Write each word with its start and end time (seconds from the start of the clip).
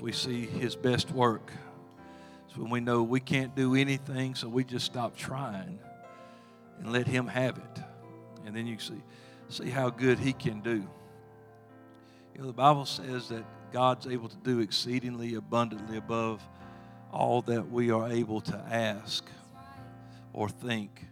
we 0.00 0.12
see 0.12 0.46
His 0.46 0.76
best 0.76 1.10
work. 1.10 1.52
It's 2.48 2.56
when 2.56 2.70
we 2.70 2.80
know 2.80 3.02
we 3.02 3.20
can't 3.20 3.54
do 3.54 3.74
anything, 3.74 4.34
so 4.34 4.48
we 4.48 4.64
just 4.64 4.86
stop 4.86 5.16
trying 5.16 5.78
and 6.78 6.92
let 6.92 7.06
Him 7.06 7.26
have 7.26 7.58
it. 7.58 7.82
And 8.46 8.56
then 8.56 8.66
you 8.66 8.78
see, 8.78 9.02
see 9.48 9.70
how 9.70 9.90
good 9.90 10.18
He 10.18 10.32
can 10.32 10.60
do. 10.60 10.86
You 12.34 12.40
know, 12.40 12.46
the 12.46 12.52
Bible 12.52 12.86
says 12.86 13.28
that 13.28 13.44
God's 13.72 14.06
able 14.06 14.28
to 14.28 14.36
do 14.36 14.60
exceedingly 14.60 15.34
abundantly 15.34 15.96
above 15.96 16.42
all 17.12 17.42
that 17.42 17.70
we 17.70 17.90
are 17.90 18.10
able 18.10 18.40
to 18.40 18.56
ask 18.56 19.24
or 20.32 20.48
think. 20.48 21.06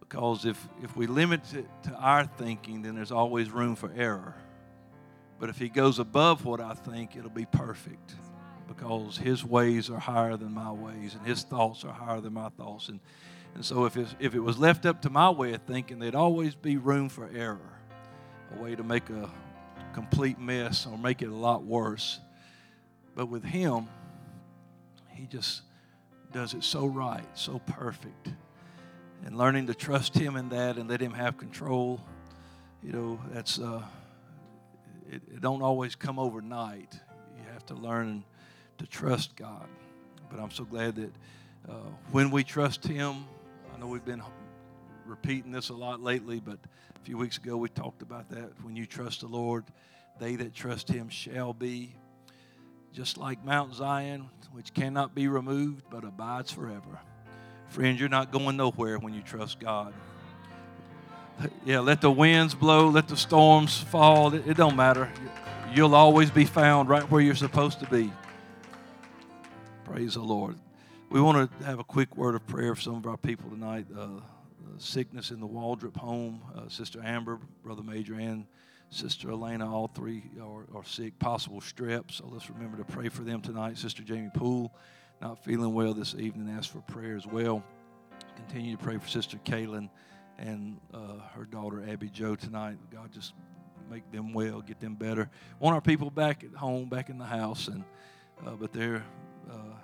Because 0.00 0.44
if, 0.44 0.68
if 0.82 0.96
we 0.96 1.06
limit 1.06 1.40
it 1.54 1.66
to 1.84 1.94
our 1.94 2.26
thinking, 2.26 2.82
then 2.82 2.94
there's 2.94 3.12
always 3.12 3.50
room 3.50 3.74
for 3.74 3.90
error. 3.96 4.36
But 5.42 5.50
if 5.50 5.58
He 5.58 5.68
goes 5.68 5.98
above 5.98 6.44
what 6.44 6.60
I 6.60 6.72
think, 6.72 7.16
it'll 7.16 7.28
be 7.28 7.46
perfect. 7.46 8.14
Because 8.68 9.18
His 9.18 9.44
ways 9.44 9.90
are 9.90 9.98
higher 9.98 10.36
than 10.36 10.52
my 10.52 10.70
ways, 10.70 11.16
and 11.16 11.26
His 11.26 11.42
thoughts 11.42 11.84
are 11.84 11.92
higher 11.92 12.20
than 12.20 12.34
my 12.34 12.48
thoughts. 12.50 12.88
And, 12.88 13.00
and 13.56 13.64
so 13.64 13.84
if, 13.84 13.96
if 13.96 14.36
it 14.36 14.38
was 14.38 14.56
left 14.56 14.86
up 14.86 15.02
to 15.02 15.10
my 15.10 15.30
way 15.30 15.52
of 15.52 15.62
thinking, 15.62 15.98
there'd 15.98 16.14
always 16.14 16.54
be 16.54 16.76
room 16.76 17.08
for 17.08 17.28
error, 17.34 17.58
a 18.56 18.62
way 18.62 18.76
to 18.76 18.84
make 18.84 19.10
a 19.10 19.28
complete 19.92 20.38
mess 20.38 20.86
or 20.86 20.96
make 20.96 21.22
it 21.22 21.28
a 21.28 21.34
lot 21.34 21.64
worse. 21.64 22.20
But 23.16 23.26
with 23.26 23.42
Him, 23.42 23.88
He 25.08 25.26
just 25.26 25.62
does 26.32 26.54
it 26.54 26.62
so 26.62 26.86
right, 26.86 27.26
so 27.34 27.58
perfect. 27.66 28.28
And 29.26 29.36
learning 29.36 29.66
to 29.66 29.74
trust 29.74 30.14
Him 30.16 30.36
in 30.36 30.50
that 30.50 30.76
and 30.76 30.88
let 30.88 31.00
Him 31.00 31.14
have 31.14 31.36
control, 31.36 32.00
you 32.80 32.92
know, 32.92 33.20
that's, 33.32 33.58
uh, 33.58 33.82
it, 35.12 35.22
it 35.34 35.40
don't 35.40 35.62
always 35.62 35.94
come 35.94 36.18
overnight. 36.18 36.98
You 37.36 37.44
have 37.52 37.66
to 37.66 37.74
learn 37.74 38.24
to 38.78 38.86
trust 38.86 39.36
God. 39.36 39.68
But 40.30 40.40
I'm 40.40 40.50
so 40.50 40.64
glad 40.64 40.96
that 40.96 41.12
uh, 41.68 41.74
when 42.10 42.30
we 42.30 42.42
trust 42.42 42.86
Him, 42.86 43.26
I 43.74 43.78
know 43.78 43.86
we've 43.86 44.04
been 44.04 44.22
repeating 45.06 45.52
this 45.52 45.68
a 45.68 45.74
lot 45.74 46.02
lately, 46.02 46.40
but 46.40 46.58
a 46.96 46.98
few 47.04 47.18
weeks 47.18 47.36
ago 47.36 47.56
we 47.58 47.68
talked 47.68 48.00
about 48.00 48.30
that. 48.30 48.52
When 48.62 48.74
you 48.74 48.86
trust 48.86 49.20
the 49.20 49.26
Lord, 49.26 49.64
they 50.18 50.36
that 50.36 50.54
trust 50.54 50.88
Him 50.88 51.10
shall 51.10 51.52
be 51.52 51.94
just 52.92 53.18
like 53.18 53.44
Mount 53.44 53.74
Zion, 53.74 54.30
which 54.52 54.72
cannot 54.72 55.14
be 55.14 55.28
removed 55.28 55.84
but 55.90 56.04
abides 56.04 56.50
forever. 56.50 57.00
Friends, 57.68 58.00
you're 58.00 58.08
not 58.08 58.32
going 58.32 58.56
nowhere 58.56 58.98
when 58.98 59.12
you 59.14 59.22
trust 59.22 59.60
God. 59.60 59.92
Yeah, 61.64 61.80
let 61.80 62.00
the 62.00 62.10
winds 62.10 62.54
blow, 62.54 62.88
let 62.88 63.08
the 63.08 63.16
storms 63.16 63.78
fall. 63.78 64.34
It, 64.34 64.46
it 64.46 64.56
don't 64.56 64.76
matter. 64.76 65.10
You'll 65.74 65.94
always 65.94 66.30
be 66.30 66.44
found 66.44 66.88
right 66.88 67.08
where 67.10 67.20
you're 67.20 67.34
supposed 67.34 67.80
to 67.80 67.86
be. 67.86 68.12
Praise 69.84 70.14
the 70.14 70.22
Lord. 70.22 70.56
We 71.10 71.20
want 71.20 71.50
to 71.58 71.64
have 71.64 71.78
a 71.78 71.84
quick 71.84 72.16
word 72.16 72.34
of 72.34 72.46
prayer 72.46 72.74
for 72.74 72.80
some 72.80 72.96
of 72.96 73.06
our 73.06 73.16
people 73.16 73.50
tonight. 73.50 73.86
Uh, 73.96 74.20
sickness 74.78 75.30
in 75.30 75.40
the 75.40 75.46
Waldrop 75.46 75.96
home, 75.96 76.42
uh, 76.56 76.68
Sister 76.68 77.00
Amber, 77.04 77.38
Brother 77.62 77.82
Major, 77.82 78.14
and 78.14 78.46
Sister 78.90 79.30
Elena, 79.30 79.70
all 79.72 79.88
three 79.88 80.22
are, 80.42 80.66
are 80.74 80.84
sick, 80.84 81.18
possible 81.18 81.60
strep. 81.60 82.10
So 82.10 82.28
let's 82.30 82.50
remember 82.50 82.76
to 82.78 82.84
pray 82.84 83.08
for 83.08 83.22
them 83.22 83.40
tonight. 83.40 83.78
Sister 83.78 84.02
Jamie 84.02 84.30
Poole, 84.34 84.74
not 85.20 85.42
feeling 85.44 85.72
well 85.72 85.94
this 85.94 86.14
evening, 86.14 86.54
ask 86.56 86.70
for 86.70 86.80
prayer 86.80 87.16
as 87.16 87.26
well. 87.26 87.62
Continue 88.36 88.76
to 88.76 88.82
pray 88.82 88.98
for 88.98 89.08
Sister 89.08 89.38
Kaylin 89.44 89.88
and 90.42 90.80
uh, 90.92 91.20
her 91.34 91.44
daughter 91.44 91.84
Abby 91.88 92.08
Joe 92.08 92.34
tonight. 92.34 92.76
God 92.92 93.12
just 93.12 93.32
make 93.90 94.10
them 94.10 94.32
well, 94.32 94.60
get 94.60 94.80
them 94.80 94.94
better. 94.94 95.30
Want 95.60 95.74
our 95.74 95.80
people 95.80 96.10
back 96.10 96.44
at 96.44 96.54
home, 96.54 96.88
back 96.88 97.08
in 97.08 97.18
the 97.18 97.24
house, 97.24 97.68
and 97.68 97.84
uh, 98.44 98.50
but 98.58 98.72
they're 98.72 99.04
uh, 99.50 99.76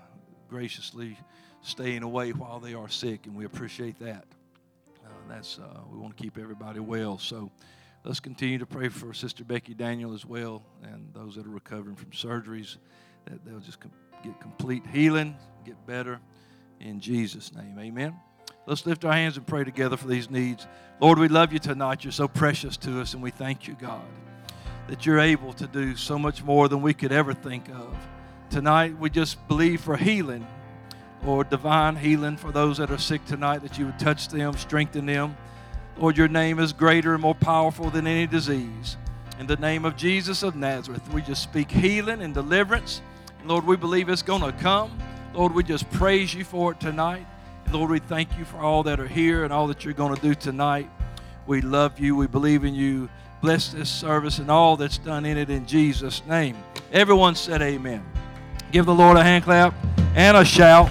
graciously 0.48 1.16
staying 1.62 2.02
away 2.02 2.32
while 2.32 2.58
they 2.58 2.74
are 2.74 2.88
sick, 2.88 3.26
and 3.26 3.36
we 3.36 3.44
appreciate 3.44 3.98
that. 4.00 4.24
Uh, 5.04 5.10
that's 5.28 5.58
uh, 5.58 5.80
we 5.90 5.98
want 5.98 6.16
to 6.16 6.22
keep 6.22 6.38
everybody 6.38 6.80
well. 6.80 7.18
So 7.18 7.50
let's 8.04 8.20
continue 8.20 8.58
to 8.58 8.66
pray 8.66 8.88
for 8.88 9.14
Sister 9.14 9.44
Becky 9.44 9.74
Daniel 9.74 10.12
as 10.12 10.26
well 10.26 10.62
and 10.82 11.08
those 11.14 11.36
that 11.36 11.46
are 11.46 11.50
recovering 11.50 11.96
from 11.96 12.10
surgeries, 12.10 12.78
that 13.26 13.44
they'll 13.44 13.60
just 13.60 13.80
com- 13.80 13.92
get 14.24 14.40
complete 14.40 14.84
healing, 14.86 15.36
get 15.64 15.86
better 15.86 16.20
in 16.80 17.00
Jesus' 17.00 17.54
name. 17.54 17.78
Amen. 17.78 18.14
Let's 18.68 18.84
lift 18.84 19.06
our 19.06 19.12
hands 19.14 19.38
and 19.38 19.46
pray 19.46 19.64
together 19.64 19.96
for 19.96 20.08
these 20.08 20.28
needs. 20.28 20.66
Lord, 21.00 21.18
we 21.18 21.28
love 21.28 21.54
you 21.54 21.58
tonight. 21.58 22.04
You're 22.04 22.12
so 22.12 22.28
precious 22.28 22.76
to 22.76 23.00
us, 23.00 23.14
and 23.14 23.22
we 23.22 23.30
thank 23.30 23.66
you, 23.66 23.74
God, 23.74 24.04
that 24.88 25.06
you're 25.06 25.20
able 25.20 25.54
to 25.54 25.66
do 25.66 25.96
so 25.96 26.18
much 26.18 26.44
more 26.44 26.68
than 26.68 26.82
we 26.82 26.92
could 26.92 27.10
ever 27.10 27.32
think 27.32 27.70
of. 27.70 27.96
Tonight, 28.50 28.98
we 28.98 29.08
just 29.08 29.48
believe 29.48 29.80
for 29.80 29.96
healing, 29.96 30.46
or 31.26 31.44
divine 31.44 31.96
healing 31.96 32.36
for 32.36 32.52
those 32.52 32.76
that 32.76 32.90
are 32.90 32.98
sick 32.98 33.24
tonight, 33.24 33.62
that 33.62 33.78
you 33.78 33.86
would 33.86 33.98
touch 33.98 34.28
them, 34.28 34.54
strengthen 34.58 35.06
them. 35.06 35.34
Lord, 35.96 36.18
your 36.18 36.28
name 36.28 36.58
is 36.58 36.74
greater 36.74 37.14
and 37.14 37.22
more 37.22 37.34
powerful 37.34 37.88
than 37.88 38.06
any 38.06 38.26
disease. 38.26 38.98
In 39.38 39.46
the 39.46 39.56
name 39.56 39.86
of 39.86 39.96
Jesus 39.96 40.42
of 40.42 40.56
Nazareth, 40.56 41.10
we 41.14 41.22
just 41.22 41.42
speak 41.42 41.70
healing 41.70 42.20
and 42.20 42.34
deliverance. 42.34 43.00
Lord, 43.46 43.64
we 43.64 43.78
believe 43.78 44.10
it's 44.10 44.20
going 44.20 44.42
to 44.42 44.52
come. 44.52 44.98
Lord, 45.32 45.54
we 45.54 45.62
just 45.62 45.90
praise 45.90 46.34
you 46.34 46.44
for 46.44 46.72
it 46.72 46.80
tonight. 46.80 47.24
Lord, 47.70 47.90
we 47.90 47.98
thank 47.98 48.38
you 48.38 48.46
for 48.46 48.58
all 48.58 48.82
that 48.84 48.98
are 48.98 49.06
here 49.06 49.44
and 49.44 49.52
all 49.52 49.66
that 49.66 49.84
you're 49.84 49.92
going 49.92 50.14
to 50.14 50.22
do 50.22 50.34
tonight. 50.34 50.88
We 51.46 51.60
love 51.60 52.00
you. 52.00 52.16
We 52.16 52.26
believe 52.26 52.64
in 52.64 52.74
you. 52.74 53.10
Bless 53.42 53.68
this 53.68 53.90
service 53.90 54.38
and 54.38 54.50
all 54.50 54.76
that's 54.76 54.96
done 54.96 55.26
in 55.26 55.36
it 55.36 55.50
in 55.50 55.66
Jesus' 55.66 56.22
name. 56.26 56.56
Everyone 56.92 57.34
said 57.34 57.60
amen. 57.60 58.04
Give 58.72 58.86
the 58.86 58.94
Lord 58.94 59.18
a 59.18 59.22
hand 59.22 59.44
clap 59.44 59.74
and 60.14 60.36
a 60.36 60.44
shout. 60.46 60.88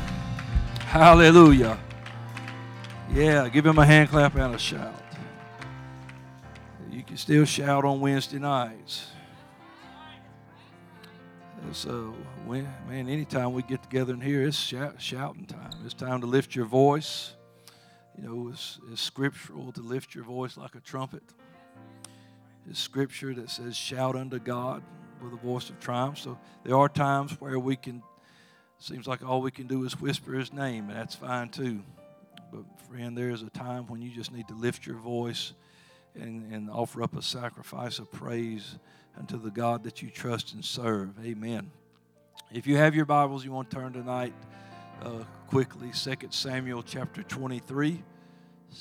Hallelujah. 0.81 1.79
Yeah, 3.11 3.49
give 3.49 3.65
him 3.65 3.79
a 3.79 3.85
hand 3.85 4.09
clap 4.09 4.35
and 4.35 4.53
a 4.53 4.59
shout. 4.59 4.93
You 6.91 7.03
can 7.03 7.17
still 7.17 7.45
shout 7.45 7.85
on 7.85 7.99
Wednesday 8.01 8.37
nights. 8.39 9.07
So, 11.71 12.13
when, 12.45 12.71
man, 12.87 13.09
anytime 13.09 13.53
we 13.53 13.63
get 13.63 13.81
together 13.81 14.13
in 14.13 14.21
here, 14.21 14.43
it's 14.43 14.57
shout, 14.57 15.01
shouting 15.01 15.45
time. 15.45 15.66
It's 15.87 15.93
time 15.93 16.19
to 16.19 16.27
lift 16.27 16.53
your 16.53 16.65
voice. 16.65 17.33
You 18.17 18.27
know, 18.27 18.49
it's, 18.49 18.77
it's 18.91 19.01
scriptural 19.01 19.71
to 19.71 19.79
lift 19.79 20.13
your 20.13 20.25
voice 20.25 20.57
like 20.57 20.75
a 20.75 20.81
trumpet. 20.81 21.23
It's 22.69 22.77
scripture 22.77 23.33
that 23.35 23.49
says, 23.49 23.77
shout 23.77 24.17
unto 24.17 24.37
God 24.37 24.83
with 25.23 25.31
a 25.31 25.37
voice 25.37 25.69
of 25.69 25.79
triumph. 25.79 26.17
So 26.17 26.37
there 26.65 26.75
are 26.75 26.89
times 26.89 27.39
where 27.39 27.57
we 27.57 27.77
can, 27.77 28.03
seems 28.79 29.07
like 29.07 29.25
all 29.25 29.41
we 29.41 29.49
can 29.49 29.65
do 29.65 29.85
is 29.85 29.97
whisper 29.97 30.33
his 30.33 30.51
name, 30.51 30.89
and 30.89 30.99
that's 30.99 31.15
fine 31.15 31.47
too. 31.47 31.81
But, 32.51 32.65
friend, 32.89 33.17
there 33.17 33.29
is 33.29 33.41
a 33.41 33.49
time 33.51 33.87
when 33.87 34.01
you 34.01 34.09
just 34.09 34.33
need 34.33 34.49
to 34.49 34.55
lift 34.55 34.85
your 34.85 34.97
voice 34.97 35.53
and, 36.15 36.51
and 36.51 36.69
offer 36.69 37.01
up 37.01 37.15
a 37.15 37.21
sacrifice 37.21 37.97
of 37.97 38.11
praise 38.11 38.75
unto 39.17 39.41
the 39.41 39.51
God 39.51 39.85
that 39.85 40.01
you 40.01 40.09
trust 40.09 40.53
and 40.53 40.65
serve. 40.65 41.11
Amen. 41.23 41.71
If 42.51 42.67
you 42.67 42.75
have 42.75 42.93
your 42.93 43.05
Bibles, 43.05 43.45
you 43.45 43.53
want 43.53 43.69
to 43.69 43.77
turn 43.77 43.93
tonight 43.93 44.33
uh, 45.01 45.23
quickly, 45.47 45.91
2 45.93 46.27
Samuel 46.29 46.83
chapter 46.83 47.23
23. 47.23 48.03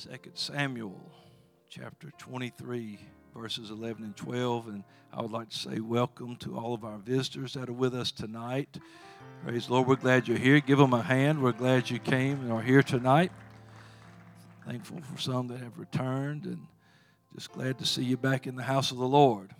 2 0.02 0.30
Samuel 0.34 0.98
chapter 1.68 2.10
23, 2.18 2.98
verses 3.34 3.70
11 3.70 4.04
and 4.04 4.16
12. 4.16 4.68
And 4.68 4.84
I 5.12 5.22
would 5.22 5.30
like 5.30 5.50
to 5.50 5.56
say 5.56 5.80
welcome 5.80 6.36
to 6.36 6.56
all 6.56 6.74
of 6.74 6.84
our 6.84 6.98
visitors 6.98 7.54
that 7.54 7.68
are 7.68 7.74
with 7.74 7.94
us 7.94 8.10
tonight. 8.10 8.78
Praise 9.44 9.66
the 9.66 9.74
Lord. 9.74 9.88
We're 9.88 9.96
glad 9.96 10.28
you're 10.28 10.38
here. 10.38 10.60
Give 10.60 10.78
them 10.78 10.92
a 10.92 11.02
hand. 11.02 11.42
We're 11.42 11.52
glad 11.52 11.90
you 11.90 11.98
came 11.98 12.40
and 12.40 12.52
are 12.52 12.62
here 12.62 12.82
tonight. 12.82 13.32
Thankful 14.66 15.00
for 15.02 15.20
some 15.20 15.48
that 15.48 15.60
have 15.60 15.78
returned 15.78 16.44
and 16.46 16.66
just 17.34 17.52
glad 17.52 17.78
to 17.78 17.84
see 17.84 18.02
you 18.02 18.16
back 18.16 18.46
in 18.46 18.56
the 18.56 18.62
house 18.62 18.90
of 18.90 18.98
the 18.98 19.06
Lord. 19.06 19.52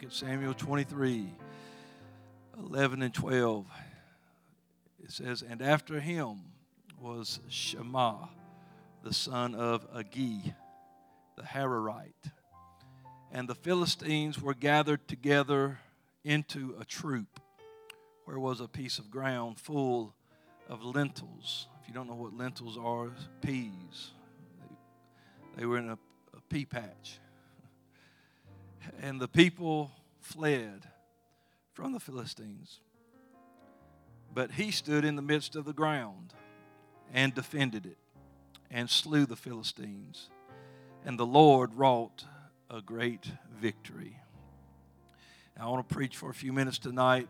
2 0.00 0.08
Samuel 0.10 0.54
23, 0.54 1.32
11 2.58 3.02
and 3.02 3.14
12. 3.14 3.66
It 5.02 5.10
says, 5.10 5.42
And 5.42 5.60
after 5.60 6.00
him 6.00 6.40
was 7.00 7.40
Shammah, 7.48 8.28
the 9.02 9.12
son 9.12 9.54
of 9.54 9.90
Agee, 9.92 10.54
the 11.36 11.42
Hararite. 11.42 12.30
And 13.32 13.48
the 13.48 13.54
Philistines 13.54 14.40
were 14.40 14.54
gathered 14.54 15.08
together 15.08 15.78
into 16.24 16.76
a 16.78 16.84
troop, 16.84 17.40
where 18.24 18.38
was 18.38 18.60
a 18.60 18.68
piece 18.68 18.98
of 18.98 19.10
ground 19.10 19.58
full 19.58 20.14
of 20.68 20.84
lentils. 20.84 21.66
If 21.82 21.88
you 21.88 21.94
don't 21.94 22.06
know 22.06 22.14
what 22.14 22.36
lentils 22.36 22.78
are, 22.78 23.10
peas. 23.40 24.12
They, 25.56 25.60
they 25.60 25.66
were 25.66 25.78
in 25.78 25.90
a, 25.90 25.98
a 26.36 26.40
pea 26.48 26.64
patch. 26.64 27.18
And 29.00 29.20
the 29.20 29.28
people 29.28 29.90
fled 30.20 30.86
from 31.72 31.92
the 31.92 32.00
Philistines. 32.00 32.80
But 34.34 34.52
he 34.52 34.70
stood 34.70 35.04
in 35.04 35.16
the 35.16 35.22
midst 35.22 35.56
of 35.56 35.64
the 35.64 35.72
ground 35.72 36.32
and 37.12 37.34
defended 37.34 37.86
it 37.86 37.98
and 38.70 38.88
slew 38.88 39.26
the 39.26 39.36
Philistines. 39.36 40.30
And 41.04 41.18
the 41.18 41.26
Lord 41.26 41.74
wrought 41.74 42.24
a 42.70 42.80
great 42.80 43.30
victory. 43.60 44.16
Now, 45.56 45.66
I 45.66 45.70
want 45.70 45.86
to 45.86 45.94
preach 45.94 46.16
for 46.16 46.30
a 46.30 46.34
few 46.34 46.52
minutes 46.52 46.78
tonight 46.78 47.28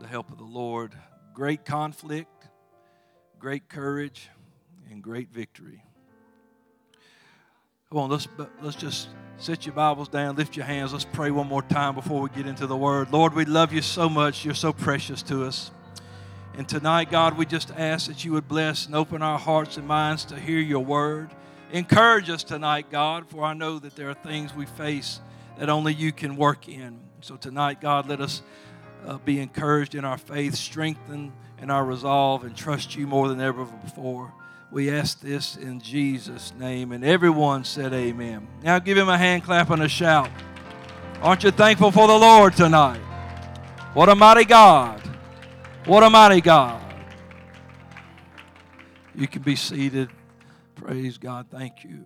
the 0.00 0.06
help 0.06 0.30
of 0.32 0.38
the 0.38 0.44
Lord. 0.44 0.94
Great 1.34 1.64
conflict, 1.64 2.48
great 3.38 3.68
courage, 3.68 4.30
and 4.90 5.02
great 5.02 5.30
victory. 5.30 5.84
Come 7.90 7.98
on, 7.98 8.10
let's, 8.10 8.26
let's 8.62 8.76
just 8.76 9.08
set 9.36 9.66
your 9.66 9.74
Bibles 9.74 10.08
down, 10.08 10.36
lift 10.36 10.56
your 10.56 10.64
hands. 10.64 10.92
Let's 10.92 11.04
pray 11.04 11.30
one 11.30 11.46
more 11.46 11.60
time 11.60 11.94
before 11.94 12.22
we 12.22 12.30
get 12.30 12.46
into 12.46 12.66
the 12.66 12.76
Word. 12.76 13.12
Lord, 13.12 13.34
we 13.34 13.44
love 13.44 13.70
you 13.70 13.82
so 13.82 14.08
much. 14.08 14.46
You're 14.46 14.54
so 14.54 14.72
precious 14.72 15.22
to 15.24 15.44
us. 15.44 15.70
And 16.54 16.68
tonight, 16.68 17.10
God, 17.10 17.38
we 17.38 17.46
just 17.46 17.70
ask 17.70 18.08
that 18.08 18.24
you 18.24 18.32
would 18.32 18.46
bless 18.46 18.84
and 18.86 18.94
open 18.94 19.22
our 19.22 19.38
hearts 19.38 19.78
and 19.78 19.86
minds 19.86 20.26
to 20.26 20.38
hear 20.38 20.58
your 20.58 20.84
Word. 20.84 21.30
Encourage 21.72 22.28
us 22.28 22.44
tonight, 22.44 22.90
God, 22.90 23.26
for 23.26 23.42
I 23.42 23.54
know 23.54 23.78
that 23.78 23.96
there 23.96 24.10
are 24.10 24.14
things 24.14 24.54
we 24.54 24.66
face 24.66 25.20
that 25.58 25.70
only 25.70 25.94
you 25.94 26.12
can 26.12 26.36
work 26.36 26.68
in. 26.68 27.00
So 27.22 27.36
tonight, 27.36 27.80
God, 27.80 28.06
let 28.06 28.20
us 28.20 28.42
uh, 29.06 29.16
be 29.18 29.40
encouraged 29.40 29.94
in 29.94 30.04
our 30.04 30.18
faith, 30.18 30.54
strengthened 30.54 31.32
in 31.60 31.70
our 31.70 31.84
resolve, 31.84 32.44
and 32.44 32.54
trust 32.54 32.96
you 32.96 33.06
more 33.06 33.28
than 33.28 33.40
ever 33.40 33.64
before. 33.64 34.32
We 34.70 34.90
ask 34.90 35.20
this 35.20 35.56
in 35.56 35.80
Jesus' 35.80 36.52
name. 36.58 36.92
And 36.92 37.04
everyone 37.04 37.64
said, 37.64 37.92
Amen. 37.92 38.46
Now 38.62 38.78
give 38.78 38.98
him 38.98 39.08
a 39.08 39.18
hand 39.18 39.44
clap 39.44 39.70
and 39.70 39.82
a 39.82 39.88
shout. 39.88 40.30
Aren't 41.22 41.44
you 41.44 41.50
thankful 41.50 41.90
for 41.90 42.06
the 42.06 42.18
Lord 42.18 42.54
tonight? 42.56 43.00
What 43.94 44.08
a 44.08 44.14
mighty 44.14 44.44
God. 44.44 45.01
What 45.84 46.04
a 46.04 46.10
mighty 46.10 46.40
God. 46.40 46.80
You 49.16 49.26
can 49.26 49.42
be 49.42 49.56
seated. 49.56 50.10
Praise 50.76 51.18
God. 51.18 51.48
Thank 51.50 51.82
you. 51.82 52.04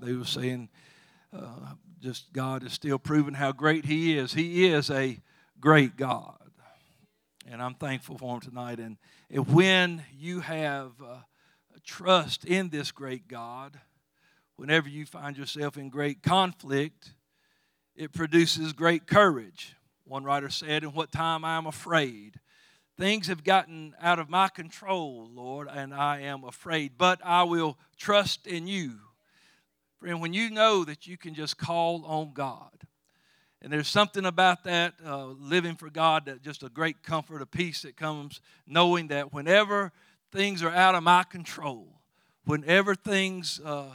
They 0.00 0.12
were 0.12 0.24
saying, 0.24 0.68
uh, 1.36 1.72
just 2.00 2.32
God 2.32 2.62
is 2.62 2.72
still 2.72 3.00
proving 3.00 3.34
how 3.34 3.50
great 3.50 3.84
He 3.84 4.16
is. 4.16 4.32
He 4.32 4.68
is 4.68 4.90
a 4.90 5.18
great 5.58 5.96
God. 5.96 6.38
And 7.50 7.60
I'm 7.60 7.74
thankful 7.74 8.16
for 8.16 8.34
Him 8.34 8.40
tonight. 8.42 8.78
And, 8.78 8.96
when 9.48 10.04
you 10.16 10.38
have 10.38 10.92
uh, 11.04 11.16
trust 11.82 12.44
in 12.44 12.68
this 12.68 12.92
great 12.92 13.26
God, 13.26 13.76
whenever 14.54 14.88
you 14.88 15.04
find 15.04 15.36
yourself 15.36 15.76
in 15.76 15.88
great 15.88 16.22
conflict, 16.22 17.14
it 17.96 18.12
produces 18.12 18.72
great 18.72 19.08
courage. 19.08 19.74
One 20.04 20.22
writer 20.22 20.48
said, 20.48 20.84
In 20.84 20.90
what 20.90 21.10
time 21.10 21.44
I 21.44 21.56
am 21.56 21.66
afraid. 21.66 22.38
Things 22.98 23.26
have 23.26 23.44
gotten 23.44 23.94
out 24.00 24.18
of 24.18 24.30
my 24.30 24.48
control, 24.48 25.28
Lord, 25.30 25.68
and 25.70 25.92
I 25.92 26.20
am 26.20 26.44
afraid, 26.44 26.92
but 26.96 27.20
I 27.22 27.42
will 27.42 27.76
trust 27.98 28.46
in 28.46 28.66
you. 28.66 28.94
Friend, 30.00 30.18
when 30.18 30.32
you 30.32 30.48
know 30.48 30.82
that 30.82 31.06
you 31.06 31.18
can 31.18 31.34
just 31.34 31.58
call 31.58 32.06
on 32.06 32.32
God, 32.32 32.72
and 33.60 33.70
there's 33.70 33.88
something 33.88 34.24
about 34.24 34.64
that, 34.64 34.94
uh, 35.04 35.26
living 35.26 35.74
for 35.74 35.90
God, 35.90 36.24
that 36.24 36.40
just 36.40 36.62
a 36.62 36.70
great 36.70 37.02
comfort, 37.02 37.42
a 37.42 37.46
peace 37.46 37.82
that 37.82 37.98
comes 37.98 38.40
knowing 38.66 39.08
that 39.08 39.30
whenever 39.30 39.92
things 40.32 40.62
are 40.62 40.70
out 40.70 40.94
of 40.94 41.02
my 41.02 41.22
control, 41.22 42.00
whenever 42.46 42.94
things 42.94 43.60
uh, 43.62 43.90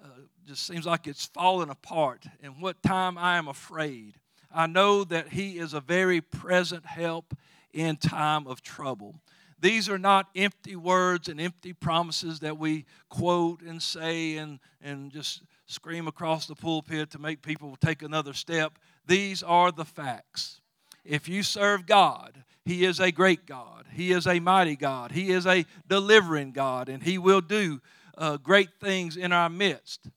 uh, 0.00 0.08
just 0.46 0.64
seems 0.64 0.86
like 0.86 1.08
it's 1.08 1.26
falling 1.26 1.70
apart, 1.70 2.24
and 2.40 2.62
what 2.62 2.80
time 2.84 3.18
I 3.18 3.36
am 3.36 3.48
afraid, 3.48 4.14
I 4.54 4.68
know 4.68 5.02
that 5.02 5.30
He 5.30 5.58
is 5.58 5.74
a 5.74 5.80
very 5.80 6.20
present 6.20 6.86
help 6.86 7.34
in 7.74 7.96
time 7.96 8.46
of 8.46 8.62
trouble. 8.62 9.20
These 9.60 9.88
are 9.88 9.98
not 9.98 10.28
empty 10.36 10.76
words 10.76 11.28
and 11.28 11.40
empty 11.40 11.72
promises 11.72 12.40
that 12.40 12.58
we 12.58 12.86
quote 13.08 13.62
and 13.62 13.82
say 13.82 14.36
and, 14.36 14.60
and 14.80 15.10
just 15.10 15.42
scream 15.66 16.06
across 16.06 16.46
the 16.46 16.54
pulpit 16.54 17.10
to 17.10 17.18
make 17.18 17.42
people 17.42 17.76
take 17.80 18.02
another 18.02 18.32
step. 18.32 18.78
These 19.06 19.42
are 19.42 19.72
the 19.72 19.84
facts. 19.84 20.60
If 21.04 21.28
you 21.28 21.42
serve 21.42 21.86
God, 21.86 22.44
He 22.64 22.84
is 22.84 23.00
a 23.00 23.10
great 23.10 23.46
God. 23.46 23.86
He 23.92 24.12
is 24.12 24.26
a 24.26 24.38
mighty 24.38 24.76
God. 24.76 25.12
He 25.12 25.30
is 25.30 25.46
a 25.46 25.66
delivering 25.88 26.52
God, 26.52 26.88
and 26.88 27.02
He 27.02 27.18
will 27.18 27.40
do 27.40 27.80
uh, 28.16 28.36
great 28.36 28.70
things 28.80 29.16
in 29.16 29.32
our 29.32 29.50
midst. 29.50 30.08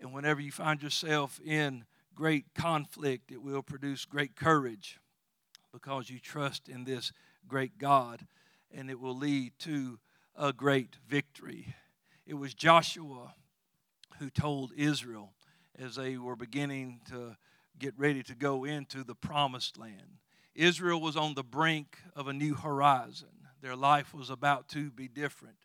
And 0.00 0.12
whenever 0.12 0.40
you 0.40 0.52
find 0.52 0.82
yourself 0.82 1.40
in 1.44 1.84
great 2.14 2.54
conflict, 2.54 3.32
it 3.32 3.42
will 3.42 3.62
produce 3.62 4.04
great 4.04 4.36
courage 4.36 4.98
because 5.72 6.10
you 6.10 6.18
trust 6.18 6.68
in 6.68 6.84
this 6.84 7.12
great 7.46 7.78
God, 7.78 8.26
and 8.70 8.90
it 8.90 9.00
will 9.00 9.16
lead 9.16 9.52
to 9.60 9.98
a 10.36 10.52
great 10.52 10.96
victory. 11.06 11.74
It 12.26 12.34
was 12.34 12.54
Joshua 12.54 13.34
who 14.18 14.30
told 14.30 14.72
Israel 14.76 15.32
as 15.78 15.94
they 15.96 16.16
were 16.16 16.36
beginning 16.36 17.00
to 17.10 17.36
get 17.78 17.94
ready 17.96 18.22
to 18.24 18.34
go 18.34 18.64
into 18.64 19.04
the 19.04 19.14
promised 19.14 19.78
land. 19.78 20.18
Israel 20.54 21.00
was 21.00 21.16
on 21.16 21.34
the 21.34 21.44
brink 21.44 21.98
of 22.16 22.26
a 22.26 22.32
new 22.32 22.54
horizon. 22.54 23.28
Their 23.60 23.76
life 23.76 24.12
was 24.12 24.30
about 24.30 24.68
to 24.70 24.90
be 24.90 25.08
different. 25.08 25.56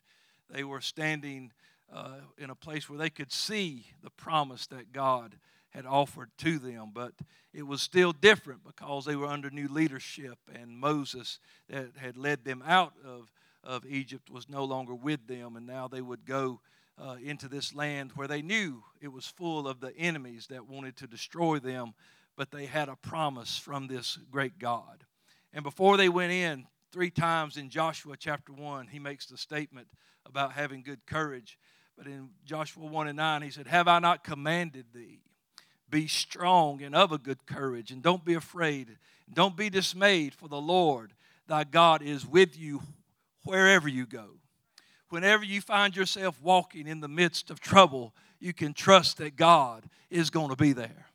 They 0.48 0.64
were 0.64 0.80
standing 0.80 1.52
uh, 1.92 2.18
in 2.38 2.50
a 2.50 2.54
place 2.54 2.88
where 2.88 2.98
they 2.98 3.10
could 3.10 3.32
see 3.32 3.86
the 4.02 4.10
promise 4.10 4.66
that 4.68 4.92
God 4.92 5.36
had 5.74 5.86
offered 5.86 6.30
to 6.38 6.58
them, 6.58 6.90
but 6.92 7.12
it 7.52 7.66
was 7.66 7.82
still 7.82 8.12
different 8.12 8.64
because 8.64 9.04
they 9.04 9.16
were 9.16 9.26
under 9.26 9.50
new 9.50 9.68
leadership, 9.68 10.38
and 10.54 10.78
Moses, 10.78 11.40
that 11.68 11.96
had 11.96 12.16
led 12.16 12.44
them 12.44 12.62
out 12.64 12.92
of, 13.04 13.32
of 13.64 13.84
Egypt, 13.84 14.30
was 14.30 14.48
no 14.48 14.64
longer 14.64 14.94
with 14.94 15.26
them, 15.26 15.56
and 15.56 15.66
now 15.66 15.88
they 15.88 16.00
would 16.00 16.24
go 16.24 16.60
uh, 16.96 17.16
into 17.22 17.48
this 17.48 17.74
land 17.74 18.12
where 18.14 18.28
they 18.28 18.42
knew 18.42 18.84
it 19.00 19.12
was 19.12 19.26
full 19.26 19.66
of 19.66 19.80
the 19.80 19.96
enemies 19.96 20.46
that 20.48 20.68
wanted 20.68 20.96
to 20.96 21.06
destroy 21.06 21.58
them, 21.58 21.94
but 22.36 22.50
they 22.50 22.66
had 22.66 22.88
a 22.88 22.96
promise 22.96 23.58
from 23.58 23.88
this 23.88 24.18
great 24.30 24.58
God. 24.58 25.04
And 25.52 25.64
before 25.64 25.96
they 25.96 26.08
went 26.08 26.32
in, 26.32 26.66
three 26.92 27.10
times 27.10 27.56
in 27.56 27.68
Joshua 27.68 28.16
chapter 28.16 28.52
1, 28.52 28.88
he 28.88 29.00
makes 29.00 29.26
the 29.26 29.36
statement 29.36 29.88
about 30.26 30.52
having 30.52 30.82
good 30.82 31.04
courage. 31.06 31.58
But 31.96 32.06
in 32.06 32.30
Joshua 32.44 32.86
1 32.86 33.08
and 33.08 33.16
9, 33.16 33.42
he 33.42 33.50
said, 33.50 33.66
Have 33.66 33.88
I 33.88 33.98
not 33.98 34.24
commanded 34.24 34.86
thee? 34.94 35.13
Be 35.94 36.08
strong 36.08 36.82
and 36.82 36.94
of 36.94 37.12
a 37.12 37.18
good 37.18 37.46
courage, 37.46 37.90
and 37.90 38.02
don't 38.02 38.24
be 38.24 38.34
afraid. 38.34 38.88
Don't 39.32 39.56
be 39.56 39.70
dismayed, 39.70 40.34
for 40.34 40.48
the 40.48 40.60
Lord 40.60 41.12
thy 41.46 41.64
God 41.64 42.02
is 42.02 42.26
with 42.26 42.58
you 42.58 42.82
wherever 43.44 43.88
you 43.88 44.06
go 44.06 44.30
whenever 45.14 45.44
you 45.44 45.60
find 45.60 45.94
yourself 45.94 46.36
walking 46.42 46.88
in 46.88 46.98
the 46.98 47.06
midst 47.06 47.48
of 47.48 47.60
trouble, 47.60 48.12
you 48.40 48.52
can 48.52 48.74
trust 48.74 49.18
that 49.18 49.36
God 49.36 49.84
is 50.10 50.28
going 50.28 50.48
to 50.48 50.56
be 50.56 50.72
there. 50.72 51.06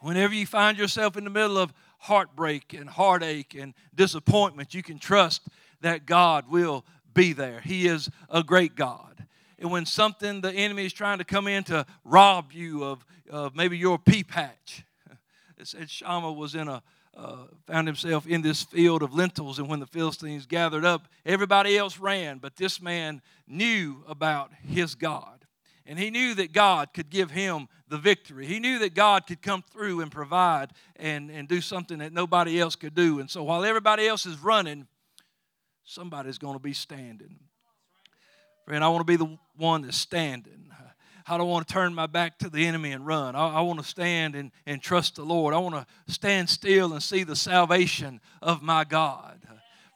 Whenever 0.00 0.32
you 0.32 0.46
find 0.46 0.78
yourself 0.78 1.18
in 1.18 1.24
the 1.24 1.30
middle 1.30 1.58
of 1.58 1.74
heartbreak 1.98 2.72
and 2.72 2.88
heartache 2.88 3.54
and 3.54 3.74
disappointment, 3.94 4.72
you 4.72 4.82
can 4.82 4.98
trust 4.98 5.42
that 5.82 6.06
God 6.06 6.50
will 6.50 6.86
be 7.12 7.34
there. 7.34 7.60
He 7.60 7.86
is 7.86 8.08
a 8.30 8.42
great 8.42 8.74
God. 8.74 9.26
And 9.58 9.70
when 9.70 9.86
something, 9.86 10.40
the 10.40 10.52
enemy 10.52 10.84
is 10.84 10.92
trying 10.92 11.18
to 11.18 11.24
come 11.24 11.48
in 11.48 11.64
to 11.64 11.86
rob 12.04 12.52
you 12.52 12.84
of, 12.84 13.04
of 13.30 13.56
maybe 13.56 13.78
your 13.78 13.98
pea 13.98 14.22
patch, 14.22 14.84
it 15.58 15.66
said 15.66 15.90
Shammah 15.90 16.32
was 16.32 16.54
in 16.54 16.68
a, 16.68 16.82
uh, 17.16 17.44
found 17.66 17.86
himself 17.86 18.26
in 18.26 18.42
this 18.42 18.64
field 18.64 19.02
of 19.02 19.14
lentils. 19.14 19.58
And 19.58 19.68
when 19.68 19.80
the 19.80 19.86
Philistines 19.86 20.44
gathered 20.44 20.84
up, 20.84 21.08
everybody 21.24 21.78
else 21.78 21.98
ran, 21.98 22.38
but 22.38 22.56
this 22.56 22.80
man 22.80 23.22
knew 23.46 24.04
about 24.06 24.50
his 24.66 24.94
God. 24.94 25.46
And 25.86 25.98
he 25.98 26.10
knew 26.10 26.34
that 26.34 26.52
God 26.52 26.92
could 26.92 27.10
give 27.10 27.30
him 27.30 27.68
the 27.88 27.96
victory. 27.96 28.46
He 28.46 28.58
knew 28.58 28.80
that 28.80 28.94
God 28.94 29.26
could 29.26 29.40
come 29.40 29.62
through 29.72 30.00
and 30.00 30.10
provide 30.10 30.72
and, 30.96 31.30
and 31.30 31.46
do 31.46 31.60
something 31.60 31.98
that 31.98 32.12
nobody 32.12 32.60
else 32.60 32.74
could 32.74 32.94
do. 32.94 33.20
And 33.20 33.30
so 33.30 33.44
while 33.44 33.64
everybody 33.64 34.08
else 34.08 34.26
is 34.26 34.38
running, 34.40 34.86
somebody's 35.84 36.38
going 36.38 36.54
to 36.54 36.62
be 36.62 36.72
standing. 36.72 37.38
Friend, 38.64 38.82
I 38.82 38.88
want 38.88 39.00
to 39.00 39.04
be 39.04 39.16
the 39.16 39.38
one 39.56 39.82
that's 39.82 39.96
standing. 39.96 40.66
I 41.28 41.38
don't 41.38 41.48
want 41.48 41.66
to 41.66 41.72
turn 41.72 41.92
my 41.92 42.06
back 42.06 42.38
to 42.38 42.48
the 42.48 42.64
enemy 42.66 42.92
and 42.92 43.04
run. 43.04 43.34
I, 43.34 43.56
I 43.56 43.60
want 43.62 43.80
to 43.80 43.84
stand 43.84 44.36
and, 44.36 44.52
and 44.64 44.80
trust 44.80 45.16
the 45.16 45.24
Lord. 45.24 45.54
I 45.54 45.58
want 45.58 45.74
to 45.74 46.12
stand 46.12 46.48
still 46.48 46.92
and 46.92 47.02
see 47.02 47.24
the 47.24 47.34
salvation 47.34 48.20
of 48.40 48.62
my 48.62 48.84
God. 48.84 49.40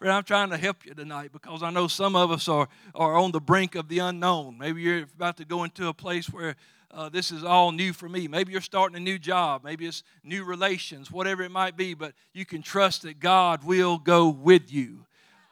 Friend, 0.01 0.13
I'm 0.13 0.25
trying 0.25 0.51
to 0.51 0.57
help 0.57 0.85
you 0.87 0.95
tonight 0.95 1.31
because 1.31 1.63
I 1.63 1.71
know 1.71 1.87
some 1.87 2.17
of 2.17 2.33
us 2.33 2.49
are, 2.49 2.69
are 2.95 3.17
on 3.17 3.31
the 3.31 3.41
brink 3.41 3.75
of 3.77 3.87
the 3.87 4.01
unknown. 4.01 4.59
Maybe 4.59 4.83
you're 4.83 5.03
about 5.03 5.37
to 5.37 5.45
go 5.45 5.63
into 5.63 5.87
a 5.89 5.95
place 5.95 6.29
where 6.31 6.57
uh, 6.91 7.11
this 7.11 7.31
is 7.31 7.45
all 7.45 7.71
new 7.71 7.93
for 7.93 8.09
me. 8.09 8.27
Maybe 8.27 8.51
you're 8.51 8.61
starting 8.61 8.97
a 8.97 9.01
new 9.01 9.19
job. 9.19 9.63
Maybe 9.63 9.87
it's 9.87 10.03
new 10.25 10.43
relations, 10.43 11.13
whatever 11.13 11.43
it 11.43 11.53
might 11.53 11.77
be, 11.77 11.95
but 11.95 12.15
you 12.33 12.45
can 12.45 12.63
trust 12.63 13.03
that 13.03 13.21
God 13.21 13.63
will 13.63 13.99
go 13.99 14.31
with 14.31 14.73
you. 14.73 15.05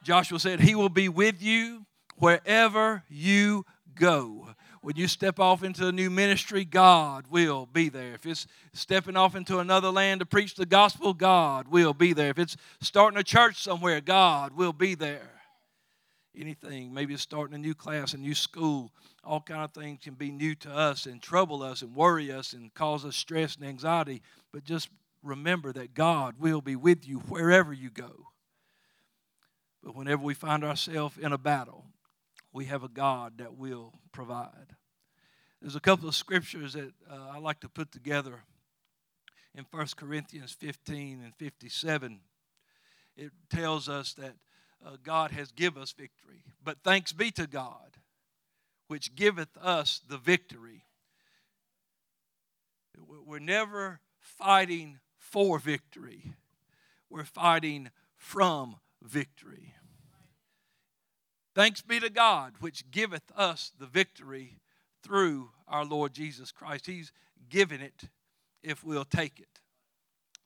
Joshua 0.03 0.41
said, 0.41 0.61
He 0.61 0.75
will 0.75 0.89
be 0.89 1.09
with 1.09 1.41
you 1.41 1.85
wherever 2.17 3.05
you 3.09 3.65
go 3.99 4.49
when 4.81 4.97
you 4.97 5.09
step 5.09 5.41
off 5.41 5.63
into 5.63 5.89
a 5.89 5.93
new 5.93 6.11
ministry, 6.11 6.65
God 6.65 7.27
will 7.31 7.67
be 7.67 7.89
there. 7.89 8.15
If 8.15 8.27
it's 8.27 8.47
stepping 8.73 9.17
off 9.17 9.35
into 9.35 9.59
another 9.59 9.91
land 9.91 10.21
to 10.21 10.27
preach 10.27 10.55
the 10.55 10.67
gospel, 10.67 11.13
God 11.15 11.69
will 11.69 11.95
be 11.95 12.13
there. 12.13 12.31
If 12.31 12.39
it's 12.39 12.57
starting 12.81 13.19
a 13.19 13.25
church 13.25 13.63
somewhere, 13.63 14.01
God 14.01 14.57
will 14.57 14.73
be 14.73 14.95
there. 14.95 15.33
Anything, 16.37 16.95
maybe 16.95 17.15
it's 17.15 17.23
starting 17.23 17.55
a 17.55 17.59
new 17.59 17.75
class, 17.75 18.15
a 18.15 18.19
new 18.19 18.35
school, 18.35 18.93
all 19.25 19.41
kind 19.41 19.65
of 19.65 19.73
things 19.73 19.99
can 20.03 20.15
be 20.15 20.31
new 20.31 20.55
to 20.55 20.71
us 20.71 21.07
and 21.07 21.21
trouble 21.21 21.63
us 21.63 21.83
and 21.83 21.95
worry 21.95 22.31
us 22.31 22.53
and 22.53 22.73
cause 22.75 23.05
us 23.05 23.17
stress 23.17 23.57
and 23.57 23.67
anxiety. 23.67 24.23
But 24.53 24.63
just 24.63 24.89
remember 25.25 25.73
that 25.73 25.95
God 25.95 26.37
will 26.39 26.61
be 26.61 26.77
with 26.77 27.07
you 27.07 27.19
wherever 27.29 27.73
you 27.73 27.91
go. 27.91 28.29
But 29.83 29.97
whenever 29.97 30.23
we 30.23 30.35
find 30.35 30.65
ourselves 30.65 31.19
in 31.19 31.33
a 31.33 31.39
battle, 31.39 31.85
we 32.53 32.67
have 32.67 32.83
a 32.83 32.89
God 32.89 33.39
that 33.39 33.57
will 33.57 33.93
provide. 34.13 34.77
There's 35.61 35.77
a 35.77 35.81
couple 35.81 36.09
of 36.09 36.15
scriptures 36.15 36.75
that 36.75 36.93
uh, 37.11 37.33
I 37.33 37.39
like 37.39 37.61
to 37.61 37.69
put 37.69 37.91
together 37.91 38.45
in 39.55 39.67
1 39.71 39.87
Corinthians 39.97 40.53
15 40.53 41.21
and 41.23 41.35
57. 41.35 42.21
It 43.17 43.33
tells 43.51 43.89
us 43.89 44.15
that 44.15 44.35
uh, 44.85 44.97
God 45.03 45.33
has 45.33 45.51
given 45.51 45.83
us 45.83 45.93
victory. 45.93 46.45
But 46.63 46.79
thanks 46.85 47.13
be 47.13 47.31
to 47.33 47.47
God, 47.47 47.97
which 48.87 49.17
giveth 49.17 49.57
us 49.57 50.01
the 50.09 50.19
victory. 50.19 50.85
We're 53.27 53.39
never 53.41 54.01
fighting 54.21 55.01
for 55.19 55.59
victory, 55.59 56.33
we're 57.11 57.25
fighting 57.25 57.91
from 58.17 58.77
victory. 59.03 59.75
Thanks 61.59 61.83
be 61.83 61.99
to 61.99 62.09
God, 62.09 62.53
which 62.61 62.89
giveth 62.93 63.33
us 63.35 63.73
the 63.81 63.87
victory 63.87 64.61
through 65.03 65.51
our 65.67 65.85
Lord 65.85 66.13
Jesus 66.13 66.53
Christ. 66.53 66.87
He's 66.87 67.11
given 67.51 67.81
it 67.81 68.05
if 68.63 68.85
we'll 68.85 69.05
take 69.05 69.41
it. 69.41 69.59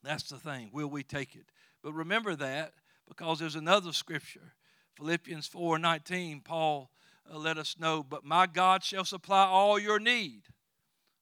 That's 0.02 0.30
the 0.30 0.38
thing. 0.38 0.70
Will 0.72 0.88
we 0.88 1.02
take 1.02 1.34
it? 1.34 1.44
But 1.82 1.92
remember 1.92 2.34
that 2.36 2.72
because 3.06 3.38
there's 3.38 3.56
another 3.56 3.92
scripture. 3.92 4.54
Philippians 4.96 5.46
4 5.48 5.78
19, 5.78 6.40
Paul 6.40 6.90
uh, 7.30 7.36
let 7.36 7.58
us 7.58 7.76
know, 7.78 8.02
But 8.02 8.24
my 8.24 8.46
God 8.46 8.82
shall 8.82 9.04
supply 9.04 9.44
all 9.44 9.78
your 9.78 9.98
need 9.98 10.44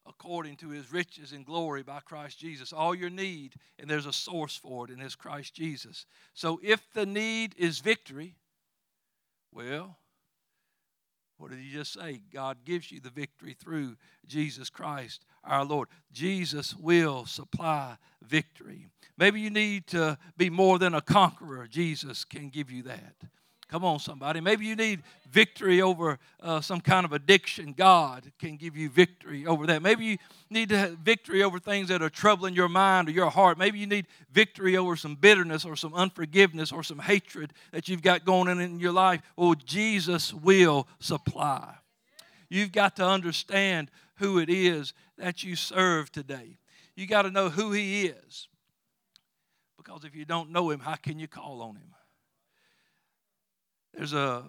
according 0.07 0.59
to 0.59 0.69
his 0.69 0.93
riches 0.93 1.33
and 1.33 1.45
glory 1.45 1.83
by 1.83 1.99
Christ 1.99 2.39
Jesus. 2.39 2.73
All 2.73 2.95
your 2.95 3.11
need, 3.11 3.55
and 3.77 3.91
there's 3.91 4.07
a 4.07 4.13
source 4.13 4.55
for 4.55 4.85
it, 4.85 4.93
and 4.93 5.03
it's 5.03 5.17
Christ 5.17 5.53
Jesus. 5.53 6.07
So 6.33 6.61
if 6.63 6.81
the 6.95 7.07
need 7.07 7.57
is 7.59 7.81
victory, 7.81 8.37
well, 9.53 9.99
what 11.41 11.51
did 11.51 11.61
he 11.61 11.71
just 11.71 11.95
say? 11.95 12.21
God 12.33 12.59
gives 12.67 12.93
you 12.93 13.01
the 13.01 13.09
victory 13.09 13.57
through 13.59 13.97
Jesus 14.27 14.69
Christ 14.69 15.25
our 15.43 15.65
Lord. 15.65 15.89
Jesus 16.13 16.77
will 16.77 17.25
supply 17.25 17.97
victory. 18.23 18.89
Maybe 19.17 19.41
you 19.41 19.49
need 19.49 19.87
to 19.89 20.19
be 20.37 20.51
more 20.51 20.79
than 20.79 20.95
a 20.95 21.01
conqueror. 21.01 21.67
Jesus 21.67 22.25
can 22.25 22.51
give 22.51 22.71
you 22.71 22.83
that. 22.83 23.15
Come 23.71 23.85
on, 23.85 24.01
somebody. 24.01 24.41
Maybe 24.41 24.67
you 24.67 24.75
need 24.75 25.05
victory 25.31 25.81
over 25.81 26.19
uh, 26.41 26.61
some 26.61 26.81
kind 26.81 27.07
of 27.07 27.13
addiction. 27.13 27.73
God 27.73 28.33
can 28.41 28.57
give 28.57 28.77
you 28.77 28.91
victory 28.91 29.47
over 29.47 29.65
that. 29.69 29.81
Maybe 29.81 30.07
you 30.07 30.19
need 30.51 30.73
victory 30.73 31.45
over 31.45 31.61
things 31.61 31.87
that 31.87 32.03
are 32.03 32.11
troubling 32.11 32.55
your 32.55 32.69
mind 32.69 33.07
or 33.07 33.13
your 33.13 33.31
heart. 33.31 33.59
Maybe 33.59 33.79
you 33.79 33.87
need 33.87 34.09
victory 34.33 34.77
over 34.77 34.97
some 34.97 35.15
bitterness 35.15 35.65
or 35.65 35.77
some 35.77 35.95
unforgiveness 35.95 36.73
or 36.73 36.83
some 36.83 36.99
hatred 36.99 37.53
that 37.71 37.89
you've 37.89 38.03
got 38.03 38.25
going 38.25 38.49
on 38.49 38.61
in 38.61 38.81
your 38.81 38.91
life. 38.91 39.23
Well, 39.37 39.55
Jesus 39.55 40.35
will 40.35 40.89
supply. 40.99 41.77
You've 42.49 42.73
got 42.73 42.97
to 42.97 43.07
understand 43.07 43.93
who 44.17 44.41
it 44.41 44.51
is 44.51 44.95
that 45.17 45.45
you 45.45 45.55
serve 45.55 46.11
today. 46.11 46.59
You 46.97 47.07
got 47.07 47.23
to 47.23 47.31
know 47.31 47.51
who 47.51 47.71
He 47.71 48.07
is. 48.07 48.49
Because 49.77 50.03
if 50.03 50.17
you 50.17 50.25
don't 50.25 50.51
know 50.51 50.71
Him, 50.71 50.81
how 50.81 50.97
can 50.97 51.21
you 51.21 51.29
call 51.29 51.63
on 51.63 51.77
Him? 51.77 51.95
There's 53.95 54.13
a 54.13 54.45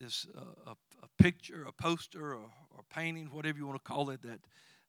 this 0.00 0.26
uh, 0.36 0.70
a, 0.70 0.70
a, 0.70 1.08
picture, 1.18 1.64
a 1.68 1.72
poster, 1.72 2.34
or, 2.34 2.50
or 2.74 2.84
painting, 2.94 3.26
whatever 3.26 3.58
you 3.58 3.66
want 3.66 3.82
to 3.84 3.88
call 3.88 4.10
it, 4.10 4.22
that 4.22 4.40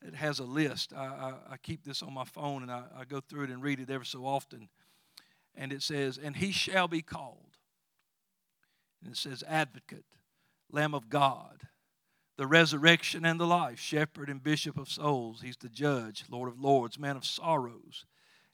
it 0.01 0.15
has 0.15 0.39
a 0.39 0.45
list. 0.45 0.93
I, 0.95 1.05
I, 1.05 1.33
I 1.53 1.57
keep 1.57 1.83
this 1.83 2.01
on 2.01 2.13
my 2.13 2.23
phone 2.23 2.63
and 2.63 2.71
I, 2.71 2.83
I 2.97 3.03
go 3.03 3.19
through 3.19 3.43
it 3.45 3.49
and 3.49 3.61
read 3.61 3.79
it 3.79 3.89
ever 3.89 4.05
so 4.05 4.25
often. 4.25 4.69
And 5.53 5.73
it 5.73 5.81
says, 5.81 6.17
"And 6.17 6.37
he 6.37 6.51
shall 6.51 6.87
be 6.87 7.01
called." 7.01 7.57
And 9.03 9.11
it 9.13 9.17
says, 9.17 9.43
"Advocate, 9.47 10.05
Lamb 10.71 10.93
of 10.93 11.09
God." 11.09 11.67
the 12.37 12.47
resurrection 12.47 13.23
and 13.23 13.39
the 13.39 13.45
life, 13.45 13.79
shepherd 13.79 14.27
and 14.27 14.41
bishop 14.41 14.75
of 14.75 14.89
souls. 14.89 15.41
He's 15.43 15.57
the 15.57 15.69
judge, 15.69 16.23
Lord 16.27 16.49
of 16.49 16.59
lords, 16.59 16.97
man 16.97 17.15
of 17.15 17.23
sorrows, 17.23 18.05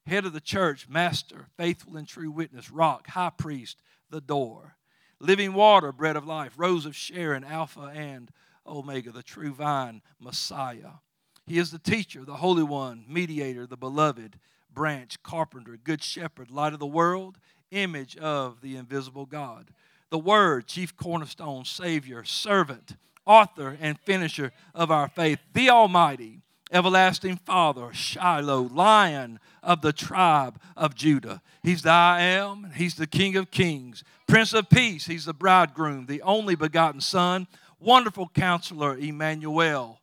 head 0.06 0.26
of 0.26 0.34
the 0.34 0.42
church, 0.42 0.90
master, 0.90 1.48
faithful 1.56 1.96
and 1.96 2.06
true 2.06 2.30
witness, 2.30 2.70
rock, 2.70 3.08
high 3.08 3.30
priest, 3.30 3.82
the 4.10 4.20
door 4.20 4.77
living 5.20 5.54
water, 5.54 5.92
bread 5.92 6.16
of 6.16 6.26
life, 6.26 6.54
rose 6.58 6.86
of 6.86 6.96
Sharon, 6.96 7.44
Alpha 7.44 7.92
and 7.94 8.32
Omega, 8.66 9.12
the 9.12 9.24
true 9.24 9.54
vine, 9.54 10.02
Messiah. 10.20 11.00
He 11.46 11.58
is 11.58 11.72
the 11.72 11.80
teacher, 11.80 12.26
the 12.26 12.36
Holy 12.36 12.64
One, 12.64 13.06
mediator, 13.08 13.66
the 13.66 13.78
beloved, 13.78 14.38
branch, 14.74 15.22
carpenter, 15.24 15.78
good 15.82 16.04
shepherd, 16.04 16.52
light 16.52 16.74
of 16.74 16.80
the 16.80 16.86
world, 16.86 17.40
image 17.72 18.18
of 18.18 18.62
the 18.62 18.76
invisible 18.76 19.26
God. 19.26 19.72
The 20.10 20.20
Word, 20.20 20.68
chief 20.68 20.96
cornerstone, 20.96 21.66
Savior, 21.66 22.24
servant, 22.24 22.98
author, 23.26 23.78
and 23.80 24.00
finisher 24.00 24.52
of 24.76 24.92
our 24.92 25.08
faith. 25.08 25.40
The 25.54 25.70
Almighty, 25.70 26.42
everlasting 26.72 27.38
Father, 27.38 27.94
Shiloh, 27.94 28.62
Lion 28.62 29.40
of 29.64 29.82
the 29.82 29.94
tribe 29.94 30.60
of 30.76 30.96
Judah. 30.96 31.42
He's 31.64 31.82
the 31.84 31.92
I 31.92 32.22
am, 32.22 32.72
He's 32.76 32.96
the 32.96 33.08
King 33.08 33.36
of 33.36 33.52
kings, 33.52 34.04
Prince 34.28 34.54
of 34.54 34.70
Peace, 34.70 35.06
He's 35.06 35.26
the 35.26 35.34
bridegroom, 35.34 36.06
the 36.06 36.22
only 36.22 36.56
begotten 36.56 37.02
Son, 37.02 37.48
wonderful 37.80 38.30
counselor, 38.34 38.98
Emmanuel, 38.98 40.02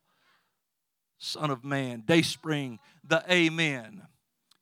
Son 1.19 1.51
of 1.51 1.65
Man, 1.65 2.03
Day 2.07 2.23
Spring, 2.23 2.79
the 3.03 3.25
Amen, 3.31 4.03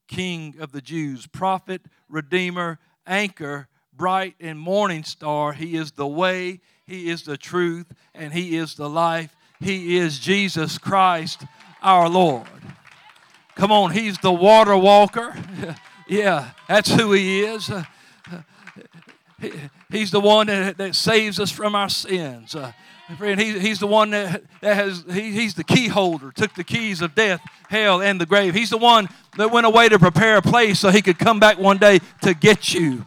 King 0.08 0.56
of 0.60 0.72
the 0.72 0.80
Jews, 0.80 1.26
Prophet, 1.26 1.82
Redeemer, 2.08 2.78
Anchor, 3.06 3.68
bright 3.92 4.34
and 4.40 4.58
morning 4.58 5.04
star. 5.04 5.52
He 5.52 5.76
is 5.76 5.92
the 5.92 6.06
way, 6.06 6.60
He 6.86 7.08
is 7.08 7.22
the 7.22 7.36
truth, 7.36 7.92
and 8.14 8.32
He 8.32 8.56
is 8.56 8.74
the 8.74 8.88
life. 8.88 9.34
He 9.60 9.96
is 9.96 10.18
Jesus 10.18 10.76
Christ 10.76 11.44
our 11.82 12.08
Lord. 12.08 12.46
Come 13.54 13.70
on, 13.70 13.92
He's 13.92 14.18
the 14.18 14.32
water 14.32 14.76
walker. 14.76 15.34
yeah, 16.08 16.50
that's 16.68 16.92
who 16.92 17.12
He 17.12 17.42
is. 17.42 17.70
he's 19.90 20.10
the 20.10 20.20
one 20.20 20.46
that, 20.46 20.78
that 20.78 20.94
saves 20.94 21.38
us 21.38 21.50
from 21.50 21.74
our 21.74 21.88
sins. 21.88 22.54
Uh, 22.54 22.72
friend, 23.16 23.40
he, 23.40 23.58
he's 23.58 23.78
the 23.78 23.86
one 23.86 24.10
that, 24.10 24.42
that 24.60 24.74
has, 24.74 25.04
he, 25.10 25.32
he's 25.32 25.54
the 25.54 25.64
key 25.64 25.88
holder, 25.88 26.32
took 26.32 26.54
the 26.54 26.64
keys 26.64 27.02
of 27.02 27.14
death, 27.14 27.40
hell, 27.68 28.00
and 28.00 28.20
the 28.20 28.26
grave. 28.26 28.54
He's 28.54 28.70
the 28.70 28.78
one 28.78 29.08
that 29.36 29.50
went 29.50 29.66
away 29.66 29.88
to 29.88 29.98
prepare 29.98 30.38
a 30.38 30.42
place 30.42 30.80
so 30.80 30.90
he 30.90 31.02
could 31.02 31.18
come 31.18 31.40
back 31.40 31.58
one 31.58 31.78
day 31.78 32.00
to 32.22 32.34
get 32.34 32.72
you. 32.72 33.04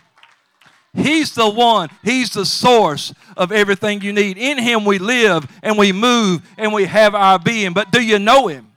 He's 0.95 1.33
the 1.33 1.49
one, 1.49 1.89
He's 2.03 2.31
the 2.31 2.45
source 2.45 3.13
of 3.35 3.51
everything 3.51 4.01
you 4.01 4.13
need. 4.13 4.37
In 4.37 4.57
Him 4.57 4.85
we 4.85 4.97
live 4.97 5.47
and 5.61 5.77
we 5.77 5.91
move 5.91 6.41
and 6.57 6.73
we 6.73 6.85
have 6.85 7.13
our 7.13 7.37
being. 7.37 7.73
But 7.73 7.91
do 7.91 8.01
you 8.01 8.17
know 8.17 8.47
Him? 8.47 8.71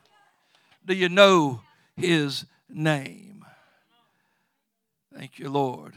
Do 0.84 0.94
you 0.94 1.08
know 1.08 1.62
His 1.96 2.44
name? 2.68 3.44
Thank 5.14 5.38
you, 5.38 5.48
Lord. 5.48 5.94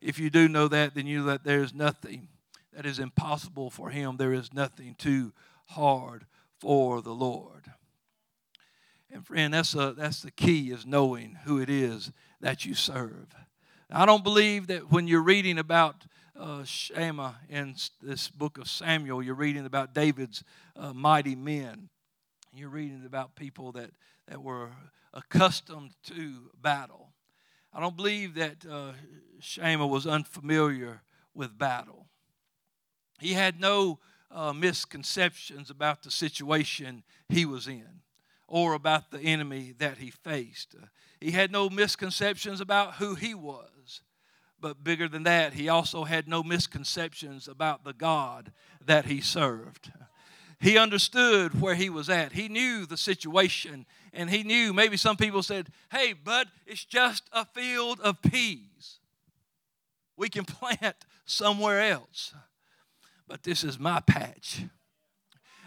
If 0.00 0.18
you 0.18 0.30
do 0.30 0.48
know 0.48 0.68
that, 0.68 0.94
then 0.94 1.06
you 1.06 1.20
know 1.20 1.26
that 1.26 1.44
there 1.44 1.62
is 1.62 1.72
nothing 1.72 2.28
that 2.72 2.86
is 2.86 2.98
impossible 2.98 3.70
for 3.70 3.90
Him. 3.90 4.16
There 4.16 4.32
is 4.32 4.52
nothing 4.52 4.94
too 4.98 5.32
hard 5.66 6.26
for 6.58 7.02
the 7.02 7.12
Lord. 7.12 7.70
And 9.10 9.26
friend, 9.26 9.52
that's, 9.52 9.74
a, 9.74 9.94
that's 9.96 10.22
the 10.22 10.30
key 10.30 10.70
is 10.70 10.86
knowing 10.86 11.38
who 11.44 11.60
it 11.60 11.68
is 11.68 12.12
that 12.40 12.64
you 12.64 12.74
serve. 12.74 13.34
I 13.94 14.06
don't 14.06 14.24
believe 14.24 14.68
that 14.68 14.90
when 14.90 15.06
you're 15.06 15.22
reading 15.22 15.58
about 15.58 16.06
uh, 16.34 16.64
Shammah 16.64 17.36
in 17.50 17.74
this 18.00 18.28
book 18.28 18.56
of 18.56 18.66
Samuel, 18.66 19.22
you're 19.22 19.34
reading 19.34 19.66
about 19.66 19.92
David's 19.92 20.42
uh, 20.76 20.94
mighty 20.94 21.34
men. 21.34 21.90
You're 22.54 22.70
reading 22.70 23.02
about 23.04 23.36
people 23.36 23.70
that, 23.72 23.90
that 24.28 24.42
were 24.42 24.70
accustomed 25.12 25.90
to 26.04 26.50
battle. 26.58 27.12
I 27.74 27.80
don't 27.80 27.94
believe 27.94 28.34
that 28.36 28.64
uh, 28.64 28.92
Shammah 29.40 29.86
was 29.86 30.06
unfamiliar 30.06 31.02
with 31.34 31.58
battle. 31.58 32.06
He 33.20 33.34
had 33.34 33.60
no 33.60 33.98
uh, 34.30 34.54
misconceptions 34.54 35.68
about 35.68 36.02
the 36.02 36.10
situation 36.10 37.02
he 37.28 37.44
was 37.44 37.68
in 37.68 38.00
or 38.48 38.72
about 38.72 39.10
the 39.10 39.20
enemy 39.20 39.74
that 39.78 39.98
he 39.98 40.10
faced. 40.10 40.76
Uh, 40.80 40.86
he 41.20 41.32
had 41.32 41.52
no 41.52 41.68
misconceptions 41.68 42.62
about 42.62 42.94
who 42.94 43.14
he 43.16 43.34
was. 43.34 43.68
But 44.62 44.84
bigger 44.84 45.08
than 45.08 45.24
that, 45.24 45.54
he 45.54 45.68
also 45.68 46.04
had 46.04 46.28
no 46.28 46.44
misconceptions 46.44 47.48
about 47.48 47.82
the 47.82 47.92
God 47.92 48.52
that 48.86 49.06
he 49.06 49.20
served. 49.20 49.92
He 50.60 50.78
understood 50.78 51.60
where 51.60 51.74
he 51.74 51.90
was 51.90 52.08
at. 52.08 52.32
He 52.32 52.48
knew 52.48 52.86
the 52.86 52.96
situation, 52.96 53.84
and 54.12 54.30
he 54.30 54.44
knew 54.44 54.72
maybe 54.72 54.96
some 54.96 55.16
people 55.16 55.42
said, 55.42 55.70
Hey, 55.90 56.12
bud, 56.12 56.46
it's 56.64 56.84
just 56.84 57.24
a 57.32 57.44
field 57.44 57.98
of 58.00 58.22
peas. 58.22 59.00
We 60.16 60.28
can 60.28 60.44
plant 60.46 61.04
somewhere 61.26 61.80
else. 61.80 62.32
But 63.26 63.42
this 63.42 63.64
is 63.64 63.80
my 63.80 63.98
patch 63.98 64.62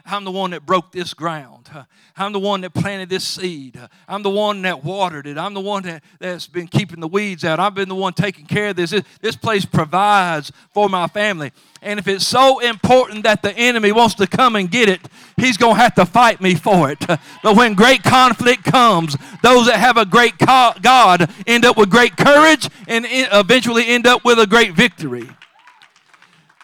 I'm 0.06 0.24
the 0.24 0.32
one 0.32 0.52
that 0.52 0.66
broke 0.66 0.92
this 0.92 1.14
ground. 1.14 1.70
I'm 2.16 2.32
the 2.32 2.40
one 2.40 2.62
that 2.62 2.74
planted 2.74 3.10
this 3.10 3.28
seed. 3.28 3.80
I'm 4.08 4.22
the 4.22 4.30
one 4.30 4.62
that 4.62 4.84
watered 4.84 5.26
it. 5.26 5.38
I'm 5.38 5.54
the 5.54 5.62
one 5.62 5.84
that, 5.84 6.04
that's 6.20 6.48
been 6.48 6.68
keeping 6.68 7.00
the 7.00 7.08
weeds 7.08 7.44
out. 7.44 7.60
I've 7.60 7.74
been 7.74 7.90
the 7.90 7.96
one 7.96 8.14
taking 8.14 8.46
care 8.46 8.70
of 8.70 8.76
this. 8.76 8.94
This 9.22 9.36
place 9.36 9.66
provides 9.66 10.52
for 10.74 10.90
my 10.90 11.08
family. 11.08 11.52
And 11.82 12.00
if 12.00 12.08
it's 12.08 12.26
so 12.26 12.60
important 12.60 13.24
that 13.24 13.42
the 13.42 13.52
enemy 13.56 13.92
wants 13.92 14.16
to 14.16 14.28
come 14.28 14.56
and 14.56 14.70
get 14.70 14.90
it, 14.90 15.02
he's 15.38 15.58
going 15.58 15.76
to 15.76 15.82
have 15.82 15.96
to 15.96 16.06
fight 16.06 16.40
me 16.40 16.56
for 16.56 16.92
it. 16.92 17.00
But 17.00 17.56
when 17.56 17.74
great 17.74 18.04
conflict 18.04 18.64
comes, 18.64 19.18
those 19.44 19.66
that 19.68 19.78
have 19.78 19.98
a 19.98 20.06
great 20.06 20.38
God 20.38 21.32
end 21.48 21.66
up 21.66 21.78
with 21.78 21.90
great 21.90 22.16
courage 22.16 22.70
and 22.88 23.06
eventually 23.10 23.88
end 23.88 24.08
up 24.08 24.24
with 24.24 24.40
a 24.40 24.48
great 24.48 24.74
victory. 24.74 25.30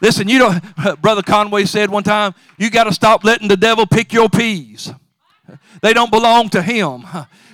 Listen, 0.02 0.28
you 0.28 0.40
don't, 0.40 0.62
Brother 1.02 1.22
Conway 1.22 1.66
said 1.66 1.90
one 1.90 2.04
time, 2.04 2.34
you 2.58 2.70
got 2.70 2.86
to 2.86 2.94
stop 2.94 3.24
letting 3.24 3.48
the 3.48 3.58
devil 3.58 3.86
pick 3.86 4.12
your 4.12 4.30
peas. 4.30 4.92
They 5.82 5.94
don't 5.94 6.12
belong 6.12 6.50
to 6.50 6.62
him. 6.62 7.06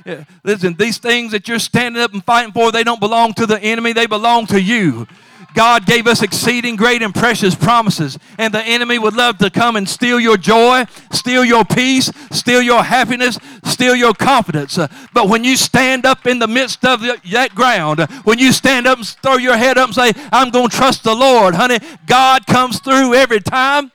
Listen, 0.43 0.73
these 0.75 0.97
things 0.97 1.33
that 1.33 1.47
you're 1.47 1.59
standing 1.59 2.01
up 2.01 2.13
and 2.13 2.23
fighting 2.23 2.53
for, 2.53 2.71
they 2.71 2.83
don't 2.83 2.99
belong 2.99 3.33
to 3.33 3.45
the 3.45 3.61
enemy, 3.61 3.93
they 3.93 4.05
belong 4.05 4.47
to 4.47 4.61
you. 4.61 5.07
God 5.53 5.85
gave 5.85 6.07
us 6.07 6.21
exceeding 6.21 6.75
great 6.75 7.01
and 7.01 7.13
precious 7.13 7.55
promises, 7.55 8.17
and 8.37 8.53
the 8.53 8.61
enemy 8.61 8.99
would 8.99 9.15
love 9.15 9.37
to 9.39 9.49
come 9.49 9.75
and 9.75 9.87
steal 9.87 10.19
your 10.19 10.37
joy, 10.37 10.85
steal 11.11 11.43
your 11.43 11.65
peace, 11.65 12.11
steal 12.31 12.61
your 12.61 12.83
happiness, 12.83 13.39
steal 13.63 13.95
your 13.95 14.13
confidence. 14.13 14.77
Uh, 14.77 14.87
but 15.13 15.29
when 15.29 15.43
you 15.43 15.57
stand 15.57 16.05
up 16.05 16.27
in 16.27 16.39
the 16.39 16.47
midst 16.47 16.85
of 16.85 17.01
that 17.01 17.55
ground, 17.55 18.01
when 18.23 18.39
you 18.39 18.51
stand 18.51 18.87
up 18.87 18.99
and 18.99 19.07
throw 19.07 19.37
your 19.37 19.57
head 19.57 19.77
up 19.77 19.87
and 19.87 19.95
say, 19.95 20.11
I'm 20.31 20.51
going 20.51 20.69
to 20.69 20.75
trust 20.75 21.03
the 21.03 21.15
Lord, 21.15 21.55
honey, 21.55 21.79
God 22.05 22.45
comes 22.45 22.79
through 22.79 23.15
every 23.15 23.39
time. 23.39 23.91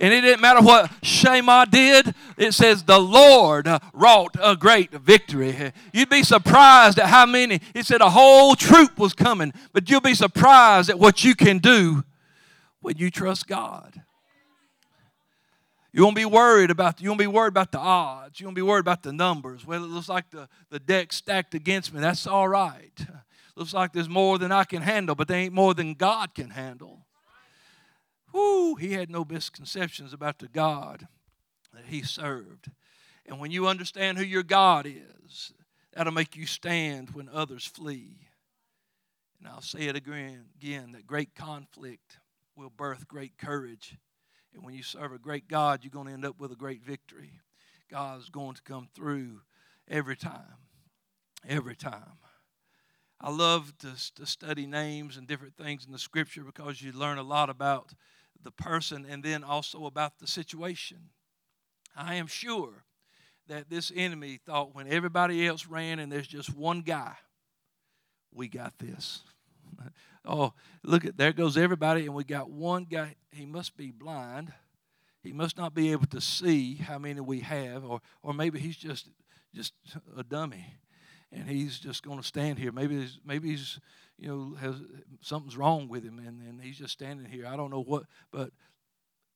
And 0.00 0.14
it 0.14 0.22
didn't 0.22 0.40
matter 0.40 0.62
what 0.62 0.90
Shammah 1.02 1.66
did, 1.70 2.14
it 2.38 2.52
says 2.52 2.84
the 2.84 2.98
Lord 2.98 3.68
uh, 3.68 3.80
wrought 3.92 4.34
a 4.40 4.56
great 4.56 4.92
victory. 4.92 5.72
You'd 5.92 6.08
be 6.08 6.22
surprised 6.22 6.98
at 6.98 7.06
how 7.06 7.26
many, 7.26 7.60
it 7.74 7.84
said 7.84 8.00
a 8.00 8.08
whole 8.08 8.56
troop 8.56 8.98
was 8.98 9.12
coming, 9.12 9.52
but 9.74 9.90
you'll 9.90 10.00
be 10.00 10.14
surprised 10.14 10.88
at 10.88 10.98
what 10.98 11.22
you 11.22 11.34
can 11.34 11.58
do 11.58 12.02
when 12.80 12.96
you 12.96 13.10
trust 13.10 13.46
God. 13.46 14.00
You 15.92 16.04
won't 16.04 16.16
be 16.16 16.24
worried 16.24 16.70
about 16.70 17.00
you 17.02 17.10
won't 17.10 17.18
be 17.18 17.26
worried 17.26 17.48
about 17.48 17.72
the 17.72 17.78
odds. 17.78 18.40
You 18.40 18.46
won't 18.46 18.56
be 18.56 18.62
worried 18.62 18.80
about 18.80 19.02
the 19.02 19.12
numbers. 19.12 19.66
Well, 19.66 19.84
it 19.84 19.88
looks 19.88 20.08
like 20.08 20.30
the, 20.30 20.48
the 20.70 20.78
deck 20.78 21.12
stacked 21.12 21.54
against 21.54 21.92
me. 21.92 22.00
That's 22.00 22.26
all 22.26 22.48
right. 22.48 22.92
Looks 23.56 23.74
like 23.74 23.92
there's 23.92 24.08
more 24.08 24.38
than 24.38 24.52
I 24.52 24.64
can 24.64 24.80
handle, 24.82 25.14
but 25.14 25.28
there 25.28 25.36
ain't 25.36 25.52
more 25.52 25.74
than 25.74 25.94
God 25.94 26.34
can 26.34 26.48
handle. 26.48 26.99
He 28.80 28.94
had 28.94 29.10
no 29.10 29.26
misconceptions 29.28 30.12
about 30.12 30.38
the 30.38 30.48
God 30.48 31.06
that 31.74 31.84
he 31.86 32.02
served. 32.02 32.70
And 33.26 33.38
when 33.38 33.50
you 33.50 33.68
understand 33.68 34.16
who 34.16 34.24
your 34.24 34.42
God 34.42 34.86
is, 34.86 35.52
that'll 35.92 36.12
make 36.12 36.34
you 36.34 36.46
stand 36.46 37.10
when 37.10 37.28
others 37.28 37.66
flee. 37.66 38.16
And 39.38 39.48
I'll 39.48 39.60
say 39.60 39.82
it 39.82 39.96
again, 39.96 40.46
again 40.56 40.92
that 40.92 41.06
great 41.06 41.34
conflict 41.34 42.18
will 42.56 42.70
birth 42.70 43.06
great 43.06 43.36
courage. 43.38 43.96
And 44.54 44.64
when 44.64 44.74
you 44.74 44.82
serve 44.82 45.12
a 45.12 45.18
great 45.18 45.46
God, 45.46 45.80
you're 45.82 45.90
going 45.90 46.06
to 46.06 46.12
end 46.12 46.24
up 46.24 46.40
with 46.40 46.50
a 46.50 46.56
great 46.56 46.82
victory. 46.82 47.40
God's 47.90 48.30
going 48.30 48.54
to 48.54 48.62
come 48.62 48.88
through 48.94 49.40
every 49.88 50.16
time. 50.16 50.56
Every 51.46 51.76
time. 51.76 52.18
I 53.20 53.30
love 53.30 53.76
to, 53.78 53.88
to 54.16 54.24
study 54.24 54.66
names 54.66 55.18
and 55.18 55.26
different 55.26 55.56
things 55.56 55.84
in 55.84 55.92
the 55.92 55.98
scripture 55.98 56.42
because 56.42 56.80
you 56.80 56.92
learn 56.92 57.18
a 57.18 57.22
lot 57.22 57.50
about 57.50 57.92
the 58.42 58.50
person 58.50 59.06
and 59.08 59.22
then 59.22 59.44
also 59.44 59.86
about 59.86 60.18
the 60.18 60.26
situation. 60.26 61.10
I 61.96 62.14
am 62.14 62.26
sure 62.26 62.84
that 63.48 63.68
this 63.68 63.92
enemy 63.94 64.38
thought 64.44 64.74
when 64.74 64.86
everybody 64.88 65.46
else 65.46 65.66
ran 65.66 65.98
and 65.98 66.10
there's 66.10 66.28
just 66.28 66.54
one 66.54 66.82
guy, 66.82 67.14
we 68.32 68.48
got 68.48 68.78
this. 68.78 69.20
oh, 70.24 70.52
look 70.82 71.04
at 71.04 71.16
there 71.16 71.32
goes 71.32 71.56
everybody, 71.56 72.06
and 72.06 72.14
we 72.14 72.24
got 72.24 72.50
one 72.50 72.84
guy. 72.84 73.16
He 73.32 73.46
must 73.46 73.76
be 73.76 73.90
blind. 73.90 74.52
He 75.22 75.32
must 75.32 75.56
not 75.56 75.74
be 75.74 75.92
able 75.92 76.06
to 76.06 76.20
see 76.20 76.76
how 76.76 76.98
many 76.98 77.20
we 77.20 77.40
have, 77.40 77.84
or 77.84 78.00
or 78.22 78.32
maybe 78.32 78.58
he's 78.58 78.76
just 78.76 79.08
just 79.54 79.72
a 80.16 80.22
dummy, 80.22 80.76
and 81.32 81.48
he's 81.48 81.78
just 81.78 82.02
going 82.02 82.18
to 82.18 82.26
stand 82.26 82.58
here. 82.58 82.72
Maybe 82.72 83.08
maybe 83.24 83.50
he's 83.50 83.80
you 84.20 84.28
know, 84.28 84.54
has 84.60 84.74
something's 85.22 85.56
wrong 85.56 85.88
with 85.88 86.04
him, 86.04 86.18
and, 86.18 86.42
and 86.42 86.60
he's 86.60 86.78
just 86.78 86.92
standing 86.92 87.26
here. 87.26 87.46
I 87.46 87.56
don't 87.56 87.70
know 87.70 87.82
what, 87.82 88.04
but 88.30 88.50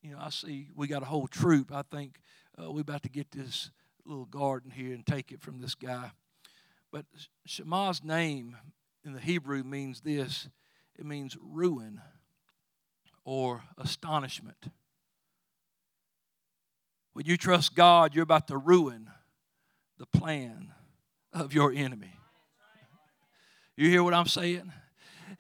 you 0.03 0.12
know, 0.12 0.18
I 0.20 0.29
see 0.29 0.68
we 0.77 0.87
got 0.87 1.03
a 1.03 1.07
whole 1.07 1.27
troop. 1.27 1.73
I 1.73 1.83
think 1.83 2.20
uh, 2.61 2.70
we're 2.70 2.83
about 2.83 3.03
to 3.05 3.09
get 3.09 3.31
this 3.33 3.70
little 4.05 4.27
garden 4.27 4.70
here 4.70 4.92
and 4.92 5.07
take 5.07 5.33
it 5.33 5.40
from 5.40 5.61
this 5.61 5.75
guy. 5.75 6.11
But 6.92 7.07
Shammah's 7.49 8.05
name 8.05 8.57
in 9.05 9.14
the 9.14 9.20
Hebrew 9.20 9.64
means 9.64 10.03
this 10.03 10.49
it 10.97 11.07
means 11.07 11.37
ruin 11.40 12.03
or 13.25 13.62
astonishment. 13.79 14.68
When 17.14 17.25
you 17.25 17.37
trust 17.38 17.75
God, 17.75 18.14
you're 18.14 18.25
about 18.25 18.49
to 18.49 18.59
ruin 18.59 19.09
the 19.99 20.07
plan 20.07 20.73
of 21.33 21.55
your 21.55 21.73
enemy. 21.73 22.18
You 23.77 23.89
hear 23.89 24.03
what 24.03 24.15
I'm 24.15 24.27
saying? 24.27 24.73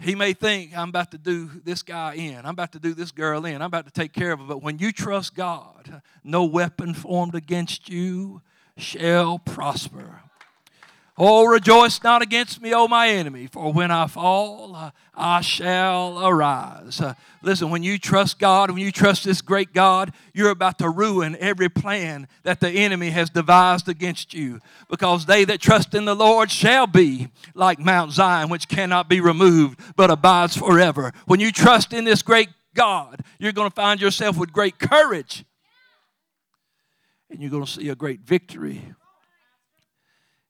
He 0.00 0.16
may 0.16 0.32
think 0.32 0.76
I'm 0.76 0.88
about 0.88 1.12
to 1.12 1.18
do 1.18 1.48
this 1.62 1.82
guy 1.82 2.14
in, 2.14 2.38
I'm 2.38 2.46
about 2.46 2.72
to 2.72 2.80
do 2.80 2.94
this 2.94 3.12
girl 3.12 3.44
in, 3.44 3.56
I'm 3.56 3.66
about 3.66 3.86
to 3.86 3.92
take 3.92 4.12
care 4.12 4.32
of 4.32 4.40
her. 4.40 4.46
But 4.46 4.62
when 4.62 4.78
you 4.78 4.90
trust 4.90 5.36
God, 5.36 6.02
no 6.24 6.44
weapon 6.44 6.94
formed 6.94 7.36
against 7.36 7.88
you 7.88 8.42
shall 8.76 9.38
prosper. 9.38 10.23
Oh, 11.16 11.44
rejoice 11.44 12.02
not 12.02 12.22
against 12.22 12.60
me, 12.60 12.74
O 12.74 12.88
my 12.88 13.08
enemy, 13.08 13.46
for 13.46 13.72
when 13.72 13.92
I 13.92 14.08
fall, 14.08 14.74
uh, 14.74 14.90
I 15.14 15.42
shall 15.42 16.26
arise. 16.26 17.00
Uh, 17.00 17.14
listen, 17.40 17.70
when 17.70 17.84
you 17.84 17.98
trust 17.98 18.40
God, 18.40 18.68
when 18.72 18.80
you 18.80 18.90
trust 18.90 19.22
this 19.22 19.40
great 19.40 19.72
God, 19.72 20.12
you're 20.32 20.50
about 20.50 20.78
to 20.78 20.90
ruin 20.90 21.36
every 21.38 21.68
plan 21.68 22.26
that 22.42 22.58
the 22.58 22.68
enemy 22.68 23.10
has 23.10 23.30
devised 23.30 23.88
against 23.88 24.34
you. 24.34 24.58
Because 24.90 25.26
they 25.26 25.44
that 25.44 25.60
trust 25.60 25.94
in 25.94 26.04
the 26.04 26.16
Lord 26.16 26.50
shall 26.50 26.88
be 26.88 27.28
like 27.54 27.78
Mount 27.78 28.10
Zion, 28.10 28.48
which 28.48 28.66
cannot 28.66 29.08
be 29.08 29.20
removed, 29.20 29.78
but 29.94 30.10
abides 30.10 30.56
forever. 30.56 31.12
When 31.26 31.38
you 31.38 31.52
trust 31.52 31.92
in 31.92 32.04
this 32.04 32.22
great 32.22 32.48
God, 32.74 33.20
you're 33.38 33.52
going 33.52 33.70
to 33.70 33.74
find 33.74 34.00
yourself 34.00 34.36
with 34.36 34.52
great 34.52 34.80
courage. 34.80 35.44
And 37.30 37.40
you're 37.40 37.52
going 37.52 37.64
to 37.64 37.70
see 37.70 37.88
a 37.88 37.94
great 37.94 38.22
victory 38.22 38.94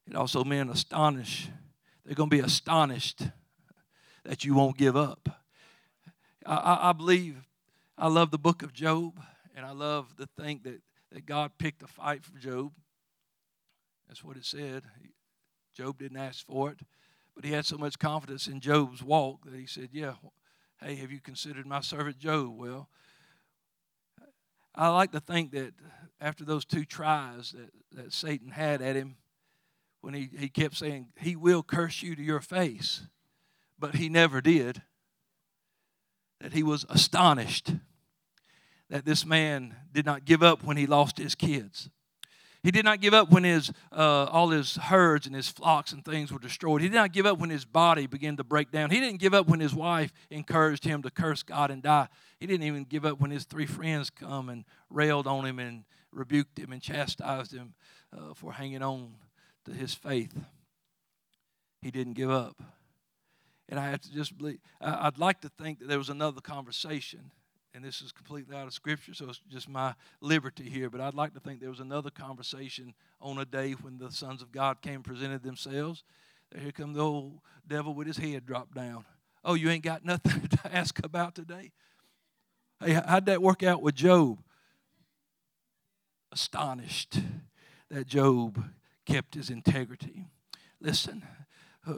it 0.07 0.15
also 0.15 0.43
meant 0.43 0.69
astonish. 0.69 1.49
They're 2.05 2.15
going 2.15 2.29
to 2.29 2.35
be 2.35 2.43
astonished 2.43 3.23
that 4.23 4.43
you 4.43 4.53
won't 4.53 4.77
give 4.77 4.95
up. 4.95 5.29
I, 6.45 6.55
I, 6.55 6.89
I 6.89 6.93
believe, 6.93 7.47
I 7.97 8.07
love 8.07 8.31
the 8.31 8.37
book 8.37 8.61
of 8.61 8.73
Job, 8.73 9.19
and 9.55 9.65
I 9.65 9.71
love 9.71 10.15
to 10.17 10.27
think 10.39 10.63
that, 10.63 10.81
that 11.11 11.25
God 11.25 11.51
picked 11.57 11.81
a 11.81 11.87
fight 11.87 12.23
for 12.23 12.37
Job. 12.37 12.71
That's 14.07 14.23
what 14.23 14.37
it 14.37 14.45
said. 14.45 14.83
Job 15.75 15.97
didn't 15.97 16.17
ask 16.17 16.45
for 16.45 16.71
it, 16.71 16.79
but 17.35 17.43
he 17.43 17.51
had 17.51 17.65
so 17.65 17.77
much 17.77 17.99
confidence 17.99 18.47
in 18.47 18.59
Job's 18.59 19.03
walk 19.03 19.45
that 19.45 19.59
he 19.59 19.65
said, 19.65 19.89
Yeah, 19.91 20.13
hey, 20.81 20.95
have 20.95 21.11
you 21.11 21.19
considered 21.19 21.65
my 21.65 21.81
servant 21.81 22.19
Job? 22.19 22.55
Well, 22.55 22.89
I 24.73 24.89
like 24.89 25.11
to 25.11 25.19
think 25.19 25.51
that 25.51 25.73
after 26.21 26.45
those 26.45 26.65
two 26.65 26.85
tries 26.85 27.53
that, 27.53 27.71
that 27.91 28.13
Satan 28.13 28.51
had 28.51 28.81
at 28.81 28.95
him, 28.95 29.17
when 30.05 30.13
he, 30.13 30.29
he 30.37 30.49
kept 30.49 30.77
saying, 30.77 31.07
He 31.19 31.35
will 31.35 31.63
curse 31.63 32.03
you 32.03 32.15
to 32.15 32.21
your 32.21 32.39
face, 32.39 33.01
but 33.79 33.95
he 33.95 34.07
never 34.07 34.39
did, 34.39 34.83
that 36.39 36.53
he 36.53 36.61
was 36.61 36.85
astonished 36.89 37.73
that 38.87 39.03
this 39.03 39.25
man 39.25 39.75
did 39.91 40.05
not 40.05 40.23
give 40.23 40.43
up 40.43 40.63
when 40.63 40.77
he 40.77 40.85
lost 40.85 41.17
his 41.17 41.33
kids. 41.33 41.89
He 42.61 42.69
did 42.69 42.85
not 42.85 43.01
give 43.01 43.15
up 43.15 43.31
when 43.31 43.43
his, 43.43 43.71
uh, 43.91 44.25
all 44.25 44.49
his 44.49 44.75
herds 44.75 45.25
and 45.25 45.35
his 45.35 45.49
flocks 45.49 45.91
and 45.91 46.05
things 46.05 46.31
were 46.31 46.37
destroyed. 46.37 46.81
He 46.81 46.87
did 46.87 46.95
not 46.95 47.11
give 47.11 47.25
up 47.25 47.39
when 47.39 47.49
his 47.49 47.65
body 47.65 48.05
began 48.05 48.37
to 48.37 48.43
break 48.43 48.69
down. 48.69 48.91
He 48.91 48.99
didn't 48.99 49.19
give 49.19 49.33
up 49.33 49.47
when 49.47 49.59
his 49.59 49.73
wife 49.73 50.13
encouraged 50.29 50.83
him 50.83 51.01
to 51.01 51.09
curse 51.09 51.41
God 51.41 51.71
and 51.71 51.81
die. 51.81 52.09
He 52.39 52.45
didn't 52.45 52.67
even 52.67 52.83
give 52.83 53.05
up 53.05 53.19
when 53.19 53.31
his 53.31 53.45
three 53.45 53.65
friends 53.65 54.11
come 54.11 54.49
and 54.49 54.65
railed 54.91 55.25
on 55.25 55.45
him 55.45 55.57
and 55.57 55.83
rebuked 56.11 56.59
him 56.59 56.71
and 56.71 56.81
chastised 56.81 57.53
him 57.53 57.73
uh, 58.15 58.35
for 58.35 58.53
hanging 58.53 58.83
on 58.83 59.15
to 59.65 59.71
his 59.71 59.93
faith. 59.93 60.33
He 61.81 61.91
didn't 61.91 62.13
give 62.13 62.31
up. 62.31 62.61
And 63.67 63.79
I 63.79 63.89
have 63.89 64.01
to 64.01 64.13
just 64.13 64.37
believe, 64.37 64.59
I'd 64.79 65.17
like 65.17 65.41
to 65.41 65.49
think 65.49 65.79
that 65.79 65.87
there 65.87 65.97
was 65.97 66.09
another 66.09 66.39
conversation, 66.39 67.31
and 67.73 67.83
this 67.83 68.01
is 68.01 68.11
completely 68.11 68.55
out 68.55 68.67
of 68.67 68.73
Scripture, 68.73 69.13
so 69.13 69.27
it's 69.29 69.41
just 69.49 69.67
my 69.67 69.95
liberty 70.21 70.69
here, 70.69 70.89
but 70.89 71.01
I'd 71.01 71.15
like 71.15 71.33
to 71.33 71.39
think 71.39 71.59
there 71.59 71.69
was 71.69 71.79
another 71.79 72.11
conversation 72.11 72.93
on 73.19 73.39
a 73.39 73.45
day 73.45 73.71
when 73.71 73.97
the 73.97 74.11
sons 74.11 74.41
of 74.41 74.51
God 74.51 74.81
came 74.81 74.95
and 74.95 75.03
presented 75.03 75.41
themselves. 75.41 76.03
Here 76.55 76.71
come 76.71 76.93
the 76.93 77.01
old 77.01 77.39
devil 77.67 77.93
with 77.93 78.07
his 78.07 78.17
head 78.17 78.45
dropped 78.45 78.75
down. 78.75 79.03
Oh, 79.43 79.55
you 79.55 79.69
ain't 79.69 79.83
got 79.83 80.05
nothing 80.05 80.47
to 80.47 80.75
ask 80.75 81.03
about 81.03 81.33
today? 81.33 81.71
Hey, 82.79 82.93
how'd 82.93 83.25
that 83.25 83.41
work 83.41 83.63
out 83.63 83.81
with 83.81 83.95
Job? 83.95 84.39
astonished 86.35 87.19
that 87.89 88.05
Job 88.05 88.61
kept 89.05 89.35
his 89.35 89.49
integrity. 89.49 90.25
Listen, 90.81 91.23
uh, 91.87 91.93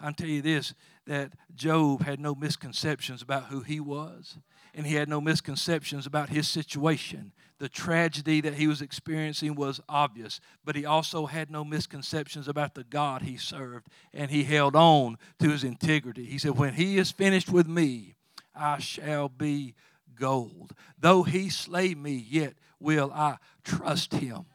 I'll 0.00 0.12
tell 0.12 0.28
you 0.28 0.42
this 0.42 0.74
that 1.06 1.32
Job 1.54 2.02
had 2.02 2.18
no 2.18 2.34
misconceptions 2.34 3.20
about 3.20 3.44
who 3.44 3.60
he 3.60 3.78
was, 3.78 4.38
and 4.74 4.86
he 4.86 4.94
had 4.94 5.08
no 5.08 5.20
misconceptions 5.20 6.06
about 6.06 6.30
his 6.30 6.48
situation. 6.48 7.32
The 7.58 7.68
tragedy 7.68 8.40
that 8.40 8.54
he 8.54 8.66
was 8.66 8.80
experiencing 8.80 9.54
was 9.54 9.80
obvious, 9.88 10.40
but 10.64 10.76
he 10.76 10.86
also 10.86 11.26
had 11.26 11.50
no 11.50 11.62
misconceptions 11.62 12.48
about 12.48 12.74
the 12.74 12.84
God 12.84 13.22
he 13.22 13.36
served, 13.36 13.88
and 14.12 14.30
he 14.30 14.44
held 14.44 14.74
on 14.74 15.18
to 15.40 15.50
his 15.50 15.62
integrity. 15.62 16.24
He 16.24 16.38
said, 16.38 16.56
When 16.56 16.74
he 16.74 16.96
is 16.96 17.10
finished 17.10 17.50
with 17.50 17.68
me, 17.68 18.14
I 18.54 18.78
shall 18.78 19.28
be 19.28 19.74
gold. 20.14 20.72
Though 20.98 21.22
he 21.22 21.50
slay 21.50 21.94
me, 21.94 22.24
yet 22.28 22.54
will 22.80 23.12
I 23.12 23.36
trust 23.62 24.14
him. 24.14 24.46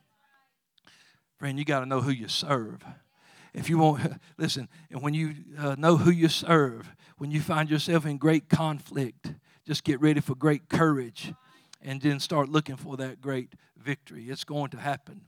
Friend, 1.39 1.57
you 1.57 1.63
got 1.63 1.79
to 1.79 1.85
know 1.85 2.01
who 2.01 2.11
you 2.11 2.27
serve. 2.27 2.83
If 3.53 3.69
you 3.69 3.77
want, 3.77 4.19
listen, 4.37 4.67
and 4.91 5.01
when 5.01 5.13
you 5.13 5.35
uh, 5.57 5.75
know 5.77 5.95
who 5.95 6.11
you 6.11 6.27
serve, 6.27 6.93
when 7.17 7.31
you 7.31 7.39
find 7.39 7.69
yourself 7.69 8.05
in 8.05 8.17
great 8.17 8.49
conflict, 8.49 9.33
just 9.65 9.85
get 9.85 10.01
ready 10.01 10.19
for 10.19 10.35
great 10.35 10.67
courage 10.67 11.33
and 11.81 12.01
then 12.01 12.19
start 12.19 12.49
looking 12.49 12.75
for 12.75 12.97
that 12.97 13.21
great 13.21 13.53
victory. 13.77 14.25
It's 14.29 14.43
going 14.43 14.71
to 14.71 14.77
happen. 14.77 15.21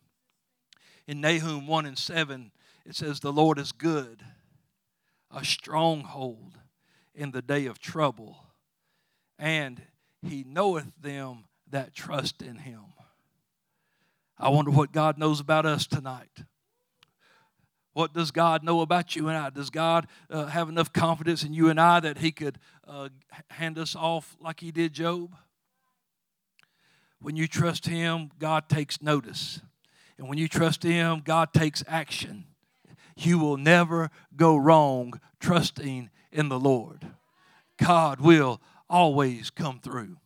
In 1.08 1.22
Nahum 1.22 1.66
1 1.66 1.86
and 1.86 1.98
7, 1.98 2.52
it 2.86 2.96
says, 2.96 3.22
The 3.22 3.32
Lord 3.32 3.58
is 3.58 3.72
good, 3.72 4.22
a 5.34 5.46
stronghold 5.46 6.58
in 7.16 7.32
the 7.32 7.42
day 7.42 7.68
of 7.68 7.80
trouble, 7.80 8.36
and 9.40 9.82
he 10.22 10.44
knoweth 10.46 10.92
them 11.02 11.46
that 11.70 11.94
trust 11.94 12.42
in 12.42 12.58
him. 12.58 12.82
I 14.42 14.50
wonder 14.50 14.72
what 14.72 14.92
God 14.92 15.20
knows 15.20 15.40
about 15.40 15.68
us 15.68 15.86
tonight. 15.86 16.44
What 17.94 18.12
does 18.12 18.32
God 18.32 18.64
know 18.64 18.82
about 18.82 19.16
you 19.16 19.28
and 19.28 19.38
I? 19.38 19.52
Does 19.52 19.70
God 19.70 20.08
uh, 20.32 20.48
have 20.48 20.68
enough 20.68 20.92
confidence 20.92 21.44
in 21.44 21.54
you 21.54 21.70
and 21.70 21.80
I 21.80 22.00
that 22.00 22.18
He 22.18 22.32
could 22.32 22.58
uh, 22.88 23.10
hand 23.52 23.78
us 23.78 23.96
off 23.96 24.36
like 24.40 24.60
He 24.60 24.72
did 24.72 24.94
Job? 24.94 25.36
When 27.22 27.36
you 27.36 27.48
trust 27.48 27.86
Him, 27.86 28.32
God 28.40 28.68
takes 28.68 29.00
notice. 29.00 29.62
And 30.18 30.28
when 30.28 30.40
you 30.40 30.48
trust 30.48 30.82
Him, 30.82 31.22
God 31.24 31.54
takes 31.54 31.84
action. 31.88 32.46
You 33.16 33.38
will 33.38 33.58
never 33.58 34.10
go 34.36 34.58
wrong 34.58 35.20
trusting 35.40 36.10
in 36.32 36.50
the 36.50 36.60
Lord. 36.60 37.06
God 37.78 38.20
will 38.20 38.60
always 38.90 39.52
come 39.52 39.80
through. 39.80 40.18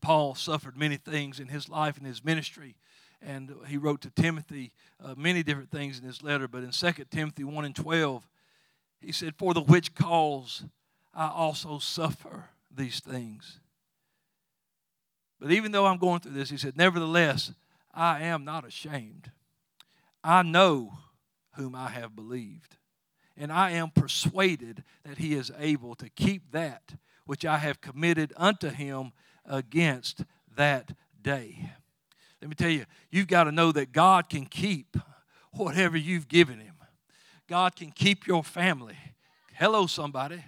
Paul 0.00 0.36
suffered 0.36 0.76
many 0.76 0.98
things 0.98 1.40
in 1.40 1.48
his 1.48 1.68
life 1.68 1.96
and 1.96 2.06
his 2.06 2.22
ministry 2.22 2.76
and 3.24 3.54
he 3.66 3.76
wrote 3.76 4.02
to 4.02 4.10
Timothy 4.10 4.72
uh, 5.02 5.14
many 5.16 5.42
different 5.42 5.70
things 5.70 5.98
in 5.98 6.04
his 6.04 6.22
letter. 6.22 6.46
But 6.46 6.62
in 6.62 6.70
2 6.70 6.92
Timothy 7.10 7.44
1 7.44 7.64
and 7.64 7.74
12, 7.74 8.28
he 9.00 9.12
said, 9.12 9.34
For 9.36 9.54
the 9.54 9.60
which 9.60 9.94
cause 9.94 10.64
I 11.14 11.28
also 11.28 11.78
suffer 11.78 12.44
these 12.74 13.00
things. 13.00 13.60
But 15.40 15.52
even 15.52 15.72
though 15.72 15.86
I'm 15.86 15.98
going 15.98 16.20
through 16.20 16.32
this, 16.32 16.50
he 16.50 16.56
said, 16.56 16.76
Nevertheless, 16.76 17.52
I 17.92 18.22
am 18.22 18.44
not 18.44 18.66
ashamed. 18.66 19.30
I 20.22 20.42
know 20.42 20.92
whom 21.54 21.74
I 21.74 21.88
have 21.88 22.16
believed, 22.16 22.76
and 23.36 23.52
I 23.52 23.72
am 23.72 23.90
persuaded 23.90 24.84
that 25.04 25.18
he 25.18 25.34
is 25.34 25.52
able 25.58 25.94
to 25.96 26.08
keep 26.08 26.50
that 26.52 26.94
which 27.26 27.44
I 27.44 27.58
have 27.58 27.80
committed 27.80 28.32
unto 28.36 28.68
him 28.68 29.12
against 29.46 30.24
that 30.56 30.92
day. 31.20 31.70
Let 32.44 32.50
me 32.50 32.56
tell 32.56 32.68
you, 32.68 32.84
you've 33.10 33.26
got 33.26 33.44
to 33.44 33.52
know 33.52 33.72
that 33.72 33.90
God 33.90 34.28
can 34.28 34.44
keep 34.44 34.98
whatever 35.52 35.96
you've 35.96 36.28
given 36.28 36.60
Him. 36.60 36.74
God 37.48 37.74
can 37.74 37.90
keep 37.90 38.26
your 38.26 38.44
family. 38.44 38.98
Hello, 39.54 39.86
somebody. 39.86 40.44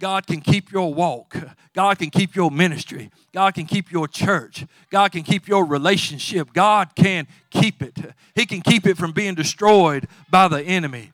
God 0.00 0.26
can 0.26 0.40
keep 0.40 0.72
your 0.72 0.94
walk. 0.94 1.36
God 1.74 1.98
can 1.98 2.08
keep 2.08 2.34
your 2.34 2.50
ministry. 2.50 3.10
God 3.34 3.52
can 3.52 3.66
keep 3.66 3.92
your 3.92 4.08
church. 4.08 4.64
God 4.88 5.12
can 5.12 5.22
keep 5.22 5.46
your 5.46 5.66
relationship. 5.66 6.54
God 6.54 6.94
can 6.94 7.26
keep 7.50 7.82
it. 7.82 7.98
He 8.34 8.46
can 8.46 8.62
keep 8.62 8.86
it 8.86 8.96
from 8.96 9.12
being 9.12 9.34
destroyed 9.34 10.08
by 10.30 10.48
the 10.48 10.62
enemy. 10.62 11.12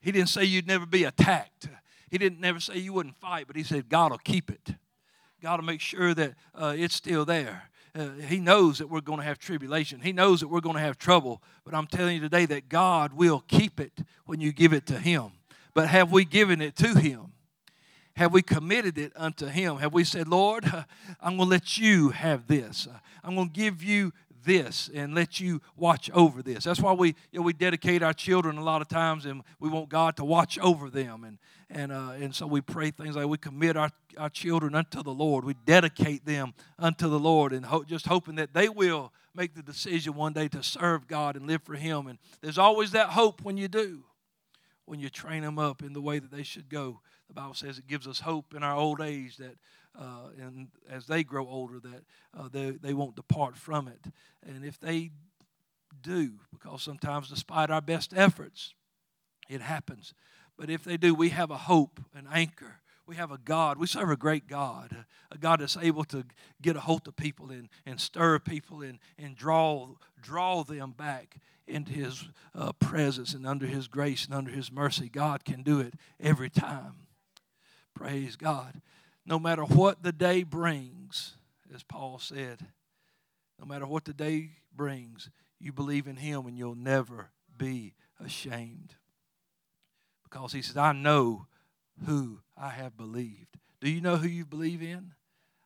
He 0.00 0.12
didn't 0.12 0.28
say 0.28 0.44
you'd 0.44 0.68
never 0.68 0.86
be 0.86 1.02
attacked. 1.02 1.68
He 2.12 2.18
didn't 2.18 2.38
never 2.38 2.60
say 2.60 2.78
you 2.78 2.92
wouldn't 2.92 3.16
fight, 3.16 3.48
but 3.48 3.56
he 3.56 3.64
said 3.64 3.88
God 3.88 4.12
will 4.12 4.18
keep 4.18 4.52
it. 4.52 4.76
God 5.42 5.58
will 5.58 5.66
make 5.66 5.80
sure 5.80 6.14
that 6.14 6.34
uh, 6.54 6.74
it's 6.76 6.94
still 6.94 7.24
there. 7.24 7.64
Uh, 7.98 8.10
he 8.28 8.38
knows 8.38 8.78
that 8.78 8.88
we're 8.88 9.00
going 9.00 9.18
to 9.18 9.24
have 9.24 9.38
tribulation. 9.38 10.00
He 10.00 10.12
knows 10.12 10.38
that 10.40 10.48
we're 10.48 10.60
going 10.60 10.76
to 10.76 10.82
have 10.82 10.98
trouble. 10.98 11.42
But 11.64 11.74
I'm 11.74 11.88
telling 11.88 12.14
you 12.14 12.20
today 12.20 12.46
that 12.46 12.68
God 12.68 13.12
will 13.12 13.42
keep 13.48 13.80
it 13.80 13.92
when 14.24 14.40
you 14.40 14.52
give 14.52 14.72
it 14.72 14.86
to 14.86 14.98
Him. 14.98 15.32
But 15.74 15.88
have 15.88 16.12
we 16.12 16.24
given 16.24 16.62
it 16.62 16.76
to 16.76 16.98
Him? 16.98 17.32
Have 18.14 18.32
we 18.32 18.42
committed 18.42 18.98
it 18.98 19.12
unto 19.16 19.46
Him? 19.46 19.78
Have 19.78 19.92
we 19.92 20.04
said, 20.04 20.28
Lord, 20.28 20.64
I'm 21.20 21.36
going 21.36 21.48
to 21.48 21.50
let 21.50 21.76
you 21.76 22.10
have 22.10 22.46
this. 22.46 22.86
I'm 23.24 23.34
going 23.34 23.48
to 23.48 23.54
give 23.54 23.82
you 23.82 24.12
this 24.44 24.90
and 24.94 25.14
let 25.14 25.40
you 25.40 25.60
watch 25.76 26.10
over 26.12 26.42
this. 26.42 26.64
That's 26.64 26.80
why 26.80 26.92
we 26.92 27.08
you 27.30 27.40
know, 27.40 27.42
we 27.42 27.52
dedicate 27.52 28.02
our 28.02 28.12
children 28.12 28.58
a 28.58 28.64
lot 28.64 28.82
of 28.82 28.88
times, 28.88 29.26
and 29.26 29.42
we 29.60 29.68
want 29.68 29.88
God 29.88 30.16
to 30.16 30.24
watch 30.24 30.58
over 30.58 30.90
them, 30.90 31.24
and 31.24 31.38
and 31.70 31.92
uh, 31.92 32.12
and 32.18 32.34
so 32.34 32.46
we 32.46 32.60
pray 32.60 32.90
things 32.90 33.16
like 33.16 33.26
we 33.26 33.38
commit 33.38 33.76
our, 33.76 33.90
our 34.16 34.30
children 34.30 34.74
unto 34.74 35.02
the 35.02 35.12
Lord. 35.12 35.44
We 35.44 35.54
dedicate 35.64 36.24
them 36.24 36.54
unto 36.78 37.08
the 37.08 37.18
Lord, 37.18 37.52
and 37.52 37.66
ho- 37.66 37.84
just 37.84 38.06
hoping 38.06 38.36
that 38.36 38.54
they 38.54 38.68
will 38.68 39.12
make 39.34 39.54
the 39.54 39.62
decision 39.62 40.14
one 40.14 40.32
day 40.32 40.48
to 40.48 40.62
serve 40.62 41.06
God 41.06 41.36
and 41.36 41.46
live 41.46 41.62
for 41.62 41.74
Him. 41.74 42.06
And 42.06 42.18
there's 42.40 42.58
always 42.58 42.92
that 42.92 43.10
hope 43.10 43.42
when 43.42 43.56
you 43.56 43.68
do, 43.68 44.04
when 44.84 45.00
you 45.00 45.08
train 45.08 45.42
them 45.42 45.58
up 45.58 45.82
in 45.82 45.92
the 45.92 46.00
way 46.00 46.18
that 46.18 46.30
they 46.30 46.42
should 46.42 46.68
go. 46.68 47.00
The 47.28 47.34
Bible 47.34 47.54
says 47.54 47.78
it 47.78 47.86
gives 47.86 48.08
us 48.08 48.20
hope 48.20 48.54
in 48.54 48.62
our 48.62 48.74
old 48.74 49.00
age 49.02 49.36
that 49.36 49.56
uh, 49.98 50.28
and 50.40 50.68
as 50.90 51.06
they 51.06 51.24
grow 51.24 51.46
older, 51.48 51.80
that 51.80 52.02
uh, 52.36 52.48
they, 52.50 52.70
they 52.70 52.94
won't 52.94 53.16
depart 53.16 53.56
from 53.56 53.88
it. 53.88 54.12
And 54.46 54.64
if 54.64 54.78
they 54.78 55.10
do, 56.02 56.32
because 56.52 56.82
sometimes 56.82 57.28
despite 57.28 57.70
our 57.70 57.80
best 57.80 58.12
efforts, 58.14 58.74
it 59.48 59.60
happens. 59.60 60.14
But 60.56 60.70
if 60.70 60.84
they 60.84 60.96
do, 60.96 61.14
we 61.14 61.30
have 61.30 61.50
a 61.50 61.56
hope, 61.56 62.00
an 62.14 62.28
anchor. 62.32 62.80
We 63.06 63.16
have 63.16 63.30
a 63.30 63.38
God. 63.38 63.78
We 63.78 63.86
serve 63.86 64.10
a 64.10 64.16
great 64.16 64.46
God, 64.46 65.04
a 65.30 65.38
God 65.38 65.60
that's 65.60 65.78
able 65.78 66.04
to 66.04 66.24
get 66.60 66.76
a 66.76 66.80
hold 66.80 67.08
of 67.08 67.16
people 67.16 67.50
and, 67.50 67.68
and 67.86 68.00
stir 68.00 68.38
people 68.38 68.82
and, 68.82 68.98
and 69.18 69.34
draw, 69.34 69.94
draw 70.20 70.62
them 70.62 70.92
back 70.92 71.36
into 71.66 71.92
His 71.92 72.28
uh, 72.54 72.72
presence 72.72 73.32
and 73.32 73.46
under 73.46 73.66
His 73.66 73.88
grace 73.88 74.26
and 74.26 74.34
under 74.34 74.50
His 74.50 74.70
mercy. 74.70 75.08
God 75.08 75.44
can 75.44 75.62
do 75.62 75.80
it 75.80 75.94
every 76.20 76.50
time. 76.50 77.06
Praise 77.94 78.36
God 78.36 78.82
no 79.28 79.38
matter 79.38 79.62
what 79.62 80.02
the 80.02 80.10
day 80.10 80.42
brings, 80.42 81.34
as 81.74 81.82
Paul 81.82 82.18
said, 82.18 82.66
no 83.60 83.66
matter 83.66 83.86
what 83.86 84.06
the 84.06 84.14
day 84.14 84.52
brings, 84.74 85.28
you 85.60 85.70
believe 85.70 86.06
in 86.06 86.16
Him 86.16 86.46
and 86.46 86.56
you'll 86.56 86.74
never 86.74 87.28
be 87.56 87.92
ashamed. 88.24 88.94
Because 90.24 90.54
He 90.54 90.62
says, 90.62 90.78
I 90.78 90.92
know 90.92 91.46
who 92.06 92.40
I 92.56 92.70
have 92.70 92.96
believed. 92.96 93.58
Do 93.82 93.90
you 93.90 94.00
know 94.00 94.16
who 94.16 94.28
you 94.28 94.46
believe 94.46 94.82
in? 94.82 95.12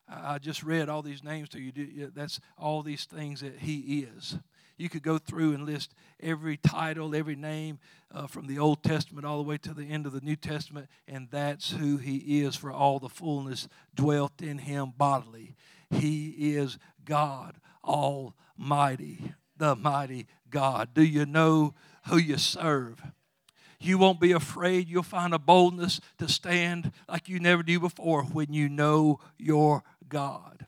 I 0.09 0.39
just 0.39 0.61
read 0.61 0.89
all 0.89 1.01
these 1.01 1.23
names 1.23 1.47
to 1.49 1.61
you. 1.61 2.11
That's 2.13 2.41
all 2.57 2.83
these 2.83 3.05
things 3.05 3.39
that 3.39 3.59
He 3.59 4.01
is. 4.01 4.37
You 4.77 4.89
could 4.89 5.03
go 5.03 5.17
through 5.17 5.53
and 5.53 5.65
list 5.65 5.93
every 6.19 6.57
title, 6.57 7.15
every 7.15 7.35
name 7.35 7.79
uh, 8.11 8.27
from 8.27 8.47
the 8.47 8.59
Old 8.59 8.83
Testament 8.83 9.25
all 9.25 9.37
the 9.37 9.47
way 9.47 9.57
to 9.59 9.73
the 9.73 9.85
end 9.85 10.05
of 10.05 10.13
the 10.13 10.21
New 10.21 10.35
Testament, 10.35 10.87
and 11.07 11.27
that's 11.29 11.71
who 11.71 11.97
He 11.97 12.41
is, 12.41 12.55
for 12.55 12.71
all 12.71 12.99
the 12.99 13.09
fullness 13.09 13.67
dwelt 13.93 14.41
in 14.41 14.59
Him 14.59 14.93
bodily. 14.97 15.55
He 15.89 16.55
is 16.55 16.77
God 17.05 17.55
Almighty, 17.83 19.33
the 19.57 19.75
mighty 19.75 20.27
God. 20.49 20.93
Do 20.93 21.03
you 21.03 21.25
know 21.25 21.73
who 22.07 22.17
you 22.17 22.37
serve? 22.37 23.01
You 23.79 23.97
won't 23.97 24.21
be 24.21 24.31
afraid. 24.31 24.87
You'll 24.87 25.03
find 25.03 25.33
a 25.33 25.39
boldness 25.39 25.99
to 26.17 26.29
stand 26.29 26.93
like 27.07 27.27
you 27.27 27.39
never 27.39 27.63
knew 27.63 27.79
before 27.79 28.23
when 28.23 28.53
you 28.53 28.69
know 28.69 29.19
your 29.37 29.83
God 30.07 30.67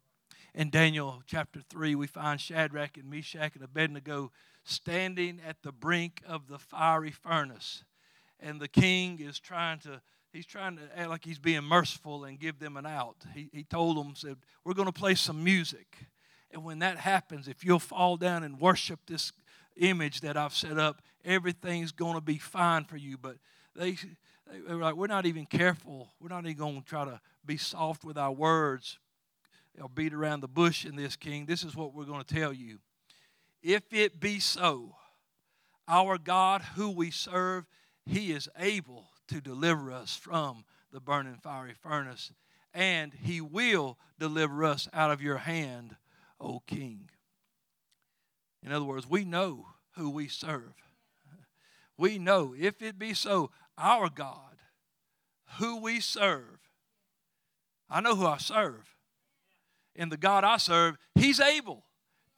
in 0.56 0.70
Daniel 0.70 1.22
chapter 1.28 1.60
3, 1.70 1.96
we 1.96 2.08
find 2.08 2.40
Shadrach 2.40 2.98
and 2.98 3.10
Meshach 3.10 3.56
and 3.56 3.64
Abednego 3.64 4.32
standing 4.64 5.42
at 5.46 5.62
the 5.64 5.74
brink 5.74 6.22
of 6.26 6.48
the 6.48 6.58
fiery 6.58 7.12
furnace. 7.12 7.84
And 8.40 8.62
the 8.62 8.70
king 8.70 9.20
is 9.20 9.38
trying 9.38 9.80
to, 9.80 10.02
he's 10.32 10.46
trying 10.46 10.78
to 10.78 10.84
act 10.96 11.10
like 11.10 11.26
he's 11.26 11.40
being 11.40 11.64
merciful 11.64 12.24
and 12.24 12.40
give 12.40 12.60
them 12.60 12.78
an 12.78 12.86
out. 12.86 13.18
He, 13.34 13.50
he 13.52 13.64
told 13.64 13.98
them, 13.98 14.16
said, 14.16 14.38
We're 14.64 14.74
going 14.74 14.88
to 14.88 14.94
play 14.94 15.16
some 15.16 15.44
music. 15.44 15.98
And 16.52 16.64
when 16.64 16.80
that 16.80 16.98
happens, 16.98 17.50
if 17.50 17.66
you'll 17.66 17.80
fall 17.80 18.16
down 18.16 18.44
and 18.44 18.60
worship 18.60 19.02
this 19.08 19.34
image 19.76 20.22
that 20.22 20.38
I've 20.38 20.54
set 20.54 20.80
up, 20.80 21.02
everything's 21.26 21.92
going 21.92 22.16
to 22.16 22.22
be 22.22 22.38
fine 22.38 22.86
for 22.86 22.96
you. 22.96 23.18
But 23.18 23.38
they, 23.76 23.98
they 24.48 24.74
were 24.74 24.82
like, 24.82 24.96
We're 24.96 25.08
not 25.08 25.26
even 25.26 25.46
careful. 25.46 26.14
We're 26.22 26.30
not 26.30 26.46
even 26.46 26.58
going 26.58 26.82
to 26.82 26.88
try 26.88 27.04
to 27.04 27.20
be 27.46 27.58
soft 27.58 28.06
with 28.06 28.18
our 28.18 28.32
words 28.32 29.00
or 29.82 29.90
beat 29.90 30.14
around 30.14 30.42
the 30.42 30.48
bush 30.48 30.86
in 30.86 30.96
this, 30.96 31.16
King. 31.16 31.46
This 31.46 31.64
is 31.64 31.76
what 31.76 31.94
we're 31.94 32.06
going 32.06 32.24
to 32.24 32.36
tell 32.36 32.54
you. 32.54 32.80
If 33.62 33.92
it 33.92 34.20
be 34.20 34.40
so, 34.40 34.96
our 35.88 36.18
God, 36.18 36.62
who 36.76 36.90
we 36.92 37.12
serve, 37.12 37.66
He 38.06 38.32
is 38.32 38.50
able 38.58 39.10
to 39.28 39.42
deliver 39.42 39.92
us 39.92 40.16
from 40.16 40.66
the 40.92 41.00
burning 41.00 41.40
fiery 41.42 41.74
furnace, 41.74 42.32
and 42.74 43.14
He 43.14 43.42
will 43.42 43.98
deliver 44.20 44.64
us 44.64 44.88
out 44.94 45.12
of 45.12 45.22
your 45.22 45.38
hand, 45.38 45.96
O 46.40 46.60
King. 46.68 47.10
In 48.64 48.72
other 48.72 48.86
words, 48.86 49.10
we 49.10 49.26
know 49.26 49.68
who 49.96 50.10
we 50.10 50.28
serve. 50.28 50.74
We 51.98 52.18
know, 52.18 52.54
if 52.58 52.82
it 52.82 53.00
be 53.00 53.14
so, 53.14 53.52
our 53.78 54.10
God, 54.10 54.58
who 55.60 55.82
we 55.82 56.00
serve. 56.00 56.60
I 57.90 58.02
know 58.02 58.16
who 58.16 58.26
I 58.26 58.38
serve. 58.38 58.95
And 59.96 60.12
the 60.12 60.18
God 60.18 60.44
I 60.44 60.58
serve, 60.58 60.98
He's 61.16 61.40
able 61.40 61.84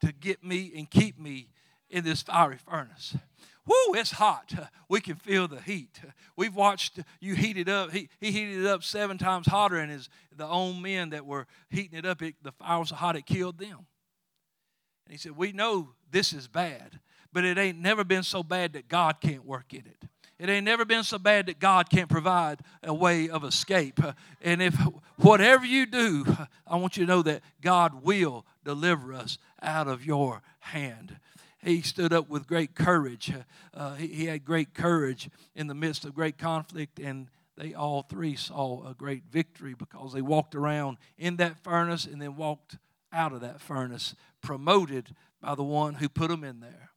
to 0.02 0.12
get 0.12 0.43
me 0.43 0.72
and 0.76 0.89
keep 0.89 1.20
me 1.20 1.50
in 1.89 2.04
this 2.04 2.22
fiery 2.22 2.58
furnace. 2.58 3.15
Woo, 3.65 3.93
it's 3.96 4.12
hot. 4.12 4.54
We 4.89 5.02
can 5.02 5.15
feel 5.15 5.50
the 5.50 5.60
heat. 5.60 6.00
We've 6.38 6.56
watched 6.56 7.00
you 7.20 7.36
heat 7.36 7.58
it 7.58 7.67
up. 7.67 7.91
He, 7.91 8.08
he 8.22 8.32
heated 8.32 8.62
it 8.62 8.67
up 8.67 8.86
seven 8.86 9.17
times 9.17 9.48
hotter, 9.48 9.76
and 9.76 9.91
his 9.91 10.08
the 10.34 10.48
own 10.48 10.82
men 10.82 11.10
that 11.10 11.26
were 11.26 11.46
heating 11.70 12.00
it 12.00 12.06
up, 12.06 12.22
it, 12.22 12.36
the 12.41 12.54
fire 12.54 12.80
was 12.80 12.88
so 12.88 12.96
hot 12.96 13.17
it 13.17 13.26
killed 13.26 13.58
them. 13.58 13.86
And 15.06 15.12
he 15.12 15.17
said, 15.17 15.36
We 15.36 15.52
know 15.52 15.89
this 16.10 16.32
is 16.32 16.48
bad, 16.48 17.02
but 17.34 17.43
it 17.43 17.58
ain't 17.58 17.80
never 17.80 18.06
been 18.06 18.24
so 18.24 18.43
bad 18.43 18.72
that 18.74 18.88
God 18.88 19.20
can't 19.20 19.46
work 19.46 19.74
in 19.74 19.82
it. 19.82 20.10
It 20.39 20.50
ain't 20.50 20.65
never 20.65 20.86
been 20.86 21.04
so 21.04 21.17
bad 21.17 21.47
that 21.47 21.60
God 21.60 21.89
can't 21.89 22.10
provide 22.10 22.60
a 22.84 22.93
way 22.93 23.28
of 23.28 23.43
escape. 23.43 24.00
And 24.41 24.62
if 24.62 24.76
whatever 25.17 25.65
you 25.65 25.88
do, 25.88 26.26
I 26.67 26.76
want 26.76 26.95
you 26.95 27.06
to 27.06 27.12
know 27.12 27.21
that 27.23 27.41
God 27.62 28.04
will 28.04 28.45
deliver 28.63 29.13
us 29.13 29.39
out 29.62 29.88
of 29.88 30.06
your 30.06 30.43
hand. 30.60 31.17
He 31.63 31.82
stood 31.82 32.13
up 32.13 32.30
with 32.30 32.45
great 32.45 32.76
courage. 32.76 33.34
Uh, 33.73 33.95
he, 33.95 34.08
he 34.08 34.26
had 34.26 34.45
great 34.45 34.76
courage 34.76 35.30
in 35.56 35.67
the 35.67 35.73
midst 35.73 36.06
of 36.06 36.13
great 36.13 36.38
conflict, 36.38 37.00
and 37.00 37.30
they 37.58 37.73
all 37.73 38.04
three 38.04 38.36
saw 38.36 38.88
a 38.88 38.93
great 38.93 39.23
victory 39.32 39.73
because 39.73 40.13
they 40.13 40.21
walked 40.21 40.54
around 40.54 40.97
in 41.17 41.38
that 41.38 41.58
furnace 41.63 42.06
and 42.06 42.21
then 42.21 42.36
walked 42.36 42.78
out 43.12 43.34
of 43.34 43.41
that 43.41 43.60
furnace, 43.60 44.13
promoted 44.41 45.15
by 45.41 45.56
the 45.56 45.63
one 45.63 45.95
who 45.95 46.08
put 46.08 46.30
them 46.30 46.43
in 46.43 46.60
there. 46.60 46.91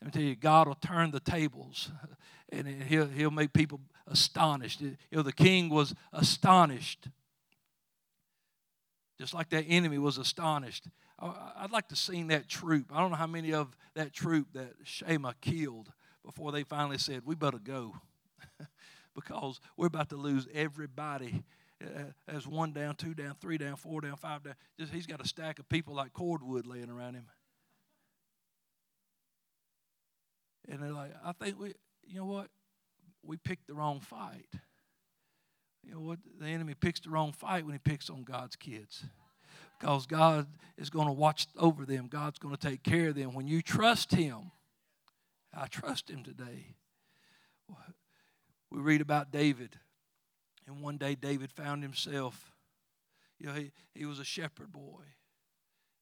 Let 0.00 0.06
me 0.06 0.12
tell 0.12 0.28
you, 0.28 0.36
God 0.36 0.68
will 0.68 0.76
turn 0.76 1.10
the 1.10 1.20
tables 1.20 1.90
and 2.52 2.66
he'll, 2.84 3.06
he'll 3.06 3.30
make 3.30 3.52
people 3.52 3.80
astonished. 4.06 4.80
You 4.80 4.96
know, 5.12 5.22
the 5.22 5.32
king 5.32 5.68
was 5.68 5.94
astonished, 6.12 7.08
just 9.18 9.34
like 9.34 9.50
that 9.50 9.64
enemy 9.68 9.98
was 9.98 10.18
astonished. 10.18 10.86
I'd 11.20 11.72
like 11.72 11.88
to 11.88 11.96
see 11.96 12.22
that 12.24 12.48
troop. 12.48 12.92
I 12.92 13.00
don't 13.00 13.10
know 13.10 13.16
how 13.16 13.26
many 13.26 13.52
of 13.52 13.76
that 13.94 14.12
troop 14.12 14.48
that 14.54 14.74
Shammah 14.84 15.34
killed 15.40 15.92
before 16.24 16.52
they 16.52 16.62
finally 16.62 16.98
said, 16.98 17.22
We 17.24 17.34
better 17.34 17.58
go 17.58 17.96
because 19.16 19.60
we're 19.76 19.86
about 19.86 20.10
to 20.10 20.16
lose 20.16 20.46
everybody. 20.54 21.42
Uh, 21.82 22.02
as 22.26 22.44
one 22.44 22.72
down, 22.72 22.96
two 22.96 23.14
down, 23.14 23.36
three 23.40 23.56
down, 23.56 23.76
four 23.76 24.00
down, 24.00 24.16
five 24.16 24.42
down. 24.42 24.54
Just, 24.80 24.92
he's 24.92 25.06
got 25.06 25.24
a 25.24 25.28
stack 25.28 25.60
of 25.60 25.68
people 25.68 25.94
like 25.94 26.12
cordwood 26.12 26.66
laying 26.66 26.90
around 26.90 27.14
him. 27.14 27.26
And 30.68 30.82
they're 30.82 30.92
like, 30.92 31.12
I 31.24 31.32
think 31.32 31.58
we, 31.58 31.74
you 32.06 32.18
know 32.18 32.26
what? 32.26 32.48
We 33.24 33.36
picked 33.36 33.66
the 33.66 33.74
wrong 33.74 34.00
fight. 34.00 34.48
You 35.82 35.94
know 35.94 36.00
what? 36.00 36.18
The 36.40 36.46
enemy 36.46 36.74
picks 36.74 37.00
the 37.00 37.10
wrong 37.10 37.32
fight 37.32 37.64
when 37.64 37.72
he 37.72 37.78
picks 37.78 38.10
on 38.10 38.24
God's 38.24 38.56
kids. 38.56 39.04
Because 39.78 40.06
God 40.06 40.46
is 40.76 40.90
going 40.90 41.06
to 41.06 41.12
watch 41.12 41.46
over 41.56 41.84
them, 41.84 42.08
God's 42.08 42.38
going 42.38 42.54
to 42.54 42.68
take 42.68 42.82
care 42.82 43.08
of 43.08 43.14
them. 43.14 43.32
When 43.32 43.46
you 43.46 43.62
trust 43.62 44.12
Him, 44.12 44.50
I 45.54 45.66
trust 45.66 46.10
Him 46.10 46.24
today. 46.24 46.74
We 48.70 48.80
read 48.80 49.00
about 49.00 49.30
David, 49.30 49.76
and 50.66 50.82
one 50.82 50.98
day 50.98 51.14
David 51.14 51.50
found 51.50 51.82
himself, 51.82 52.52
you 53.38 53.46
know, 53.46 53.54
he, 53.54 53.72
he 53.94 54.04
was 54.04 54.18
a 54.18 54.24
shepherd 54.24 54.72
boy. 54.72 55.04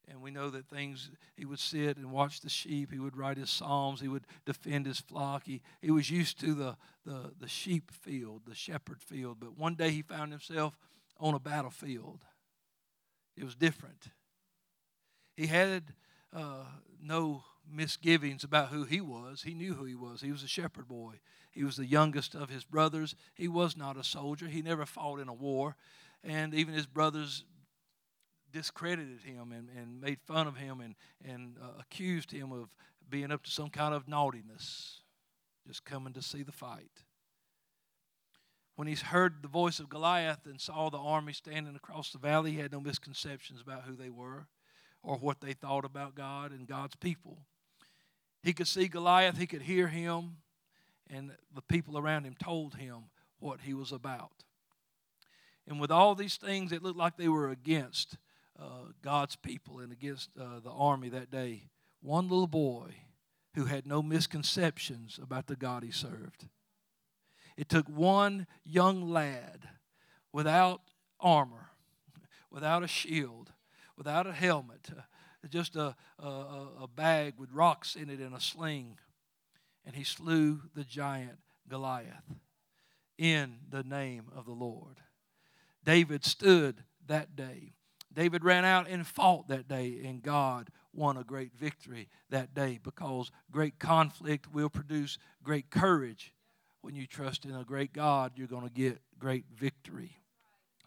And 0.09 0.23
we 0.23 0.31
know 0.31 0.51
that 0.51 0.66
things, 0.66 1.11
he 1.37 1.45
would 1.45 1.59
sit 1.59 1.97
and 1.97 2.12
watch 2.12 2.40
the 2.40 2.49
sheep. 2.49 2.92
He 2.92 2.99
would 2.99 3.16
write 3.16 3.38
his 3.38 3.51
psalms. 3.51 4.01
He 4.01 4.09
would 4.09 4.25
defend 4.45 4.87
his 4.87 5.01
flock. 5.01 5.45
He, 5.47 5.62
he 5.83 5.90
was 5.90 6.11
used 6.11 6.38
to 6.40 6.55
the, 6.55 6.77
the, 7.05 7.33
the 7.40 7.49
sheep 7.49 7.90
field, 7.90 8.42
the 8.47 8.55
shepherd 8.55 9.03
field. 9.03 9.38
But 9.40 9.59
one 9.59 9.75
day 9.75 9.90
he 9.90 10.03
found 10.03 10.31
himself 10.31 10.79
on 11.19 11.35
a 11.35 11.40
battlefield. 11.40 12.25
It 13.37 13.45
was 13.45 13.57
different. 13.57 14.09
He 15.37 15.49
had 15.49 15.92
uh, 16.33 16.64
no 17.03 17.42
misgivings 17.69 18.45
about 18.45 18.69
who 18.69 18.85
he 18.85 19.01
was. 19.01 19.42
He 19.42 19.55
knew 19.55 19.75
who 19.75 19.85
he 19.85 19.95
was. 19.95 20.21
He 20.21 20.31
was 20.31 20.42
a 20.42 20.49
shepherd 20.49 20.87
boy. 20.87 21.14
He 21.51 21.64
was 21.64 21.77
the 21.77 21.87
youngest 21.87 22.35
of 22.35 22.49
his 22.49 22.64
brothers. 22.64 23.16
He 23.35 23.49
was 23.49 23.77
not 23.77 23.97
a 23.97 24.05
soldier. 24.05 24.47
He 24.47 24.62
never 24.62 24.87
fought 24.87 25.21
in 25.21 25.29
a 25.29 25.35
war. 25.35 25.77
And 26.23 26.55
even 26.55 26.75
his 26.75 26.87
brothers 26.87 27.45
discredited 28.53 29.23
him 29.23 29.53
and, 29.53 29.69
and 29.77 30.01
made 30.01 30.19
fun 30.27 30.47
of 30.47 30.57
him 30.57 30.81
and, 30.81 30.95
and 31.25 31.57
uh, 31.63 31.81
accused 31.81 32.31
him 32.31 32.53
of 32.53 32.69
being 33.09 33.31
up 33.31 33.43
to 33.45 33.51
some 33.51 33.71
kind 33.71 33.95
of 33.95 34.09
naughtiness, 34.09 35.01
just 35.67 35.85
coming 35.85 36.13
to 36.13 36.23
see 36.23 36.43
the 36.43 36.53
fight. 36.53 37.03
When 38.77 38.89
he 38.89 38.95
heard 38.95 39.43
the 39.43 39.49
voice 39.49 39.79
of 39.79 39.89
Goliath 39.89 40.45
and 40.45 40.61
saw 40.61 40.91
the 40.91 40.99
army 40.99 41.33
standing 41.33 41.77
across 41.77 42.13
the 42.13 42.19
valley, 42.19 42.53
he 42.53 42.59
had 42.59 42.73
no 42.73 42.81
misconceptions 42.81 43.61
about 43.61 43.85
who 43.85 43.97
they 43.97 44.11
were 44.11 44.49
or 45.03 45.17
what 45.17 45.41
they 45.41 45.53
thought 45.53 45.85
about 45.85 46.15
God 46.15 46.53
and 46.53 46.67
God's 46.67 46.97
people. 46.97 47.39
He 48.43 48.53
could 48.53 48.69
see 48.69 48.87
Goliath, 48.87 49.39
he 49.39 49.47
could 49.47 49.63
hear 49.63 49.89
him, 49.89 50.37
and 51.09 51.33
the 51.55 51.63
people 51.63 51.97
around 51.97 52.25
him 52.25 52.37
told 52.43 52.75
him 52.75 53.05
what 53.39 53.61
he 53.63 53.73
was 53.73 53.93
about. 53.93 54.45
And 55.67 55.81
with 55.81 55.91
all 55.91 56.15
these 56.15 56.37
things 56.37 56.71
that 56.71 56.83
looked 56.83 56.99
like 56.99 57.17
they 57.17 57.29
were 57.29 57.51
against, 57.51 58.19
uh, 58.59 58.90
God's 59.03 59.37
people 59.37 59.79
and 59.81 59.92
against 59.92 60.31
uh, 60.38 60.61
the 60.62 60.71
army 60.71 61.09
that 61.11 61.31
day, 61.31 61.69
one 62.01 62.29
little 62.29 62.47
boy 62.47 62.95
who 63.55 63.64
had 63.64 63.87
no 63.87 64.03
misconceptions 64.03 65.19
about 65.23 65.47
the 65.47 65.57
God 65.57 65.83
he 65.83 65.90
served. 65.90 66.47
It 67.57 67.69
took 67.69 67.88
one 67.88 68.47
young 68.64 69.11
lad 69.11 69.69
without 70.33 70.83
armor, 71.19 71.71
without 72.51 72.83
a 72.83 72.88
shield, 72.88 73.53
without 73.97 74.27
a 74.27 74.33
helmet, 74.33 74.90
uh, 74.97 75.03
just 75.49 75.77
a, 75.77 75.95
a, 76.19 76.29
a 76.83 76.88
bag 76.95 77.35
with 77.38 77.53
rocks 77.53 77.95
in 77.95 78.11
it 78.11 78.21
and 78.21 78.35
a 78.35 78.40
sling, 78.40 78.99
and 79.87 79.95
he 79.95 80.05
slew 80.05 80.61
the 80.75 80.85
giant 80.85 81.38
Goliath 81.69 82.35
in 83.16 83.57
the 83.71 83.83
name 83.83 84.25
of 84.35 84.45
the 84.45 84.53
Lord. 84.53 84.97
David 85.85 86.25
stood 86.25 86.83
that 87.07 87.37
day 87.37 87.76
David 88.16 88.44
ran 88.44 88.64
out 88.64 88.88
and 88.88 89.07
fought 89.07 89.48
that 89.48 89.68
day, 89.68 90.00
and 90.05 90.22
God 90.22 90.70
won 90.94 91.18
a 91.18 91.22
great 91.22 91.55
victory 91.55 92.09
that 92.31 92.55
day 92.55 92.81
because 92.83 93.31
great 93.50 93.79
conflict 93.79 94.50
will 94.50 94.70
produce 94.70 95.18
great 95.44 95.70
courage. 95.70 96.33
When 96.81 96.96
you 96.96 97.07
trust 97.07 97.44
in 97.44 97.55
a 97.55 97.62
great 97.62 97.92
God, 97.92 98.33
you're 98.37 98.46
going 98.48 98.66
to 98.66 98.72
get 98.72 99.02
great 99.18 99.44
victory. 99.55 100.16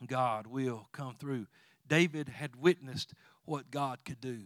God 0.08 0.48
will 0.48 0.88
come 0.92 1.16
through. 1.20 1.46
David 1.88 2.30
had 2.30 2.56
witnessed 2.56 3.14
what 3.46 3.70
God 3.70 4.00
could 4.04 4.22
do. 4.22 4.40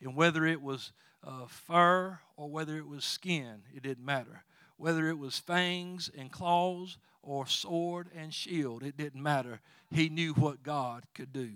And 0.00 0.14
whether 0.14 0.46
it 0.46 0.62
was 0.62 0.92
uh, 1.26 1.46
fur 1.48 2.20
or 2.36 2.48
whether 2.48 2.76
it 2.76 2.86
was 2.86 3.04
skin, 3.04 3.62
it 3.74 3.82
didn't 3.82 4.04
matter. 4.04 4.44
Whether 4.76 5.08
it 5.08 5.18
was 5.18 5.38
fangs 5.38 6.08
and 6.16 6.30
claws 6.30 6.98
or 7.20 7.48
sword 7.48 8.10
and 8.14 8.32
shield, 8.32 8.84
it 8.84 8.96
didn't 8.96 9.22
matter. 9.22 9.60
He 9.90 10.08
knew 10.08 10.34
what 10.34 10.62
God 10.62 11.02
could 11.14 11.32
do. 11.32 11.54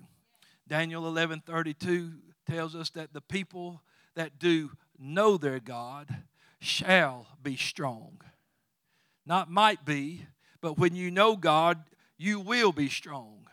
Daniel 0.72 1.02
11:32 1.02 2.14
tells 2.46 2.74
us 2.74 2.88
that 2.88 3.12
the 3.12 3.20
people 3.20 3.82
that 4.14 4.38
do 4.38 4.70
know 4.98 5.36
their 5.36 5.60
God 5.60 6.24
shall 6.60 7.26
be 7.42 7.58
strong. 7.58 8.22
Not 9.26 9.50
might 9.50 9.84
be, 9.84 10.24
but 10.62 10.78
when 10.78 10.96
you 10.96 11.10
know 11.10 11.36
God, 11.36 11.84
you 12.16 12.40
will 12.40 12.72
be 12.72 12.88
strong. 12.88 13.46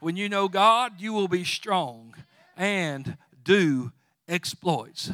When 0.00 0.16
you 0.16 0.28
know 0.28 0.48
God, 0.48 1.00
you 1.00 1.12
will 1.12 1.28
be 1.28 1.44
strong 1.44 2.16
and 2.56 3.16
do 3.44 3.92
exploits. 4.26 5.12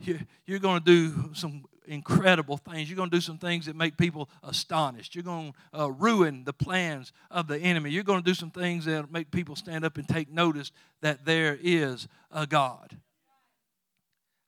You're 0.44 0.58
going 0.58 0.82
to 0.82 0.84
do 0.84 1.30
some 1.32 1.64
incredible 1.90 2.56
things. 2.56 2.88
You're 2.88 2.96
going 2.96 3.10
to 3.10 3.16
do 3.16 3.20
some 3.20 3.38
things 3.38 3.66
that 3.66 3.76
make 3.76 3.96
people 3.96 4.30
astonished. 4.42 5.14
You're 5.14 5.24
going 5.24 5.52
to 5.72 5.82
uh, 5.82 5.88
ruin 5.88 6.44
the 6.44 6.52
plans 6.52 7.12
of 7.30 7.48
the 7.48 7.58
enemy. 7.58 7.90
You're 7.90 8.04
going 8.04 8.22
to 8.22 8.24
do 8.24 8.34
some 8.34 8.50
things 8.50 8.84
that 8.84 9.10
make 9.10 9.30
people 9.30 9.56
stand 9.56 9.84
up 9.84 9.98
and 9.98 10.08
take 10.08 10.30
notice 10.30 10.70
that 11.02 11.24
there 11.24 11.58
is 11.60 12.08
a 12.30 12.46
God. 12.46 12.96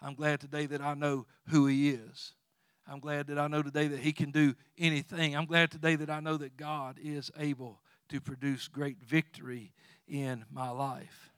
I'm 0.00 0.14
glad 0.14 0.40
today 0.40 0.66
that 0.66 0.80
I 0.80 0.94
know 0.94 1.26
who 1.48 1.66
He 1.66 1.90
is. 1.90 2.32
I'm 2.88 3.00
glad 3.00 3.28
that 3.28 3.38
I 3.38 3.48
know 3.48 3.62
today 3.62 3.88
that 3.88 4.00
He 4.00 4.12
can 4.12 4.30
do 4.30 4.54
anything. 4.78 5.36
I'm 5.36 5.46
glad 5.46 5.70
today 5.70 5.96
that 5.96 6.10
I 6.10 6.20
know 6.20 6.36
that 6.36 6.56
God 6.56 6.98
is 7.02 7.30
able 7.38 7.80
to 8.08 8.20
produce 8.20 8.68
great 8.68 8.98
victory 9.00 9.72
in 10.06 10.44
my 10.52 10.70
life. 10.70 11.31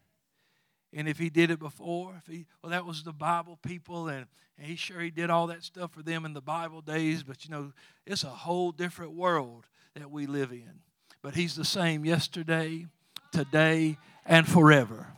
And 0.94 1.08
if 1.08 1.18
he 1.18 1.28
did 1.28 1.50
it 1.50 1.58
before, 1.58 2.14
if 2.16 2.32
he 2.32 2.46
well, 2.62 2.70
that 2.70 2.86
was 2.86 3.02
the 3.02 3.12
Bible 3.12 3.58
people, 3.62 4.08
and, 4.08 4.26
and 4.56 4.66
he 4.66 4.76
sure 4.76 5.00
he 5.00 5.10
did 5.10 5.28
all 5.28 5.48
that 5.48 5.64
stuff 5.64 5.92
for 5.92 6.02
them 6.02 6.24
in 6.24 6.32
the 6.32 6.40
Bible 6.40 6.80
days. 6.80 7.22
But 7.22 7.44
you 7.44 7.50
know, 7.50 7.72
it's 8.06 8.22
a 8.22 8.28
whole 8.28 8.70
different 8.70 9.12
world 9.12 9.66
that 9.94 10.10
we 10.10 10.26
live 10.26 10.52
in. 10.52 10.80
But 11.22 11.34
he's 11.34 11.56
the 11.56 11.64
same 11.64 12.04
yesterday, 12.04 12.86
today, 13.32 13.98
and 14.24 14.46
forever. 14.46 15.08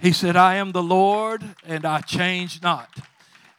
He 0.00 0.12
said, 0.12 0.36
I 0.36 0.56
am 0.56 0.72
the 0.72 0.82
Lord 0.82 1.44
and 1.64 1.84
I 1.84 2.00
change 2.00 2.60
not. 2.60 2.88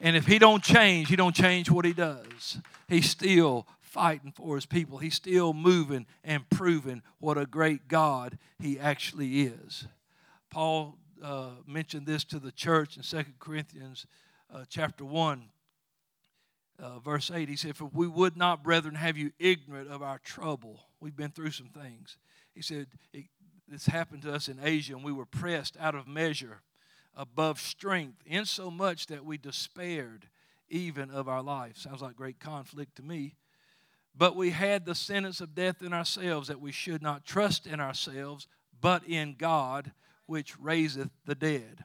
And 0.01 0.17
if 0.17 0.27
he 0.27 0.37
don't 0.39 0.61
change, 0.61 1.07
he 1.07 1.15
don't 1.15 1.35
change 1.35 1.71
what 1.71 1.85
he 1.85 1.93
does. 1.93 2.57
He's 2.89 3.09
still 3.09 3.65
fighting 3.79 4.33
for 4.35 4.55
his 4.55 4.65
people. 4.65 4.97
He's 4.97 5.15
still 5.15 5.53
moving 5.53 6.05
and 6.23 6.49
proving 6.49 7.01
what 7.19 7.37
a 7.37 7.45
great 7.45 7.87
God 7.87 8.37
he 8.59 8.77
actually 8.77 9.43
is. 9.43 9.87
Paul 10.49 10.97
uh, 11.23 11.51
mentioned 11.65 12.05
this 12.05 12.23
to 12.25 12.37
the 12.37 12.51
church 12.51 12.97
in 12.97 13.03
Second 13.03 13.35
Corinthians 13.39 14.05
uh, 14.53 14.65
chapter 14.69 15.05
1, 15.05 15.45
uh, 16.79 16.99
verse 16.99 17.31
8. 17.31 17.47
He 17.47 17.55
said, 17.55 17.77
For 17.77 17.85
we 17.85 18.07
would 18.07 18.35
not, 18.35 18.63
brethren, 18.63 18.95
have 18.95 19.17
you 19.17 19.31
ignorant 19.39 19.89
of 19.89 20.03
our 20.03 20.19
trouble. 20.19 20.81
We've 20.99 21.15
been 21.15 21.31
through 21.31 21.51
some 21.51 21.69
things. 21.69 22.17
He 22.53 22.61
said, 22.61 22.87
This 23.67 23.85
happened 23.85 24.23
to 24.23 24.33
us 24.33 24.49
in 24.49 24.59
Asia, 24.61 24.95
and 24.95 25.03
we 25.03 25.13
were 25.13 25.25
pressed 25.25 25.77
out 25.79 25.95
of 25.95 26.07
measure 26.07 26.61
above 27.15 27.59
strength, 27.61 28.21
insomuch 28.25 29.07
that 29.07 29.23
we 29.23 29.37
despaired 29.37 30.27
even 30.67 31.09
of 31.09 31.29
our 31.29 31.43
life. 31.43 31.77
Sounds 31.77 32.01
like 32.01 32.15
great 32.15 32.39
conflict 32.39 32.97
to 32.97 33.03
me. 33.03 33.35
But 34.15 34.35
we 34.35 34.49
had 34.51 34.85
the 34.85 34.95
sentence 34.95 35.39
of 35.39 35.55
death 35.55 35.81
in 35.81 35.93
ourselves, 35.93 36.47
that 36.49 36.59
we 36.59 36.71
should 36.71 37.01
not 37.01 37.25
trust 37.25 37.65
in 37.65 37.79
ourselves, 37.79 38.47
but 38.81 39.03
in 39.05 39.35
God, 39.37 39.91
which 40.25 40.59
raiseth 40.59 41.09
the 41.25 41.35
dead. 41.35 41.83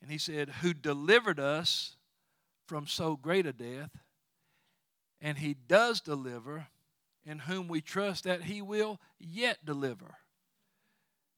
And 0.00 0.10
he 0.10 0.18
said, 0.18 0.48
Who 0.62 0.72
delivered 0.74 1.40
us 1.40 1.96
from 2.66 2.86
so 2.86 3.16
great 3.16 3.46
a 3.46 3.52
death, 3.52 3.90
and 5.20 5.38
he 5.38 5.54
does 5.54 6.00
deliver, 6.00 6.68
in 7.24 7.40
whom 7.40 7.68
we 7.68 7.80
trust 7.80 8.24
that 8.24 8.42
he 8.42 8.62
will 8.62 9.00
yet 9.18 9.64
deliver. 9.64 10.16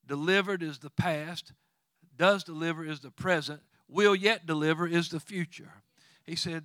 Delivered 0.07 0.63
is 0.63 0.79
the 0.81 0.91
past, 0.91 1.53
does 2.17 2.45
deliver 2.45 2.85
is 2.85 3.01
the 3.01 3.11
present, 3.11 3.61
will 3.89 4.15
yet 4.15 4.47
deliver 4.47 4.87
is 4.87 5.09
the 5.09 5.21
future. 5.21 5.73
He 6.25 6.37
said, 6.37 6.65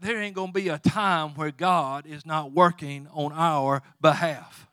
There 0.00 0.20
ain't 0.20 0.34
going 0.34 0.52
to 0.52 0.60
be 0.60 0.68
a 0.68 0.78
time 0.78 1.34
where 1.34 1.50
God 1.50 2.06
is 2.06 2.24
not 2.24 2.52
working 2.52 3.08
on 3.12 3.32
our 3.32 3.82
behalf. 4.00 4.68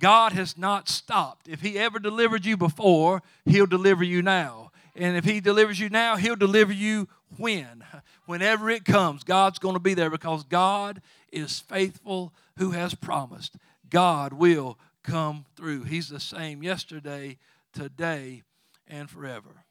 God 0.00 0.32
has 0.32 0.58
not 0.58 0.88
stopped. 0.88 1.46
If 1.46 1.60
He 1.60 1.78
ever 1.78 1.98
delivered 1.98 2.44
you 2.44 2.56
before, 2.56 3.22
He'll 3.44 3.66
deliver 3.66 4.02
you 4.02 4.22
now. 4.22 4.72
And 4.96 5.16
if 5.16 5.24
He 5.24 5.40
delivers 5.40 5.78
you 5.78 5.88
now, 5.88 6.16
He'll 6.16 6.36
deliver 6.36 6.72
you 6.72 7.08
when? 7.36 7.84
Whenever 8.26 8.70
it 8.70 8.84
comes, 8.84 9.22
God's 9.22 9.58
going 9.58 9.74
to 9.74 9.80
be 9.80 9.94
there 9.94 10.10
because 10.10 10.42
God 10.44 11.00
is 11.32 11.60
faithful 11.60 12.32
who 12.58 12.72
has 12.72 12.94
promised. 12.94 13.56
God 13.88 14.32
will 14.32 14.78
come 15.02 15.44
through. 15.56 15.84
He's 15.84 16.08
the 16.08 16.20
same 16.20 16.62
yesterday, 16.62 17.38
today, 17.72 18.42
and 18.88 19.08
forever. 19.08 19.64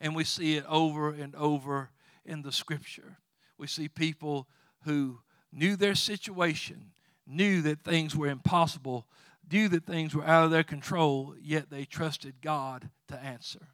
And 0.00 0.14
we 0.14 0.24
see 0.24 0.56
it 0.56 0.64
over 0.68 1.10
and 1.10 1.34
over 1.34 1.90
in 2.24 2.42
the 2.42 2.52
scripture. 2.52 3.18
We 3.58 3.66
see 3.66 3.88
people 3.88 4.48
who 4.84 5.20
knew 5.52 5.76
their 5.76 5.94
situation, 5.94 6.90
knew 7.26 7.62
that 7.62 7.84
things 7.84 8.16
were 8.16 8.28
impossible, 8.28 9.06
knew 9.52 9.68
that 9.68 9.86
things 9.86 10.14
were 10.14 10.24
out 10.24 10.44
of 10.44 10.50
their 10.50 10.62
control, 10.64 11.34
yet 11.40 11.70
they 11.70 11.84
trusted 11.84 12.34
God 12.40 12.88
to 13.08 13.16
answer. 13.16 13.68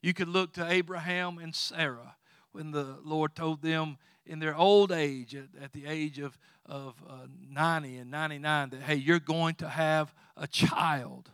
You 0.00 0.14
could 0.14 0.28
look 0.28 0.52
to 0.54 0.68
Abraham 0.68 1.38
and 1.38 1.54
Sarah 1.54 2.16
when 2.52 2.70
the 2.70 2.96
Lord 3.04 3.34
told 3.34 3.62
them 3.62 3.98
in 4.26 4.38
their 4.38 4.56
old 4.56 4.92
age, 4.92 5.34
at, 5.34 5.48
at 5.60 5.72
the 5.72 5.86
age 5.86 6.18
of, 6.18 6.38
of 6.66 6.94
uh, 7.08 7.26
90 7.50 7.98
and 7.98 8.10
99, 8.10 8.70
that, 8.70 8.82
hey, 8.82 8.94
you're 8.94 9.18
going 9.18 9.54
to 9.56 9.68
have 9.68 10.14
a 10.36 10.46
child. 10.46 11.30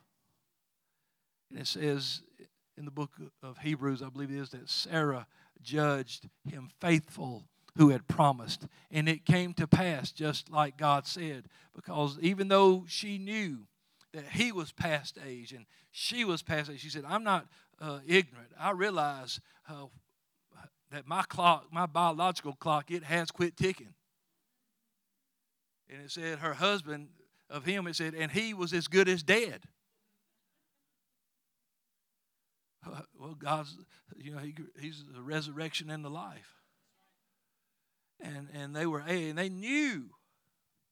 And 1.51 1.59
it 1.59 1.67
says 1.67 2.23
in 2.77 2.85
the 2.85 2.91
book 2.91 3.11
of 3.43 3.59
Hebrews, 3.59 4.03
I 4.03 4.09
believe 4.09 4.31
it 4.31 4.39
is, 4.39 4.51
that 4.51 4.69
Sarah 4.69 5.27
judged 5.63 6.29
him 6.49 6.71
faithful 6.81 7.45
who 7.77 7.91
had 7.91 8.07
promised. 8.09 8.67
And 8.91 9.09
it 9.09 9.25
came 9.25 9.55
to 9.55 9.67
pass 9.67 10.13
just 10.13 10.51
like 10.51 10.77
God 10.77 11.07
said, 11.07 11.45
because 11.75 12.19
even 12.21 12.49
though 12.49 12.85
she 12.87 13.19
knew 13.19 13.68
that 14.13 14.25
he 14.33 14.53
was 14.53 14.73
past 14.73 15.19
age 15.27 15.53
and 15.53 15.67
she 15.91 16.25
was 16.25 16.43
past 16.43 16.71
age, 16.71 16.81
she 16.81 16.91
said, 16.91 17.05
I'm 17.07 17.25
not 17.25 17.47
uh, 17.81 18.01
ignorant. 18.07 18.51
I 18.59 18.71
realize 18.71 19.41
uh, 19.69 19.87
that 20.91 21.07
my 21.07 21.23
clock, 21.23 21.67
my 21.71 21.87
biological 21.87 22.55
clock, 22.55 22.91
it 22.91 23.05
has 23.05 23.31
quit 23.31 23.57
ticking. 23.57 23.95
And 25.91 26.03
it 26.03 26.11
said 26.11 26.39
her 26.39 26.55
husband 26.55 27.09
of 27.51 27.65
him, 27.65 27.87
it 27.87 27.97
said, 27.97 28.15
and 28.15 28.31
he 28.31 28.55
was 28.55 28.73
as 28.73 28.89
good 28.89 29.09
as 29.09 29.23
dead. 29.23 29.63
well, 33.19 33.35
God's, 33.35 33.77
you 34.17 34.33
know, 34.33 34.39
he, 34.39 34.55
He's 34.81 35.05
the 35.15 35.23
resurrection 35.23 35.91
and 35.91 36.05
the 36.05 36.11
life. 36.11 36.55
And 38.21 38.49
and 38.53 38.75
they 38.75 38.87
were, 38.87 39.01
and 39.01 39.39
they 39.39 39.49
knew. 39.49 40.11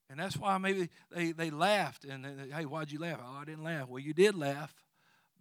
And 0.09 0.19
that's 0.19 0.37
why 0.37 0.57
maybe 0.57 0.89
they, 1.11 1.31
they 1.33 1.49
laughed 1.49 2.05
and 2.05 2.23
they, 2.23 2.55
hey, 2.55 2.65
why'd 2.65 2.91
you 2.91 2.99
laugh? 2.99 3.19
Oh, 3.21 3.39
I 3.41 3.45
didn't 3.45 3.63
laugh. 3.63 3.89
Well, 3.89 3.99
you 3.99 4.13
did 4.13 4.35
laugh, 4.35 4.73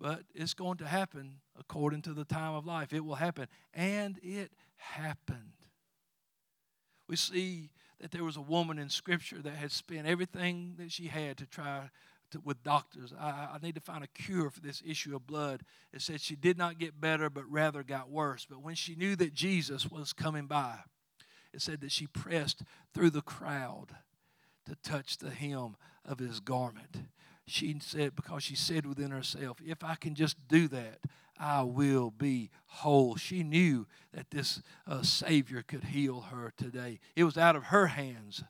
but 0.01 0.23
it's 0.35 0.55
going 0.55 0.79
to 0.79 0.87
happen 0.87 1.37
according 1.59 2.03
to 2.03 2.13
the 2.13 2.25
time 2.25 2.55
of 2.55 2.67
life. 2.67 2.93
It 2.93 3.05
will 3.05 3.15
happen. 3.15 3.47
And 3.73 4.19
it 4.23 4.51
happened. 4.77 5.53
We 7.09 7.15
see 7.17 7.71
that 8.01 8.11
there 8.11 8.25
was 8.25 8.37
a 8.37 8.43
woman 8.43 8.79
in 8.79 8.89
Scripture 8.89 9.41
that 9.41 9.55
had 9.55 9.71
spent 9.71 10.07
everything 10.07 10.75
that 10.79 10.91
she 10.91 11.07
had 11.07 11.37
to 11.39 11.47
try 11.47 11.91
to, 12.33 12.41
with 12.41 12.65
doctors. 12.65 13.15
I, 13.19 13.51
I 13.55 13.59
need 13.63 13.77
to 13.77 13.81
find 13.81 14.03
a 14.03 14.09
cure 14.09 14.51
for 14.51 14.61
this 14.61 14.83
issue 14.85 15.15
of 15.15 15.29
blood. 15.29 15.63
It 15.93 16.03
said 16.03 16.21
she 16.21 16.35
did 16.35 16.59
not 16.59 16.79
get 16.79 17.01
better, 17.01 17.31
but 17.31 17.49
rather 17.49 17.85
got 17.85 18.11
worse. 18.11 18.45
But 18.51 18.63
when 18.63 18.75
she 18.75 18.97
knew 18.97 19.15
that 19.17 19.33
Jesus 19.33 19.89
was 19.89 20.13
coming 20.13 20.47
by, 20.47 20.81
it 21.55 21.63
said 21.63 21.81
that 21.83 21.93
she 21.93 22.09
pressed 22.09 22.63
through 22.93 23.11
the 23.11 23.23
crowd 23.23 23.95
to 24.67 24.77
touch 24.77 25.19
the 25.19 25.31
hem 25.31 25.77
of 26.05 26.19
his 26.19 26.41
garment. 26.41 26.97
She 27.47 27.77
said, 27.81 28.17
because 28.17 28.43
she 28.43 28.57
said 28.57 28.87
within 28.87 29.11
herself, 29.11 29.59
if 29.65 29.85
I 29.85 29.95
can 29.95 30.15
just 30.15 30.37
do 30.49 30.69
that, 30.69 30.99
I 31.39 31.63
will 31.63 32.11
be 32.11 32.51
whole. 32.67 33.17
She 33.17 33.43
knew 33.43 33.87
that 34.13 34.31
this 34.31 34.63
uh, 34.87 35.03
Savior 35.03 35.63
could 35.63 35.85
heal 35.85 36.23
her 36.33 36.53
today. 36.57 36.99
It 37.15 37.25
was 37.25 37.37
out 37.37 37.57
of 37.57 37.65
her 37.65 37.89
hands, 37.89 38.43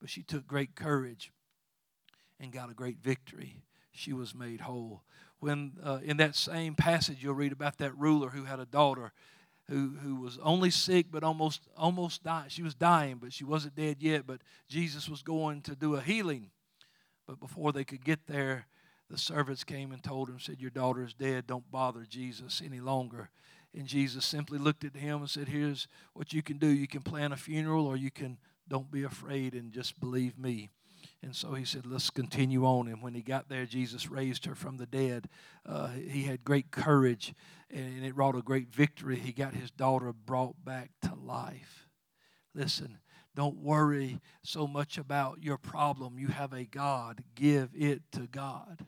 but 0.00 0.08
she 0.08 0.22
took 0.22 0.46
great 0.46 0.74
courage 0.74 1.32
and 2.40 2.52
got 2.52 2.70
a 2.70 2.74
great 2.74 2.98
victory. 3.02 3.62
She 3.90 4.12
was 4.12 4.34
made 4.34 4.62
whole. 4.62 5.02
When 5.40 5.72
uh, 5.84 5.98
in 6.02 6.16
that 6.18 6.34
same 6.34 6.74
passage 6.74 7.18
you'll 7.20 7.34
read 7.34 7.52
about 7.52 7.78
that 7.78 7.96
ruler 7.98 8.30
who 8.30 8.44
had 8.44 8.60
a 8.60 8.66
daughter 8.66 9.12
who, 9.68 9.96
who 10.02 10.16
was 10.16 10.38
only 10.42 10.70
sick 10.70 11.06
but 11.10 11.22
almost 11.22 11.68
almost 11.76 12.24
dying. 12.24 12.48
She 12.48 12.62
was 12.62 12.74
dying, 12.74 13.18
but 13.20 13.32
she 13.32 13.44
wasn't 13.44 13.76
dead 13.76 13.96
yet. 14.00 14.26
But 14.26 14.40
Jesus 14.68 15.08
was 15.08 15.22
going 15.22 15.62
to 15.62 15.76
do 15.76 15.96
a 15.96 16.00
healing. 16.00 16.50
But 17.26 17.40
before 17.40 17.72
they 17.72 17.84
could 17.84 18.04
get 18.04 18.26
there, 18.26 18.66
the 19.10 19.18
servants 19.18 19.64
came 19.64 19.92
and 19.92 20.02
told 20.02 20.28
him, 20.28 20.40
said, 20.40 20.60
Your 20.60 20.70
daughter 20.70 21.04
is 21.04 21.14
dead. 21.14 21.46
Don't 21.46 21.70
bother 21.70 22.04
Jesus 22.08 22.62
any 22.64 22.80
longer. 22.80 23.30
And 23.74 23.86
Jesus 23.86 24.24
simply 24.24 24.58
looked 24.58 24.84
at 24.84 24.96
him 24.96 25.20
and 25.20 25.30
said, 25.30 25.48
Here's 25.48 25.88
what 26.14 26.32
you 26.32 26.42
can 26.42 26.58
do. 26.58 26.68
You 26.68 26.88
can 26.88 27.02
plan 27.02 27.32
a 27.32 27.36
funeral 27.36 27.86
or 27.86 27.96
you 27.96 28.10
can 28.10 28.38
don't 28.68 28.90
be 28.90 29.02
afraid 29.02 29.54
and 29.54 29.72
just 29.72 29.98
believe 29.98 30.38
me. 30.38 30.68
And 31.22 31.34
so 31.34 31.54
he 31.54 31.64
said, 31.64 31.84
Let's 31.84 32.10
continue 32.10 32.64
on. 32.64 32.88
And 32.88 33.02
when 33.02 33.14
he 33.14 33.22
got 33.22 33.48
there, 33.48 33.66
Jesus 33.66 34.08
raised 34.08 34.44
her 34.46 34.54
from 34.54 34.76
the 34.76 34.86
dead. 34.86 35.28
Uh, 35.66 35.88
he 35.88 36.24
had 36.24 36.44
great 36.44 36.70
courage 36.70 37.34
and 37.70 38.04
it 38.04 38.16
wrought 38.16 38.36
a 38.36 38.42
great 38.42 38.68
victory. 38.68 39.18
He 39.18 39.32
got 39.32 39.54
his 39.54 39.70
daughter 39.70 40.12
brought 40.12 40.64
back 40.64 40.90
to 41.02 41.14
life. 41.14 41.88
Listen, 42.54 42.98
don't 43.34 43.58
worry 43.58 44.20
so 44.42 44.66
much 44.66 44.98
about 44.98 45.42
your 45.42 45.58
problem. 45.58 46.18
You 46.18 46.28
have 46.28 46.52
a 46.52 46.64
God. 46.64 47.22
Give 47.34 47.70
it 47.74 48.02
to 48.12 48.20
God. 48.20 48.86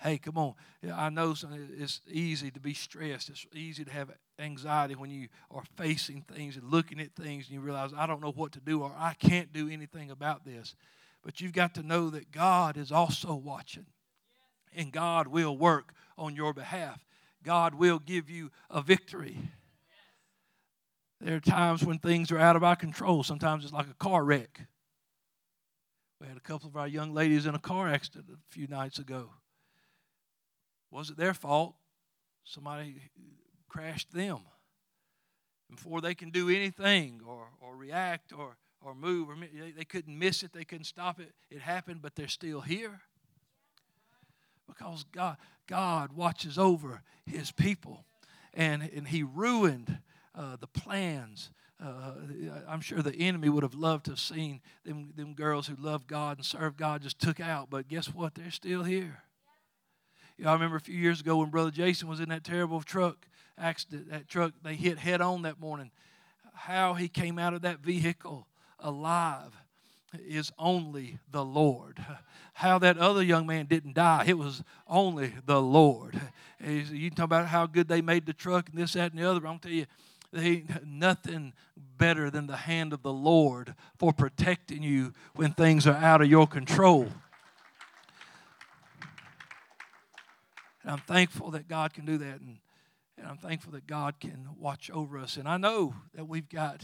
Hey, 0.00 0.18
come 0.18 0.36
on. 0.36 0.54
I 0.92 1.10
know 1.10 1.34
it's 1.78 2.00
easy 2.10 2.50
to 2.50 2.60
be 2.60 2.74
stressed. 2.74 3.30
It's 3.30 3.46
easy 3.54 3.84
to 3.84 3.92
have 3.92 4.10
anxiety 4.38 4.94
when 4.94 5.10
you 5.10 5.28
are 5.50 5.62
facing 5.76 6.22
things 6.22 6.56
and 6.56 6.70
looking 6.70 7.00
at 7.00 7.14
things 7.14 7.46
and 7.46 7.54
you 7.54 7.60
realize, 7.60 7.92
I 7.96 8.06
don't 8.06 8.20
know 8.20 8.32
what 8.32 8.52
to 8.52 8.60
do 8.60 8.82
or 8.82 8.92
I 8.96 9.14
can't 9.14 9.52
do 9.52 9.68
anything 9.68 10.10
about 10.10 10.44
this. 10.44 10.74
But 11.22 11.40
you've 11.40 11.52
got 11.52 11.74
to 11.74 11.82
know 11.82 12.10
that 12.10 12.32
God 12.32 12.76
is 12.76 12.90
also 12.90 13.34
watching, 13.34 13.86
and 14.74 14.92
God 14.92 15.28
will 15.28 15.56
work 15.56 15.92
on 16.18 16.34
your 16.34 16.52
behalf. 16.52 17.04
God 17.42 17.74
will 17.74 17.98
give 17.98 18.28
you 18.28 18.50
a 18.70 18.82
victory. 18.82 19.38
There 21.20 21.36
are 21.36 21.40
times 21.40 21.84
when 21.84 21.98
things 21.98 22.32
are 22.32 22.38
out 22.38 22.56
of 22.56 22.64
our 22.64 22.76
control. 22.76 23.22
Sometimes 23.22 23.64
it's 23.64 23.72
like 23.72 23.88
a 23.88 23.94
car 23.94 24.24
wreck. 24.24 24.66
We 26.20 26.26
had 26.26 26.36
a 26.36 26.40
couple 26.40 26.68
of 26.68 26.76
our 26.76 26.88
young 26.88 27.14
ladies 27.14 27.46
in 27.46 27.54
a 27.54 27.60
car 27.60 27.88
accident 27.88 28.26
a 28.30 28.52
few 28.52 28.66
nights 28.66 28.98
ago. 28.98 29.30
Was 30.90 31.10
it 31.10 31.16
their 31.16 31.34
fault? 31.34 31.74
somebody 32.44 32.96
crashed 33.68 34.12
them. 34.12 34.38
Before 35.70 36.00
they 36.00 36.14
can 36.14 36.30
do 36.30 36.50
anything 36.50 37.20
or, 37.26 37.48
or 37.60 37.76
react 37.76 38.32
or, 38.32 38.56
or 38.84 38.94
move, 38.94 39.28
or 39.28 39.36
they 39.76 39.84
couldn't 39.84 40.18
miss 40.18 40.42
it, 40.42 40.52
they 40.52 40.64
couldn't 40.64 40.84
stop 40.84 41.20
it. 41.20 41.32
It 41.50 41.60
happened, 41.60 42.02
but 42.02 42.14
they're 42.14 42.28
still 42.28 42.60
here. 42.60 43.00
Because 44.66 45.04
God, 45.12 45.36
God 45.66 46.12
watches 46.12 46.58
over 46.58 47.02
his 47.26 47.50
people. 47.52 48.04
And, 48.54 48.82
and 48.94 49.08
he 49.08 49.22
ruined 49.22 49.98
uh, 50.34 50.56
the 50.56 50.66
plans. 50.66 51.50
Uh, 51.82 52.12
I'm 52.68 52.80
sure 52.80 53.02
the 53.02 53.14
enemy 53.14 53.48
would 53.48 53.62
have 53.62 53.74
loved 53.74 54.06
to 54.06 54.12
have 54.12 54.20
seen 54.20 54.60
them, 54.84 55.12
them 55.16 55.34
girls 55.34 55.66
who 55.66 55.76
loved 55.76 56.06
God 56.06 56.38
and 56.38 56.46
served 56.46 56.76
God 56.76 57.02
just 57.02 57.18
took 57.18 57.40
out. 57.40 57.70
But 57.70 57.88
guess 57.88 58.06
what? 58.06 58.34
They're 58.34 58.50
still 58.50 58.82
here. 58.82 59.22
You 60.38 60.44
know, 60.44 60.50
I 60.50 60.54
remember 60.54 60.76
a 60.76 60.80
few 60.80 60.96
years 60.96 61.20
ago 61.20 61.38
when 61.38 61.50
Brother 61.50 61.70
Jason 61.70 62.08
was 62.08 62.20
in 62.20 62.28
that 62.30 62.44
terrible 62.44 62.82
truck 62.82 63.26
accident, 63.58 64.10
that 64.10 64.28
truck 64.28 64.52
they 64.62 64.74
hit 64.74 64.98
head 64.98 65.20
on 65.20 65.42
that 65.42 65.60
morning. 65.60 65.90
How 66.54 66.94
he 66.94 67.08
came 67.08 67.38
out 67.38 67.54
of 67.54 67.62
that 67.62 67.80
vehicle 67.80 68.46
alive 68.82 69.56
is 70.14 70.52
only 70.58 71.18
the 71.30 71.44
Lord. 71.44 72.04
How 72.54 72.78
that 72.78 72.98
other 72.98 73.22
young 73.22 73.46
man 73.46 73.66
didn't 73.66 73.94
die, 73.94 74.24
it 74.26 74.36
was 74.36 74.62
only 74.86 75.32
the 75.46 75.60
Lord. 75.60 76.20
You 76.60 77.10
talk 77.10 77.24
about 77.24 77.46
how 77.46 77.66
good 77.66 77.88
they 77.88 78.02
made 78.02 78.26
the 78.26 78.32
truck 78.32 78.68
and 78.68 78.78
this, 78.78 78.92
that, 78.92 79.12
and 79.12 79.20
the 79.20 79.28
other. 79.28 79.46
I'm 79.46 79.58
tell 79.58 79.72
you, 79.72 79.86
they 80.32 80.64
nothing 80.84 81.52
better 81.76 82.30
than 82.30 82.46
the 82.46 82.56
hand 82.56 82.92
of 82.92 83.02
the 83.02 83.12
Lord 83.12 83.74
for 83.98 84.12
protecting 84.12 84.82
you 84.82 85.12
when 85.34 85.52
things 85.52 85.86
are 85.86 85.96
out 85.96 86.22
of 86.22 86.28
your 86.28 86.46
control. 86.46 87.08
And 90.82 90.90
I'm 90.90 90.98
thankful 90.98 91.50
that 91.52 91.68
God 91.68 91.94
can 91.94 92.04
do 92.04 92.18
that. 92.18 92.40
And, 92.40 92.58
and 93.16 93.26
I'm 93.26 93.36
thankful 93.36 93.72
that 93.72 93.86
God 93.86 94.20
can 94.20 94.48
watch 94.58 94.90
over 94.90 95.18
us. 95.18 95.36
And 95.36 95.46
I 95.46 95.56
know 95.56 95.94
that 96.14 96.26
we've 96.26 96.48
got 96.48 96.82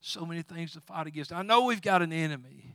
so 0.00 0.24
many 0.24 0.42
things 0.42 0.72
to 0.72 0.80
fight 0.80 1.06
against. 1.06 1.32
I 1.32 1.42
know 1.42 1.64
we've 1.64 1.82
got 1.82 2.02
an 2.02 2.12
enemy 2.12 2.74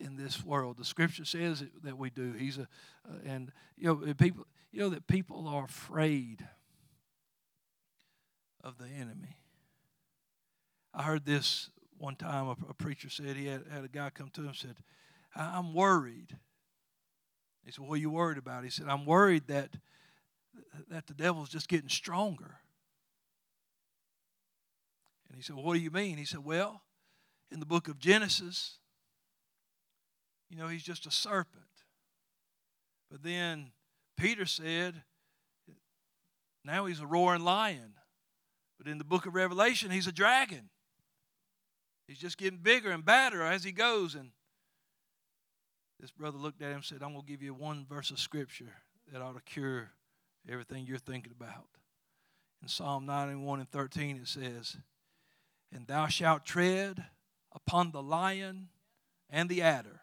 in 0.00 0.16
this 0.16 0.44
world. 0.44 0.76
The 0.78 0.84
scripture 0.84 1.24
says 1.24 1.64
that 1.82 1.96
we 1.98 2.10
do. 2.10 2.32
He's 2.32 2.58
a, 2.58 2.68
uh, 3.08 3.18
and 3.24 3.52
you 3.76 3.86
know, 3.86 4.14
people, 4.14 4.46
you 4.72 4.80
know 4.80 4.88
that 4.90 5.06
people 5.06 5.48
are 5.48 5.64
afraid 5.64 6.46
of 8.62 8.78
the 8.78 8.86
enemy. 8.86 9.36
I 10.92 11.02
heard 11.02 11.24
this 11.24 11.70
one 11.98 12.16
time. 12.16 12.48
A, 12.48 12.56
a 12.70 12.74
preacher 12.74 13.08
said 13.10 13.36
he 13.36 13.46
had, 13.46 13.64
had 13.70 13.84
a 13.84 13.88
guy 13.88 14.10
come 14.10 14.30
to 14.30 14.42
him 14.42 14.48
and 14.48 14.56
said, 14.56 14.76
"I'm 15.34 15.74
worried." 15.74 16.36
He 17.64 17.70
said, 17.70 17.84
"What 17.86 17.94
are 17.94 17.98
you 18.00 18.10
worried 18.10 18.38
about?" 18.38 18.64
He 18.64 18.70
said, 18.70 18.86
"I'm 18.88 19.04
worried 19.04 19.46
that 19.48 19.70
that 20.88 21.06
the 21.06 21.14
devil's 21.14 21.48
just 21.48 21.68
getting 21.68 21.88
stronger." 21.88 22.60
And 25.28 25.36
he 25.36 25.42
said, 25.42 25.56
What 25.56 25.74
do 25.74 25.80
you 25.80 25.90
mean? 25.90 26.18
He 26.18 26.24
said, 26.24 26.44
Well, 26.44 26.82
in 27.50 27.60
the 27.60 27.66
book 27.66 27.88
of 27.88 27.98
Genesis, 27.98 28.78
you 30.50 30.56
know, 30.56 30.68
he's 30.68 30.82
just 30.82 31.06
a 31.06 31.10
serpent. 31.10 31.64
But 33.10 33.22
then 33.22 33.72
Peter 34.16 34.46
said, 34.46 35.02
Now 36.64 36.86
he's 36.86 37.00
a 37.00 37.06
roaring 37.06 37.44
lion. 37.44 37.94
But 38.78 38.88
in 38.88 38.98
the 38.98 39.04
book 39.04 39.26
of 39.26 39.34
Revelation, 39.34 39.90
he's 39.90 40.06
a 40.06 40.12
dragon. 40.12 40.68
He's 42.06 42.18
just 42.18 42.38
getting 42.38 42.58
bigger 42.58 42.90
and 42.90 43.04
badder 43.04 43.42
as 43.42 43.64
he 43.64 43.72
goes. 43.72 44.14
And 44.14 44.30
this 45.98 46.10
brother 46.10 46.38
looked 46.38 46.62
at 46.62 46.68
him 46.68 46.76
and 46.76 46.84
said, 46.84 47.02
I'm 47.02 47.12
going 47.12 47.24
to 47.24 47.30
give 47.30 47.42
you 47.42 47.54
one 47.54 47.86
verse 47.88 48.10
of 48.10 48.18
scripture 48.18 48.72
that 49.12 49.22
ought 49.22 49.34
to 49.34 49.42
cure 49.42 49.90
everything 50.48 50.84
you're 50.86 50.98
thinking 50.98 51.32
about. 51.38 51.66
In 52.62 52.68
Psalm 52.68 53.06
91 53.06 53.60
and 53.60 53.70
13, 53.70 54.16
it 54.16 54.28
says, 54.28 54.76
and 55.76 55.86
thou 55.86 56.06
shalt 56.06 56.46
tread 56.46 57.04
upon 57.54 57.90
the 57.90 58.02
lion 58.02 58.68
and 59.28 59.46
the 59.50 59.60
adder. 59.60 60.00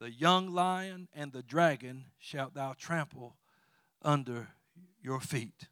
The 0.00 0.10
young 0.10 0.52
lion 0.52 1.06
and 1.14 1.32
the 1.32 1.44
dragon 1.44 2.06
shalt 2.18 2.54
thou 2.54 2.74
trample 2.76 3.36
under 4.02 4.48
your 5.00 5.20
feet. 5.20 5.68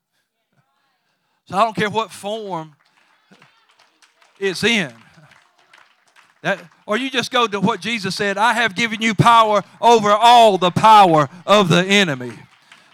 So 1.47 1.57
I 1.57 1.65
don't 1.65 1.75
care 1.75 1.91
what 1.91 2.13
form 2.13 2.77
it's 4.39 4.63
in. 4.63 4.93
That, 6.43 6.61
or 6.87 6.97
you 6.97 7.11
just 7.11 7.33
go 7.33 7.49
to 7.49 7.59
what 7.59 7.81
Jesus 7.81 8.15
said 8.15 8.39
I 8.39 8.53
have 8.53 8.77
given 8.77 9.03
you 9.03 9.17
power 9.17 9.65
over 9.81 10.11
all 10.11 10.59
the 10.59 10.71
power 10.71 11.29
of 11.45 11.69
the 11.69 11.85
enemy. 11.85 12.33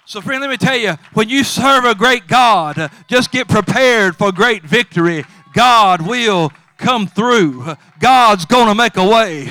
So, 0.07 0.21
friend, 0.21 0.41
let 0.41 0.51
me 0.51 0.57
tell 0.57 0.77
you 0.77 0.95
when 1.13 1.29
you 1.29 1.45
serve 1.45 1.85
a 1.85 1.95
great 1.95 2.27
God, 2.27 2.91
just 3.09 3.31
get 3.31 3.49
prepared 3.49 4.17
for 4.17 4.33
great 4.33 4.63
victory 4.63 5.25
God 5.53 6.07
will 6.07 6.53
come 6.77 7.07
through. 7.07 7.75
God's 8.01 8.45
going 8.45 8.67
to 8.67 8.75
make 8.75 8.97
a 8.97 9.07
way. 9.07 9.47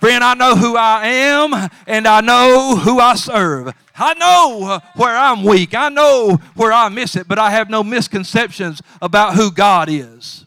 Friend, 0.00 0.22
I 0.22 0.34
know 0.34 0.54
who 0.54 0.76
I 0.76 1.06
am 1.06 1.70
and 1.86 2.06
I 2.06 2.20
know 2.20 2.76
who 2.76 3.00
I 3.00 3.14
serve. 3.14 3.72
I 3.96 4.14
know 4.14 4.80
where 4.96 5.16
I'm 5.16 5.44
weak. 5.44 5.74
I 5.74 5.88
know 5.88 6.38
where 6.54 6.72
I 6.72 6.88
miss 6.88 7.16
it, 7.16 7.26
but 7.28 7.38
I 7.38 7.50
have 7.50 7.70
no 7.70 7.82
misconceptions 7.82 8.82
about 9.00 9.34
who 9.34 9.50
God 9.50 9.88
is. 9.88 10.44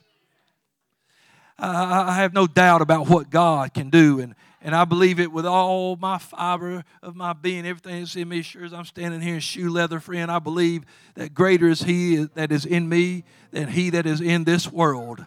I 1.58 2.16
have 2.16 2.34
no 2.34 2.46
doubt 2.46 2.84
about 2.84 3.10
what 3.10 3.32
God 3.32 3.74
can 3.74 3.90
do, 3.90 4.20
and, 4.20 4.36
and 4.62 4.76
I 4.76 4.86
believe 4.86 5.20
it 5.20 5.32
with 5.32 5.46
all 5.46 5.96
my 5.98 6.18
fiber 6.18 6.84
of 7.04 7.16
my 7.16 7.34
being, 7.34 7.66
everything 7.66 8.00
that's 8.00 8.16
in 8.16 8.28
me. 8.28 8.42
Sure 8.42 8.66
as 8.66 8.74
I'm 8.74 8.86
standing 8.86 9.22
here 9.22 9.36
in 9.36 9.40
shoe 9.40 9.70
leather, 9.70 10.00
friend, 10.00 10.32
I 10.32 10.40
believe 10.40 10.84
that 11.14 11.34
greater 11.34 11.68
is 11.68 11.82
He 11.82 12.28
that 12.34 12.52
is 12.52 12.66
in 12.66 12.90
me 12.90 13.24
than 13.52 13.68
He 13.68 13.92
that 13.92 14.06
is 14.06 14.20
in 14.20 14.46
this 14.46 14.72
world. 14.72 15.24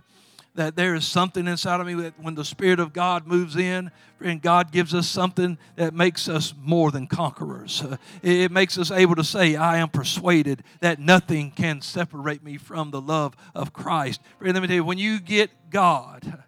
That 0.57 0.74
there 0.74 0.97
is 0.97 1.07
something 1.07 1.47
inside 1.47 1.81
of 1.81 1.87
me 1.87 1.95
that 1.95 2.14
when 2.18 2.35
the 2.35 2.45
Spirit 2.45 2.81
of 2.81 2.93
God 2.93 3.24
moves 3.24 3.55
in, 3.55 3.93
friend, 4.18 4.43
God 4.43 4.72
gives 4.72 4.95
us 4.95 5.07
something 5.07 5.57
that 5.76 5.95
makes 5.95 6.28
us 6.28 6.53
more 6.61 6.91
than 6.91 7.07
conquerors. 7.07 7.83
Uh, 7.83 7.97
it 8.20 8.51
makes 8.51 8.76
us 8.76 8.91
able 8.91 9.14
to 9.14 9.22
say, 9.22 9.55
I 9.55 9.78
am 9.78 9.91
persuaded 9.91 10.64
that 10.81 10.99
nothing 10.99 11.53
can 11.53 11.83
separate 11.83 12.43
me 12.43 12.57
from 12.57 12.91
the 12.91 13.01
love 13.01 13.37
of 13.55 13.72
Christ. 13.72 14.20
Friend, 14.41 14.53
let 14.53 14.61
me 14.61 14.66
tell 14.66 14.74
you, 14.74 14.85
when 14.85 14.99
you 14.99 15.20
get 15.20 15.51
God, 15.70 16.43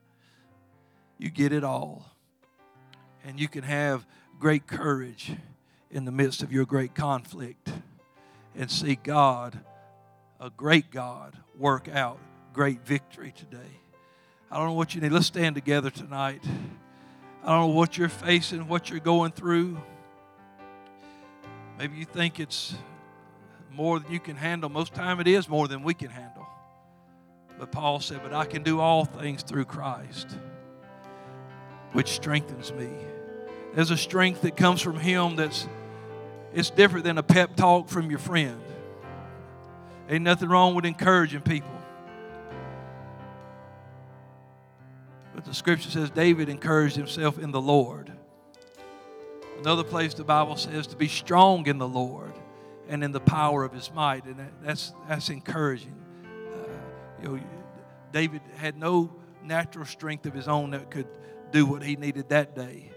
you 1.16 1.30
get 1.30 1.52
it 1.52 1.62
all 1.62 2.11
and 3.24 3.38
you 3.38 3.48
can 3.48 3.62
have 3.64 4.06
great 4.38 4.66
courage 4.66 5.32
in 5.90 6.04
the 6.04 6.12
midst 6.12 6.42
of 6.42 6.52
your 6.52 6.64
great 6.64 6.94
conflict 6.94 7.72
and 8.56 8.70
see 8.70 8.96
God, 8.96 9.58
a 10.40 10.50
great 10.50 10.90
God, 10.90 11.36
work 11.58 11.88
out 11.88 12.18
great 12.52 12.84
victory 12.84 13.32
today. 13.36 13.80
I 14.50 14.56
don't 14.56 14.66
know 14.66 14.72
what 14.74 14.94
you 14.94 15.00
need. 15.00 15.12
Let's 15.12 15.26
stand 15.26 15.54
together 15.54 15.90
tonight. 15.90 16.42
I 17.42 17.48
don't 17.48 17.70
know 17.70 17.74
what 17.74 17.96
you're 17.96 18.08
facing, 18.08 18.68
what 18.68 18.90
you're 18.90 19.00
going 19.00 19.32
through. 19.32 19.80
Maybe 21.78 21.96
you 21.96 22.04
think 22.04 22.38
it's 22.38 22.74
more 23.72 23.98
than 23.98 24.12
you 24.12 24.20
can 24.20 24.36
handle. 24.36 24.68
Most 24.68 24.94
time 24.94 25.20
it 25.20 25.26
is 25.26 25.48
more 25.48 25.66
than 25.68 25.82
we 25.82 25.94
can 25.94 26.10
handle. 26.10 26.46
But 27.58 27.72
Paul 27.72 28.00
said, 28.00 28.20
But 28.22 28.34
I 28.34 28.44
can 28.44 28.62
do 28.62 28.80
all 28.80 29.04
things 29.04 29.42
through 29.42 29.64
Christ, 29.64 30.36
which 31.92 32.08
strengthens 32.08 32.72
me. 32.72 32.88
There's 33.74 33.90
a 33.90 33.96
strength 33.96 34.42
that 34.42 34.56
comes 34.56 34.80
from 34.80 34.98
Him 34.98 35.36
that's 35.36 35.66
it's 36.54 36.70
different 36.70 37.04
than 37.04 37.16
a 37.16 37.22
pep 37.22 37.56
talk 37.56 37.88
from 37.88 38.10
your 38.10 38.18
friend. 38.18 38.60
Ain't 40.08 40.24
nothing 40.24 40.48
wrong 40.48 40.74
with 40.74 40.84
encouraging 40.84 41.40
people. 41.40 41.70
But 45.34 45.46
the 45.46 45.54
scripture 45.54 45.88
says 45.88 46.10
David 46.10 46.50
encouraged 46.50 46.96
himself 46.96 47.38
in 47.38 47.50
the 47.50 47.60
Lord. 47.60 48.12
Another 49.58 49.84
place 49.84 50.12
the 50.12 50.24
Bible 50.24 50.56
says 50.56 50.86
to 50.88 50.96
be 50.96 51.08
strong 51.08 51.66
in 51.66 51.78
the 51.78 51.88
Lord 51.88 52.34
and 52.88 53.02
in 53.02 53.12
the 53.12 53.20
power 53.20 53.64
of 53.64 53.72
his 53.72 53.90
might. 53.94 54.24
And 54.24 54.50
that's, 54.62 54.92
that's 55.08 55.30
encouraging. 55.30 55.94
Uh, 56.52 56.68
you 57.22 57.28
know, 57.28 57.40
David 58.12 58.42
had 58.56 58.76
no 58.76 59.10
natural 59.42 59.86
strength 59.86 60.26
of 60.26 60.34
his 60.34 60.48
own 60.48 60.72
that 60.72 60.90
could 60.90 61.06
do 61.52 61.64
what 61.64 61.82
he 61.82 61.96
needed 61.96 62.28
that 62.28 62.54
day. 62.54 62.90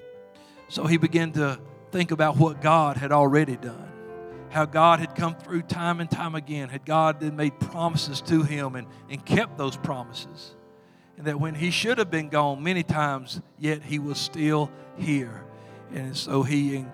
So 0.67 0.85
he 0.85 0.97
began 0.97 1.31
to 1.33 1.59
think 1.91 2.11
about 2.11 2.37
what 2.37 2.61
God 2.61 2.97
had 2.97 3.11
already 3.11 3.55
done, 3.55 3.91
how 4.49 4.65
God 4.65 4.99
had 4.99 5.15
come 5.15 5.35
through 5.35 5.63
time 5.63 5.99
and 5.99 6.09
time 6.09 6.35
again, 6.35 6.69
had 6.69 6.85
God 6.85 7.19
then 7.19 7.35
made 7.35 7.59
promises 7.59 8.21
to 8.21 8.43
him 8.43 8.75
and, 8.75 8.87
and 9.09 9.23
kept 9.25 9.57
those 9.57 9.77
promises. 9.77 10.55
And 11.17 11.27
that 11.27 11.39
when 11.39 11.55
he 11.55 11.71
should 11.71 11.97
have 11.97 12.11
been 12.11 12.29
gone 12.29 12.61
many 12.61 12.83
times, 12.83 13.41
yet 13.57 13.83
he 13.83 13.99
was 13.99 14.17
still 14.17 14.69
here. 14.97 15.45
And 15.93 16.17
so 16.17 16.43
he 16.43 16.85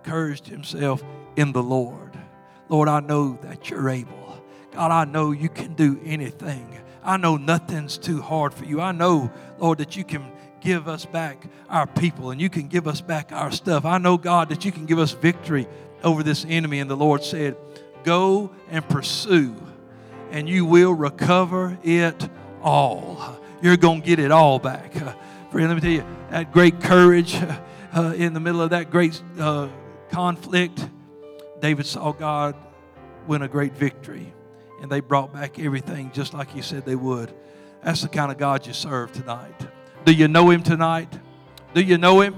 encouraged 0.00 0.46
himself 0.46 1.04
in 1.36 1.52
the 1.52 1.62
Lord. 1.62 2.18
Lord, 2.68 2.88
I 2.88 3.00
know 3.00 3.38
that 3.42 3.70
you're 3.70 3.88
able. 3.88 4.42
God, 4.72 4.90
I 4.90 5.04
know 5.04 5.32
you 5.32 5.48
can 5.48 5.74
do 5.74 6.00
anything. 6.04 6.78
I 7.02 7.16
know 7.16 7.36
nothing's 7.36 7.96
too 7.98 8.20
hard 8.20 8.52
for 8.52 8.64
you. 8.64 8.80
I 8.80 8.92
know, 8.92 9.30
Lord, 9.58 9.78
that 9.78 9.96
you 9.96 10.04
can 10.04 10.30
give 10.60 10.88
us 10.88 11.04
back 11.04 11.44
our 11.68 11.86
people 11.86 12.30
and 12.30 12.40
you 12.40 12.50
can 12.50 12.68
give 12.68 12.86
us 12.86 13.00
back 13.00 13.32
our 13.32 13.50
stuff. 13.50 13.84
I 13.84 13.98
know, 13.98 14.16
God, 14.16 14.48
that 14.50 14.64
you 14.64 14.72
can 14.72 14.86
give 14.86 14.98
us 14.98 15.12
victory 15.12 15.66
over 16.02 16.22
this 16.22 16.44
enemy. 16.48 16.80
And 16.80 16.90
the 16.90 16.96
Lord 16.96 17.22
said, 17.22 17.56
Go 18.04 18.50
and 18.70 18.88
pursue, 18.88 19.54
and 20.30 20.48
you 20.48 20.64
will 20.64 20.94
recover 20.94 21.78
it 21.82 22.28
all. 22.62 23.38
You're 23.60 23.76
going 23.76 24.02
to 24.02 24.06
get 24.06 24.18
it 24.18 24.30
all 24.30 24.58
back. 24.58 24.92
Friend, 25.50 25.68
let 25.68 25.74
me 25.74 25.80
tell 25.80 25.90
you, 25.90 26.04
that 26.30 26.52
great 26.52 26.80
courage 26.80 27.34
uh, 27.92 28.14
in 28.16 28.34
the 28.34 28.40
middle 28.40 28.60
of 28.60 28.70
that 28.70 28.90
great 28.90 29.20
uh, 29.38 29.68
conflict, 30.10 30.88
David 31.60 31.86
saw 31.86 32.12
God 32.12 32.54
win 33.26 33.42
a 33.42 33.48
great 33.48 33.72
victory, 33.72 34.32
and 34.80 34.90
they 34.90 35.00
brought 35.00 35.32
back 35.32 35.58
everything 35.58 36.12
just 36.12 36.34
like 36.34 36.50
He 36.50 36.62
said 36.62 36.84
they 36.84 36.96
would. 36.96 37.34
That's 37.82 38.02
the 38.02 38.08
kind 38.08 38.30
of 38.30 38.38
God 38.38 38.66
you 38.66 38.72
serve 38.72 39.12
tonight. 39.12 39.68
Do 40.08 40.14
you 40.14 40.26
know 40.26 40.48
Him 40.48 40.62
tonight? 40.62 41.12
Do 41.74 41.82
you 41.82 41.98
know 41.98 42.22
Him? 42.22 42.34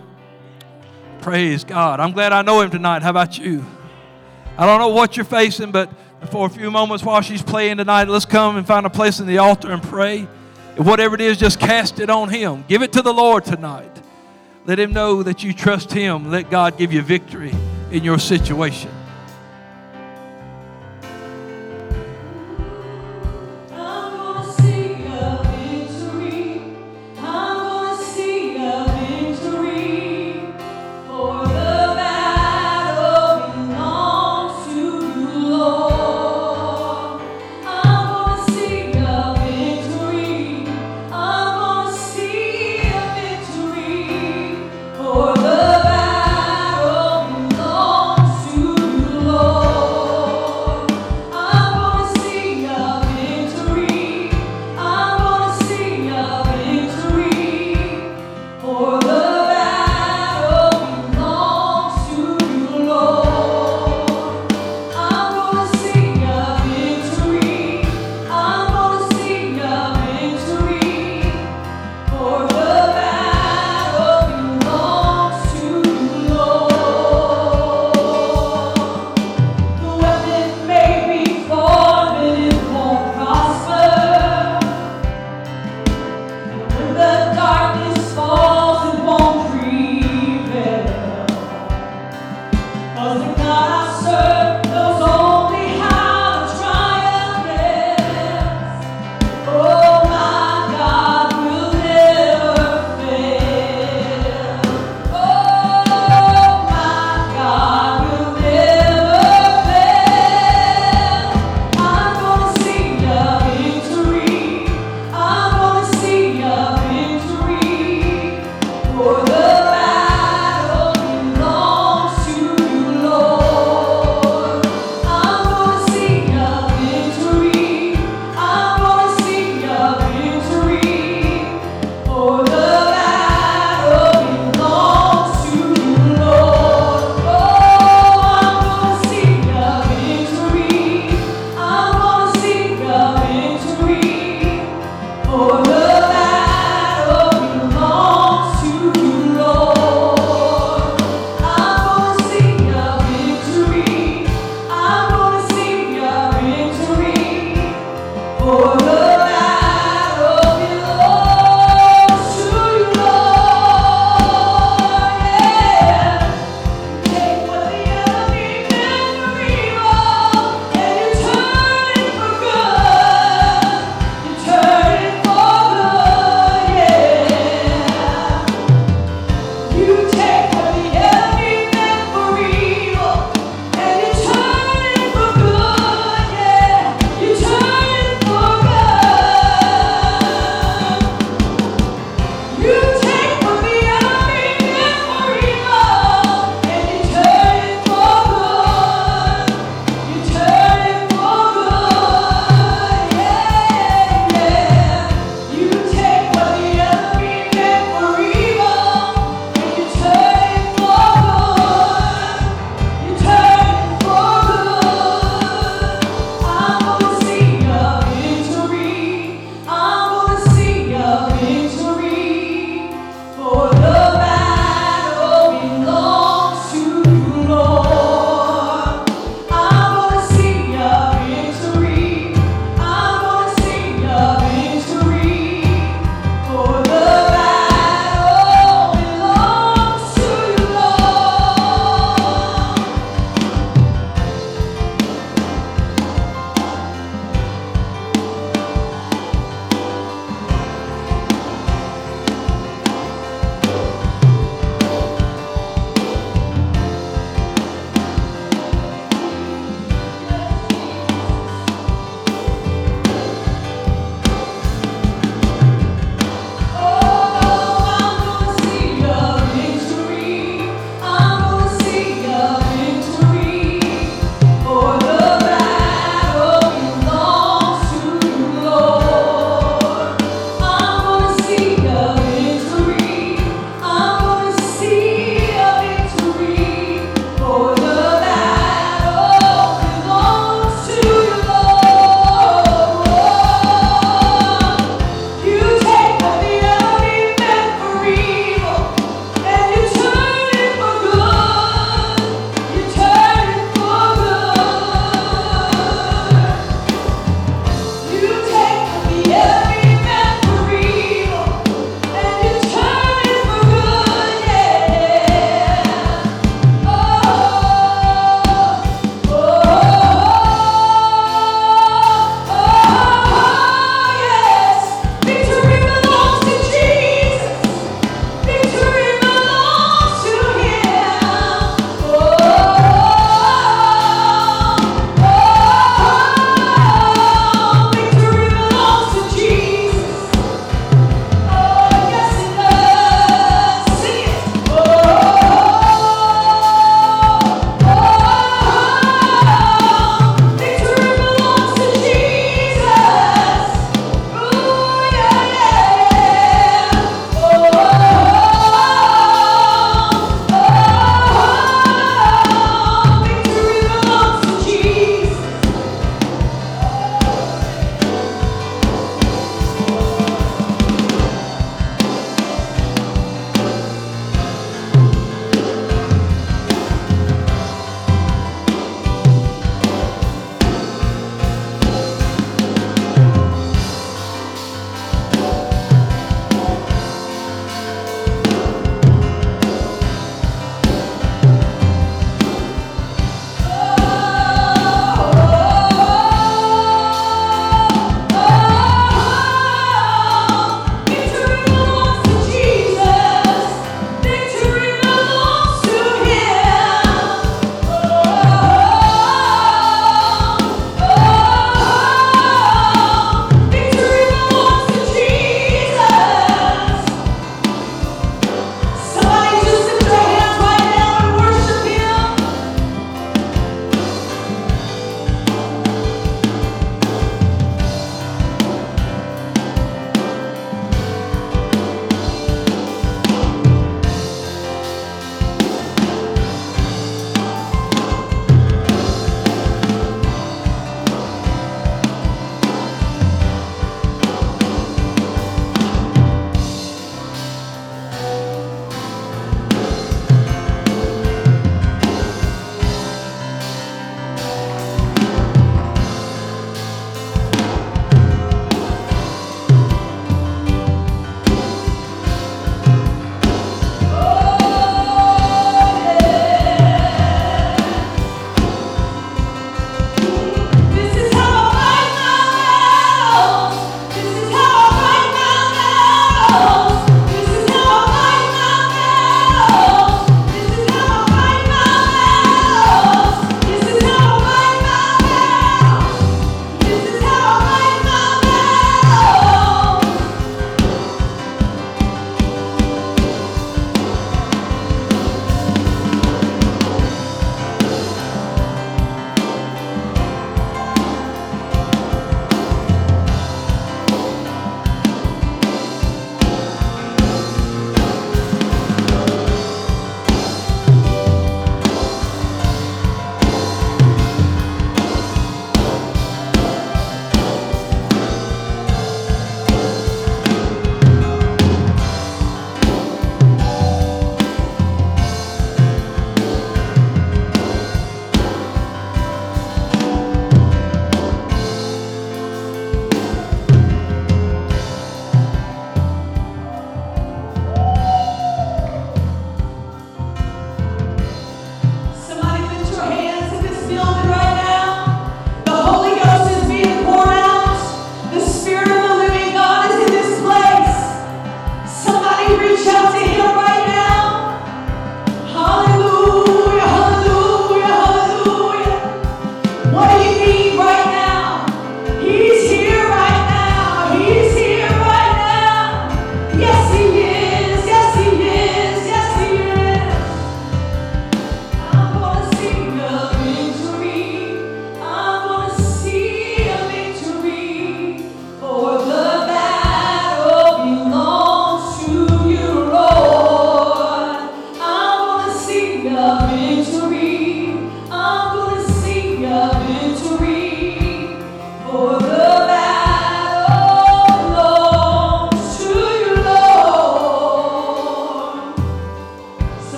Praise 1.20 1.62
God. 1.62 2.00
I'm 2.00 2.10
glad 2.10 2.32
I 2.32 2.42
know 2.42 2.62
Him 2.62 2.68
tonight. 2.68 3.02
How 3.02 3.10
about 3.10 3.38
you? 3.38 3.64
I 4.58 4.66
don't 4.66 4.80
know 4.80 4.88
what 4.88 5.16
you're 5.16 5.24
facing, 5.24 5.70
but 5.70 5.88
for 6.32 6.48
a 6.48 6.50
few 6.50 6.68
moments 6.72 7.04
while 7.04 7.20
she's 7.20 7.42
playing 7.42 7.76
tonight, 7.76 8.08
let's 8.08 8.24
come 8.24 8.56
and 8.56 8.66
find 8.66 8.86
a 8.86 8.90
place 8.90 9.20
in 9.20 9.28
the 9.28 9.38
altar 9.38 9.70
and 9.70 9.80
pray. 9.80 10.26
And 10.74 10.84
whatever 10.84 11.14
it 11.14 11.20
is, 11.20 11.38
just 11.38 11.60
cast 11.60 12.00
it 12.00 12.10
on 12.10 12.28
Him. 12.28 12.64
Give 12.66 12.82
it 12.82 12.92
to 12.94 13.02
the 13.02 13.14
Lord 13.14 13.44
tonight. 13.44 14.02
Let 14.66 14.80
Him 14.80 14.92
know 14.92 15.22
that 15.22 15.44
you 15.44 15.52
trust 15.52 15.92
Him. 15.92 16.28
Let 16.28 16.50
God 16.50 16.76
give 16.76 16.92
you 16.92 17.02
victory 17.02 17.54
in 17.92 18.02
your 18.02 18.18
situation. 18.18 18.90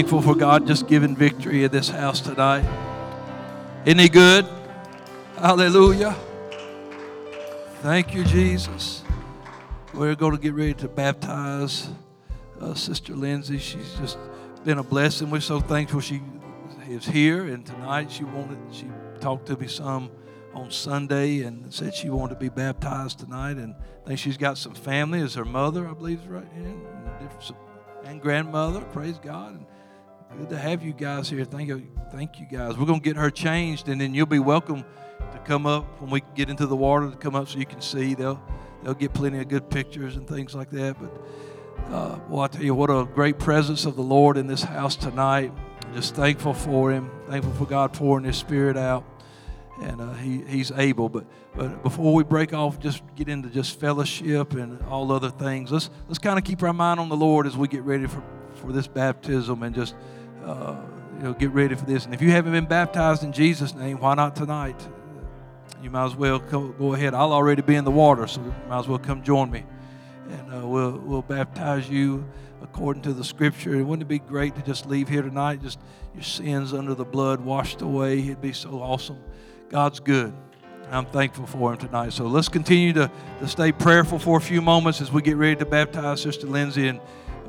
Thankful 0.00 0.22
for 0.22 0.34
God 0.34 0.66
just 0.66 0.88
giving 0.88 1.14
victory 1.14 1.62
in 1.62 1.70
this 1.70 1.90
house 1.90 2.22
tonight. 2.22 2.64
He 3.84 4.08
good? 4.08 4.46
Hallelujah. 5.36 6.16
Thank 7.82 8.14
you, 8.14 8.24
Jesus. 8.24 9.02
We're 9.92 10.14
going 10.14 10.34
to 10.34 10.40
get 10.40 10.54
ready 10.54 10.72
to 10.72 10.88
baptize 10.88 11.90
uh, 12.62 12.72
Sister 12.72 13.12
Lindsay. 13.12 13.58
She's 13.58 13.92
just 14.00 14.16
been 14.64 14.78
a 14.78 14.82
blessing. 14.82 15.28
We're 15.28 15.40
so 15.40 15.60
thankful 15.60 16.00
she 16.00 16.22
is 16.88 17.04
here, 17.04 17.48
and 17.48 17.66
tonight 17.66 18.10
she 18.10 18.24
wanted 18.24 18.56
she 18.72 18.86
talked 19.20 19.44
to 19.48 19.56
me 19.58 19.66
some 19.66 20.10
on 20.54 20.70
Sunday 20.70 21.42
and 21.42 21.74
said 21.74 21.92
she 21.92 22.08
wanted 22.08 22.36
to 22.36 22.40
be 22.40 22.48
baptized 22.48 23.18
tonight. 23.18 23.58
And 23.58 23.74
I 23.74 24.06
think 24.08 24.18
she's 24.18 24.38
got 24.38 24.56
some 24.56 24.72
family 24.72 25.20
as 25.20 25.34
her 25.34 25.44
mother, 25.44 25.86
I 25.86 25.92
believe, 25.92 26.20
is 26.20 26.26
right 26.26 26.48
here, 26.54 26.74
and, 27.20 27.54
and 28.06 28.22
grandmother. 28.22 28.80
Praise 28.80 29.18
God. 29.18 29.56
And 29.56 29.66
good 30.38 30.50
to 30.50 30.58
have 30.58 30.82
you 30.82 30.92
guys 30.92 31.28
here. 31.28 31.44
Thank 31.44 31.68
you, 31.68 31.86
thank 32.12 32.38
you 32.38 32.46
guys. 32.46 32.76
We're 32.76 32.86
gonna 32.86 33.00
get 33.00 33.16
her 33.16 33.30
changed, 33.30 33.88
and 33.88 34.00
then 34.00 34.14
you'll 34.14 34.26
be 34.26 34.38
welcome 34.38 34.84
to 35.32 35.38
come 35.44 35.66
up 35.66 36.00
when 36.00 36.10
we 36.10 36.22
get 36.34 36.48
into 36.48 36.66
the 36.66 36.76
water 36.76 37.10
to 37.10 37.16
come 37.16 37.34
up 37.34 37.48
so 37.48 37.58
you 37.58 37.66
can 37.66 37.80
see. 37.80 38.14
They'll 38.14 38.42
they'll 38.82 38.94
get 38.94 39.12
plenty 39.12 39.40
of 39.40 39.48
good 39.48 39.70
pictures 39.70 40.16
and 40.16 40.26
things 40.26 40.54
like 40.54 40.70
that. 40.70 40.96
But 41.00 41.92
uh, 41.92 42.18
well, 42.28 42.42
I 42.42 42.48
tell 42.48 42.62
you, 42.62 42.74
what 42.74 42.90
a 42.90 43.04
great 43.04 43.38
presence 43.38 43.84
of 43.84 43.96
the 43.96 44.02
Lord 44.02 44.36
in 44.36 44.46
this 44.46 44.62
house 44.62 44.96
tonight. 44.96 45.52
Just 45.94 46.14
thankful 46.14 46.54
for 46.54 46.92
Him. 46.92 47.10
Thankful 47.28 47.52
for 47.54 47.66
God 47.66 47.92
pouring 47.92 48.24
His 48.24 48.36
Spirit 48.36 48.76
out 48.76 49.04
and 49.82 50.00
uh, 50.00 50.12
he, 50.14 50.42
he's 50.44 50.70
able. 50.72 51.08
But, 51.08 51.24
but 51.54 51.82
before 51.82 52.14
we 52.14 52.22
break 52.22 52.52
off, 52.52 52.78
just 52.78 53.02
get 53.16 53.28
into 53.28 53.48
just 53.48 53.80
fellowship 53.80 54.52
and 54.52 54.80
all 54.84 55.10
other 55.12 55.30
things. 55.30 55.72
Let's 55.72 55.90
let's 56.06 56.18
kind 56.18 56.38
of 56.38 56.44
keep 56.44 56.62
our 56.62 56.72
mind 56.72 57.00
on 57.00 57.08
the 57.08 57.16
Lord 57.16 57.46
as 57.46 57.56
we 57.56 57.68
get 57.68 57.82
ready 57.82 58.06
for, 58.06 58.22
for 58.54 58.72
this 58.72 58.86
baptism 58.86 59.62
and 59.62 59.74
just 59.74 59.94
uh, 60.44 60.76
you 61.16 61.24
know 61.24 61.32
get 61.32 61.50
ready 61.50 61.74
for 61.74 61.84
this. 61.84 62.04
And 62.04 62.14
if 62.14 62.22
you 62.22 62.30
haven't 62.30 62.52
been 62.52 62.66
baptized 62.66 63.22
in 63.22 63.32
Jesus' 63.32 63.74
name, 63.74 63.98
why 64.00 64.14
not 64.14 64.36
tonight? 64.36 64.80
You 65.82 65.90
might 65.90 66.06
as 66.06 66.14
well 66.14 66.38
go 66.38 66.94
ahead. 66.94 67.14
I'll 67.14 67.32
already 67.32 67.62
be 67.62 67.74
in 67.74 67.84
the 67.84 67.90
water, 67.90 68.26
so 68.26 68.42
you 68.42 68.54
might 68.68 68.80
as 68.80 68.88
well 68.88 68.98
come 68.98 69.22
join 69.22 69.50
me, 69.50 69.64
and 70.30 70.54
uh, 70.54 70.66
we'll 70.66 70.98
we'll 70.98 71.22
baptize 71.22 71.88
you 71.88 72.24
according 72.62 73.02
to 73.02 73.12
the 73.12 73.24
Scripture. 73.24 73.82
Wouldn't 73.82 74.02
it 74.02 74.08
be 74.08 74.18
great 74.18 74.54
to 74.56 74.62
just 74.62 74.86
leave 74.86 75.08
here 75.08 75.22
tonight, 75.22 75.62
just 75.62 75.78
your 76.14 76.22
sins 76.22 76.74
under 76.74 76.94
the 76.94 77.04
blood 77.04 77.40
washed 77.40 77.80
away? 77.80 78.18
It'd 78.18 78.42
be 78.42 78.52
so 78.52 78.82
awesome. 78.82 79.18
God's 79.70 80.00
good. 80.00 80.34
I'm 80.90 81.06
thankful 81.06 81.46
for 81.46 81.72
him 81.72 81.78
tonight. 81.78 82.12
So 82.12 82.26
let's 82.26 82.48
continue 82.48 82.92
to, 82.94 83.10
to 83.38 83.48
stay 83.48 83.70
prayerful 83.70 84.18
for 84.18 84.38
a 84.38 84.40
few 84.40 84.60
moments 84.60 85.00
as 85.00 85.12
we 85.12 85.22
get 85.22 85.36
ready 85.36 85.54
to 85.56 85.64
baptize 85.64 86.20
Sister 86.20 86.48
Lindsay 86.48 86.88
and, 86.88 87.00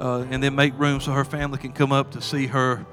uh, 0.02 0.26
and 0.32 0.42
then 0.42 0.56
make 0.56 0.78
room 0.80 1.00
so 1.00 1.12
her 1.12 1.24
family 1.24 1.60
can 1.60 1.72
come 1.72 1.92
up 1.92 2.12
to 2.12 2.22
see 2.22 2.48
her. 2.48 2.86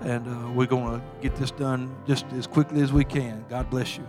And 0.00 0.26
uh, 0.26 0.50
we're 0.52 0.66
going 0.66 1.00
to 1.00 1.06
get 1.22 1.36
this 1.36 1.50
done 1.50 1.94
just 2.06 2.26
as 2.32 2.46
quickly 2.46 2.82
as 2.82 2.92
we 2.92 3.04
can. 3.04 3.44
God 3.48 3.70
bless 3.70 3.96
you. 3.96 4.06